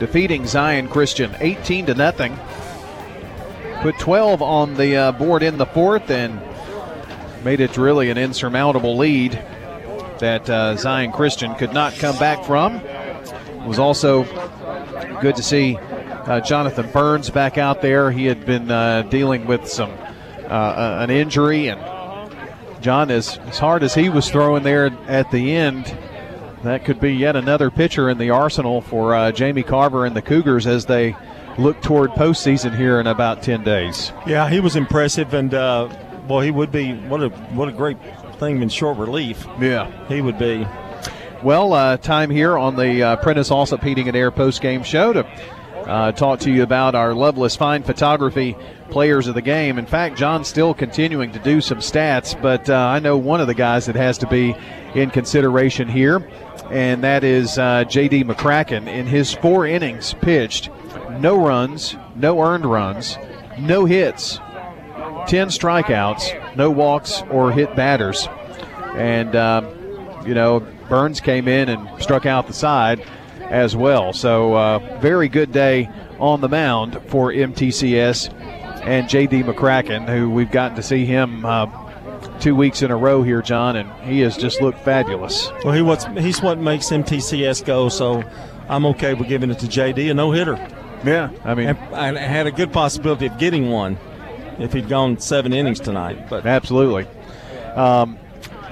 [0.00, 2.36] defeating Zion Christian 18 to nothing.
[3.82, 6.42] Put 12 on the uh, board in the fourth and
[7.44, 9.34] made it really an insurmountable lead
[10.18, 12.80] that uh, Zion Christian could not come back from.
[13.62, 14.24] It was also
[15.20, 18.10] good to see uh, Jonathan Burns back out there.
[18.10, 19.90] He had been uh, dealing with some
[20.48, 21.80] uh, an injury, and
[22.82, 25.96] John, as, as hard as he was throwing there at the end,
[26.64, 30.22] that could be yet another pitcher in the arsenal for uh, Jamie Carver and the
[30.22, 31.16] Cougars as they
[31.58, 34.12] look toward postseason here in about 10 days.
[34.26, 35.88] Yeah, he was impressive, and uh,
[36.28, 36.94] well, he would be.
[36.94, 37.98] What a what a great
[38.38, 39.46] thing in short relief.
[39.60, 40.66] Yeah, he would be.
[41.42, 45.12] Well, uh, time here on the uh, Prentice Allsup Heating and Air post game show
[45.12, 45.26] to
[45.88, 48.56] uh, talk to you about our Loveless Fine Photography
[48.90, 49.76] players of the game.
[49.76, 53.48] In fact, John's still continuing to do some stats, but uh, I know one of
[53.48, 54.54] the guys that has to be
[54.94, 56.24] in consideration here,
[56.70, 58.22] and that is uh, J.D.
[58.22, 58.86] McCracken.
[58.86, 60.70] In his four innings pitched,
[61.18, 63.18] no runs, no earned runs,
[63.58, 64.36] no hits,
[65.26, 68.28] 10 strikeouts, no walks or hit batters.
[68.94, 69.66] And, um,
[70.24, 73.02] you know, Burns came in and struck out the side
[73.40, 74.12] as well.
[74.12, 75.88] So, uh, very good day
[76.18, 78.30] on the mound for MTCS
[78.84, 79.44] and J.D.
[79.44, 81.64] McCracken, who we've gotten to see him uh,
[82.40, 85.50] two weeks in a row here, John, and he has just looked fabulous.
[85.64, 88.22] Well, he what's, he's what makes MTCS go, so
[88.68, 90.10] I'm okay with giving it to J.D.
[90.10, 90.56] a no hitter.
[91.06, 93.96] Yeah, I mean, I had a good possibility of getting one
[94.58, 96.28] if he'd gone seven innings tonight.
[96.28, 97.06] But absolutely.
[97.76, 98.18] Um,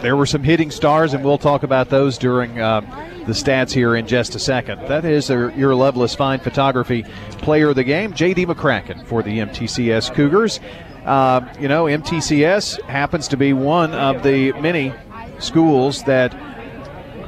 [0.02, 2.80] there were some hitting stars, and we'll talk about those during uh,
[3.26, 4.80] the stats here in just a second.
[4.88, 7.04] That is your Loveless Fine Photography
[7.38, 8.46] Player of the Game, J.D.
[8.46, 10.60] McCracken for the MTCS Cougars.
[11.04, 14.92] Uh, you know, MTCS happens to be one of the many
[15.38, 16.34] schools that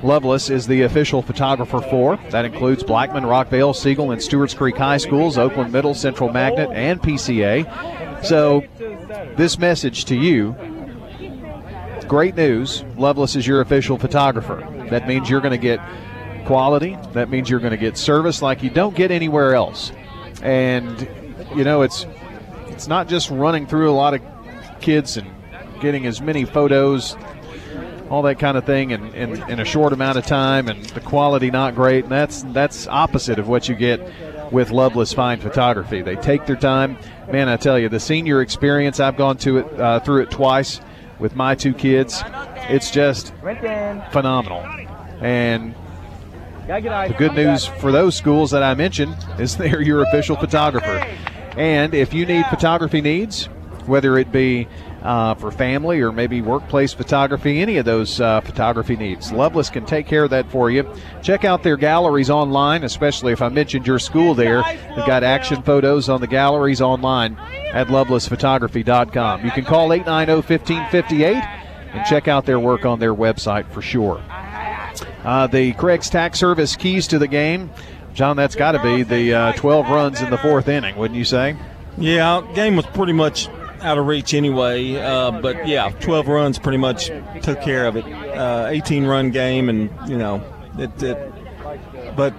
[0.02, 2.16] Loveless is the official photographer for.
[2.30, 7.00] That includes Blackman, Rockvale, Siegel, and Stewart's Creek High Schools, Oakland Middle, Central Magnet, and
[7.00, 8.24] PCA.
[8.24, 8.62] So,
[9.36, 10.56] this message to you
[12.12, 12.84] great news.
[12.98, 14.56] Loveless is your official photographer.
[14.90, 15.80] That means you're going to get
[16.44, 16.98] quality.
[17.14, 19.92] That means you're going to get service like you don't get anywhere else.
[20.42, 21.08] And,
[21.56, 22.04] you know, it's
[22.66, 24.20] it's not just running through a lot of
[24.82, 25.26] kids and
[25.80, 27.16] getting as many photos
[28.10, 31.00] all that kind of thing in, in, in, a short amount of time and the
[31.00, 32.04] quality not great.
[32.04, 36.02] And that's that's opposite of what you get with Loveless Fine Photography.
[36.02, 36.98] They take their time.
[37.32, 40.82] Man, I tell you, the senior experience, I've gone to it uh, through it twice
[41.22, 42.22] with my two kids.
[42.68, 43.32] It's just
[44.10, 44.66] phenomenal.
[45.20, 45.74] And
[46.66, 51.06] the good news for those schools that I mentioned is they're your official photographer.
[51.56, 53.46] And if you need photography needs,
[53.86, 54.66] whether it be
[55.02, 59.32] uh, for family or maybe workplace photography, any of those uh, photography needs.
[59.32, 60.88] Loveless can take care of that for you.
[61.22, 64.62] Check out their galleries online, especially if I mentioned your school there.
[64.62, 67.36] They've got action photos on the galleries online
[67.72, 69.44] at lovelessphotography.com.
[69.44, 71.34] You can call 890 1558
[71.94, 74.22] and check out their work on their website for sure.
[75.24, 77.70] Uh, the Craig's Tax Service keys to the game.
[78.14, 81.24] John, that's got to be the uh, 12 runs in the fourth inning, wouldn't you
[81.24, 81.56] say?
[81.96, 83.48] Yeah, game was pretty much
[83.82, 84.96] out of reach anyway.
[84.96, 87.10] Uh, but yeah, 12 runs pretty much
[87.42, 88.04] took care of it.
[88.04, 90.42] Uh, 18 run game, and you know,
[90.78, 92.34] it, it, but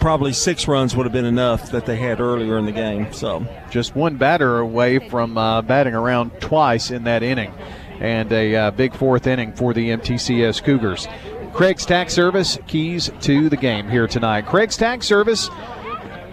[0.00, 3.12] probably six runs would have been enough that they had earlier in the game.
[3.12, 7.52] So just one batter away from uh, batting around twice in that inning,
[8.00, 11.06] and a uh, big fourth inning for the MTCS Cougars.
[11.52, 14.46] Craig's Tax Service keys to the game here tonight.
[14.46, 15.48] Craig's Tax Service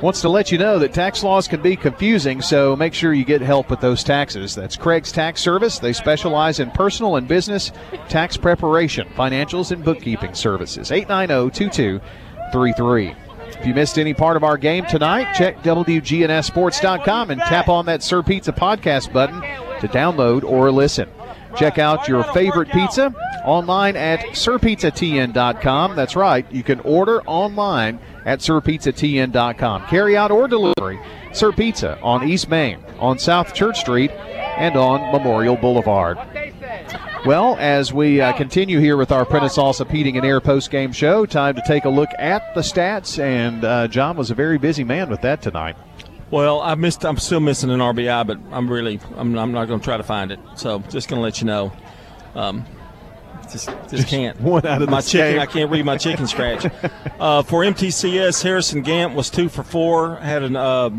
[0.01, 3.25] wants to let you know that tax laws can be confusing, so make sure you
[3.25, 4.55] get help with those taxes.
[4.55, 5.79] That's Craig's Tax Service.
[5.79, 7.71] They specialize in personal and business
[8.07, 10.91] tax preparation, financials, and bookkeeping services.
[10.91, 13.15] 890 2233.
[13.59, 18.01] If you missed any part of our game tonight, check WGNSSports.com and tap on that
[18.03, 19.41] Sir Pizza podcast button
[19.81, 21.09] to download or listen.
[21.57, 23.13] Check out your favorite pizza
[23.43, 25.95] online at sirpizzatn.com.
[25.95, 29.87] That's right, you can order online at sirpizzatn.com.
[29.87, 30.99] Carry out or delivery,
[31.33, 36.17] Sir Pizza on East Main, on South Church Street, and on Memorial Boulevard.
[37.25, 40.93] Well, as we uh, continue here with our Prentice Allsup Heating and Air post game
[40.93, 43.19] show, time to take a look at the stats.
[43.19, 45.75] And uh, John was a very busy man with that tonight.
[46.31, 47.05] Well, I missed.
[47.05, 48.99] I'm still missing an RBI, but I'm really.
[49.15, 50.39] I'm, I'm not going to try to find it.
[50.55, 51.71] So just going to let you know.
[52.35, 52.65] Um,
[53.51, 54.39] just, just, just can't.
[54.41, 55.33] One out of my chicken.
[55.33, 55.41] game.
[55.41, 56.65] I can't read my chicken scratch.
[57.19, 60.17] uh, for MTCS, Harrison Gant was two for four.
[60.17, 60.91] Had a uh,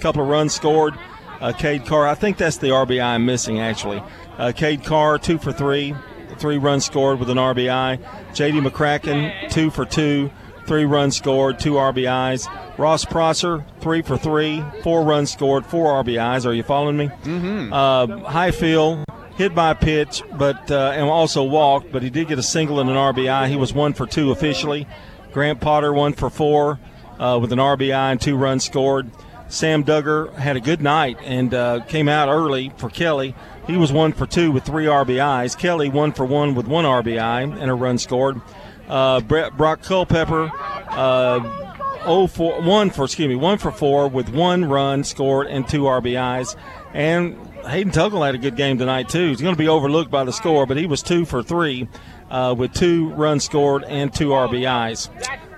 [0.00, 0.94] couple of runs scored.
[1.40, 4.02] Uh, Cade Carr, I think that's the RBI I'm missing actually.
[4.38, 5.94] Uh, Cade Carr, two for three,
[6.38, 8.34] three runs scored with an RBI.
[8.34, 8.60] J.D.
[8.60, 10.30] McCracken, two for two,
[10.66, 12.48] three runs scored, two RBIs.
[12.78, 16.44] Ross Prosser, three for three, four runs scored, four RBIs.
[16.44, 17.06] Are you following me?
[17.06, 17.72] Mm-hmm.
[17.72, 19.04] Uh, Highfield
[19.36, 22.80] hit by a pitch, but uh, and also walked, but he did get a single
[22.80, 23.48] and an RBI.
[23.48, 24.86] He was one for two officially.
[25.32, 26.78] Grant Potter one for four
[27.18, 29.10] uh, with an RBI and two runs scored.
[29.48, 33.34] Sam Duggar had a good night and uh, came out early for Kelly.
[33.66, 35.56] He was one for two with three RBIs.
[35.58, 38.40] Kelly one for one with one RBI and a run scored.
[38.88, 40.50] Uh, Brett, Brock Culpepper,
[40.90, 45.68] uh, oh for one for excuse me one for four with one run scored and
[45.68, 46.56] two RBIs.
[46.94, 47.36] And
[47.66, 49.28] Hayden Tuggle had a good game tonight too.
[49.28, 51.88] He's going to be overlooked by the score, but he was two for three
[52.30, 55.10] uh, with two runs scored and two RBIs.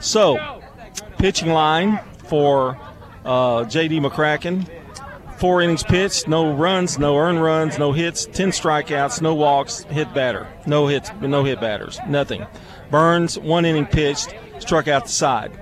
[0.02, 0.60] So,
[1.18, 2.78] pitching line for
[3.24, 4.00] uh, J.D.
[4.00, 4.68] McCracken.
[5.36, 10.12] Four innings pitched, no runs, no earned runs, no hits, ten strikeouts, no walks, hit
[10.12, 12.44] batter, no hits, no hit batters, nothing.
[12.90, 15.52] Burns one inning pitched, struck out the side.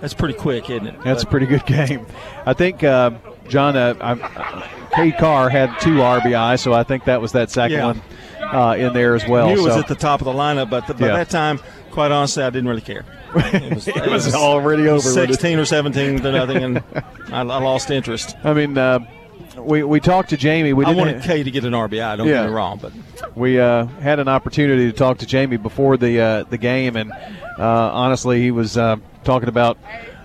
[0.00, 0.94] That's pretty quick, isn't it?
[1.04, 2.06] That's but, a pretty good game.
[2.44, 3.12] I think uh,
[3.48, 7.78] John, uh, uh, Cade Carr had two RBI, so I think that was that second
[7.78, 7.86] yeah.
[7.86, 8.02] one
[8.42, 9.48] uh, in there as well.
[9.48, 9.64] I it so.
[9.64, 11.16] was at the top of the lineup, but the, by Yeah.
[11.16, 11.60] that time,
[11.90, 13.04] quite honestly, I didn't really care.
[13.34, 16.78] It was, It was already over 16 or 17 to nothing, and
[17.32, 18.36] I, I lost interest.
[18.44, 18.98] I mean, uh,
[19.64, 20.72] we we talked to Jamie.
[20.72, 22.16] We I didn't wanted Kay to get an RBI.
[22.16, 22.42] Don't Yeah.
[22.42, 22.92] get me wrong, but
[23.36, 27.12] we uh, had an opportunity to talk to Jamie before the uh, the game, and
[27.12, 27.62] uh,
[27.92, 29.78] honestly, he was uh, talking about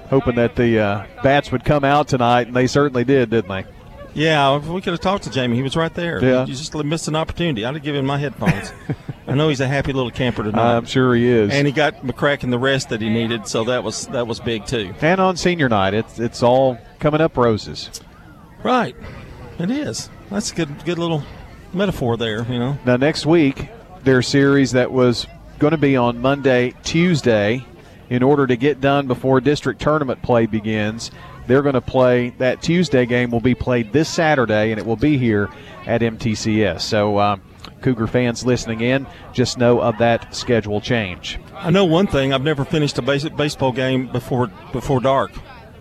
[0.09, 3.65] hoping that the uh, bats would come out tonight, and they certainly did, didn't they?
[4.14, 5.55] yeah, we could have talked to Jamie.
[5.55, 6.23] He was right there.
[6.23, 6.45] Yeah.
[6.45, 7.64] You just missed an opportunity.
[7.64, 8.73] I'd have given him my headphones.
[9.27, 10.77] I know he's a happy little camper tonight.
[10.77, 11.51] I'm sure he is.
[11.53, 14.65] and he got McCracken the rest that he needed, so that was that was big
[14.65, 14.95] too.
[15.01, 17.91] And on senior night, it's it's all coming up roses.
[18.64, 18.95] Right,
[19.60, 20.10] it is.
[20.30, 21.24] That's a good good little
[21.74, 22.44] metaphor there.
[22.44, 22.78] You know.
[22.86, 23.70] Now next week,
[24.04, 25.28] their series that was
[25.60, 27.66] going to be on Monday, Tuesday,
[28.10, 31.12] in order to get done before district tournament play begins.
[31.48, 34.98] They're going to play that Tuesday game will be played this Saturday, and it will
[34.98, 35.50] be here
[35.86, 36.82] at MTCS.
[36.82, 37.42] So, um,
[37.82, 41.40] Cougar fans listening in, just know of that schedule change.
[41.54, 42.34] I know one thing.
[42.34, 45.32] I've never finished a base, baseball game before before dark.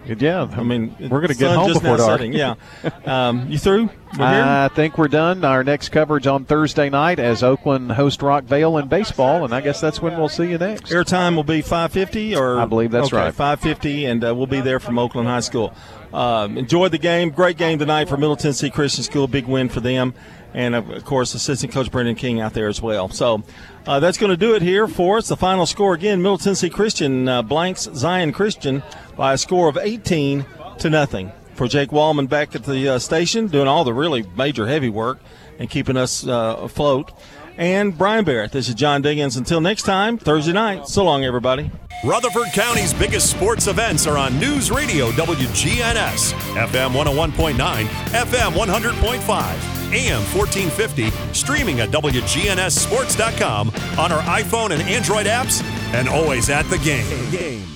[0.09, 2.19] Yeah, I mean we're going to get home before dark.
[2.19, 2.55] setting, Yeah,
[3.05, 3.91] um, you through?
[4.19, 5.45] I think we're done.
[5.45, 9.81] Our next coverage on Thursday night as Oakland host Rockvale in baseball, and I guess
[9.81, 10.91] that's when we'll see you next.
[10.91, 13.35] Airtime will be 550, or I believe that's okay, right.
[13.35, 15.75] 550, and uh, we'll be there from Oakland High School.
[16.15, 17.31] Um, enjoyed the game.
[17.31, 19.27] Great game tonight for Middle Tennessee Christian School.
[19.27, 20.15] Big win for them,
[20.57, 23.11] and of course, assistant coach Brendan King out there as well.
[23.11, 23.45] So
[23.87, 25.29] uh, that's going to do it here for us.
[25.29, 28.83] The final score again: Middle Tennessee Christian uh, blanks Zion Christian
[29.17, 30.47] by a score of 18
[30.79, 31.31] to nothing.
[31.55, 35.21] For Jake Wallman back at the uh, station, doing all the really major heavy work
[35.59, 37.13] and keeping us uh, afloat
[37.57, 38.53] and Brian Barrett.
[38.53, 39.37] This is John Diggins.
[39.37, 40.89] Until next time, Thursday night.
[40.89, 41.71] So long, everybody.
[42.05, 50.23] Rutherford County's biggest sports events are on News Radio WGNS, FM 101.9, FM 100.5, AM
[50.37, 53.69] 1450, streaming at WGNSSports.com
[53.99, 55.63] on our iPhone and Android apps,
[55.95, 57.67] and always at the game.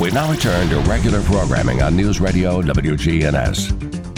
[0.00, 4.17] We now return to regular programming on News Radio WGNS.